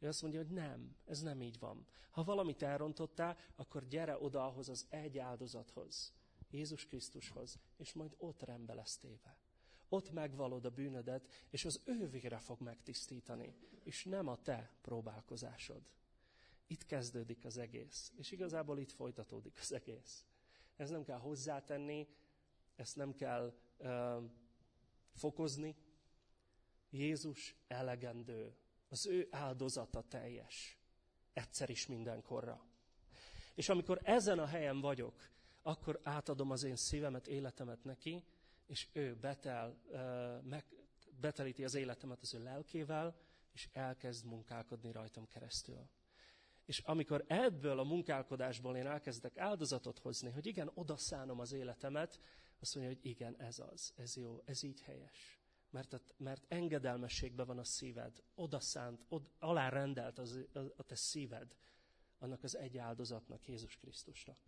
Ő 0.00 0.08
azt 0.08 0.22
mondja, 0.22 0.40
hogy 0.40 0.50
nem, 0.50 0.96
ez 1.04 1.22
nem 1.22 1.42
így 1.42 1.58
van. 1.58 1.86
Ha 2.10 2.24
valamit 2.24 2.62
elrontottál, 2.62 3.36
akkor 3.56 3.88
gyere 3.88 4.18
oda 4.18 4.46
ahhoz 4.46 4.68
az 4.68 4.86
egy 4.88 5.18
áldozathoz, 5.18 6.12
Jézus 6.50 6.86
Krisztushoz, 6.86 7.58
és 7.76 7.92
majd 7.92 8.14
ott 8.18 8.42
rendbe 8.42 8.74
lesz 8.74 8.96
téve. 8.96 9.38
Ott 9.88 10.12
megvalod 10.12 10.64
a 10.64 10.70
bűnödet, 10.70 11.28
és 11.50 11.64
az 11.64 11.80
ő 11.84 12.08
vére 12.08 12.38
fog 12.38 12.60
megtisztítani, 12.60 13.54
és 13.82 14.04
nem 14.04 14.28
a 14.28 14.42
te 14.42 14.72
próbálkozásod. 14.80 15.82
Itt 16.66 16.86
kezdődik 16.86 17.44
az 17.44 17.58
egész, 17.58 18.12
és 18.16 18.30
igazából 18.30 18.78
itt 18.78 18.92
folytatódik 18.92 19.58
az 19.60 19.72
egész. 19.72 20.24
Ez 20.76 20.90
nem 20.90 21.04
kell 21.04 21.18
hozzátenni, 21.18 22.08
ezt 22.76 22.96
nem 22.96 23.14
kell 23.14 23.54
uh, 23.78 24.22
fokozni. 25.14 25.76
Jézus 26.90 27.56
elegendő, 27.68 28.54
az 28.90 29.06
ő 29.06 29.28
áldozata 29.30 30.02
teljes, 30.08 30.78
egyszer 31.32 31.70
is 31.70 31.86
mindenkorra. 31.86 32.64
És 33.54 33.68
amikor 33.68 34.00
ezen 34.02 34.38
a 34.38 34.46
helyen 34.46 34.80
vagyok, 34.80 35.28
akkor 35.62 36.00
átadom 36.02 36.50
az 36.50 36.62
én 36.62 36.76
szívemet, 36.76 37.26
életemet 37.26 37.84
neki, 37.84 38.24
és 38.66 38.88
ő 38.92 39.14
betel, 39.14 39.76
meg, 40.44 40.64
betelíti 41.20 41.64
az 41.64 41.74
életemet 41.74 42.22
az 42.22 42.34
ő 42.34 42.42
lelkével, 42.42 43.16
és 43.52 43.68
elkezd 43.72 44.26
munkálkodni 44.26 44.92
rajtam 44.92 45.26
keresztül. 45.26 45.88
És 46.64 46.78
amikor 46.78 47.24
ebből 47.26 47.78
a 47.78 47.84
munkálkodásból 47.84 48.76
én 48.76 48.86
elkezdek 48.86 49.38
áldozatot 49.38 49.98
hozni, 49.98 50.30
hogy 50.30 50.46
igen, 50.46 50.70
odaszánom 50.74 51.40
az 51.40 51.52
életemet, 51.52 52.20
azt 52.60 52.74
mondja, 52.74 52.94
hogy 52.94 53.10
igen, 53.10 53.40
ez 53.40 53.58
az, 53.58 53.92
ez 53.96 54.16
jó, 54.16 54.42
ez 54.44 54.62
így 54.62 54.80
helyes. 54.80 55.39
Mert, 55.70 56.14
mert 56.16 56.44
engedelmességben 56.48 57.46
van 57.46 57.58
a 57.58 57.64
szíved, 57.64 58.22
odaszánt, 58.34 59.04
od, 59.08 59.30
alárendelt 59.38 60.18
az, 60.18 60.46
a, 60.52 60.58
a 60.58 60.82
te 60.82 60.94
szíved 60.94 61.56
annak 62.18 62.42
az 62.42 62.56
egy 62.56 62.78
áldozatnak, 62.78 63.46
Jézus 63.46 63.76
Krisztusnak. 63.76 64.38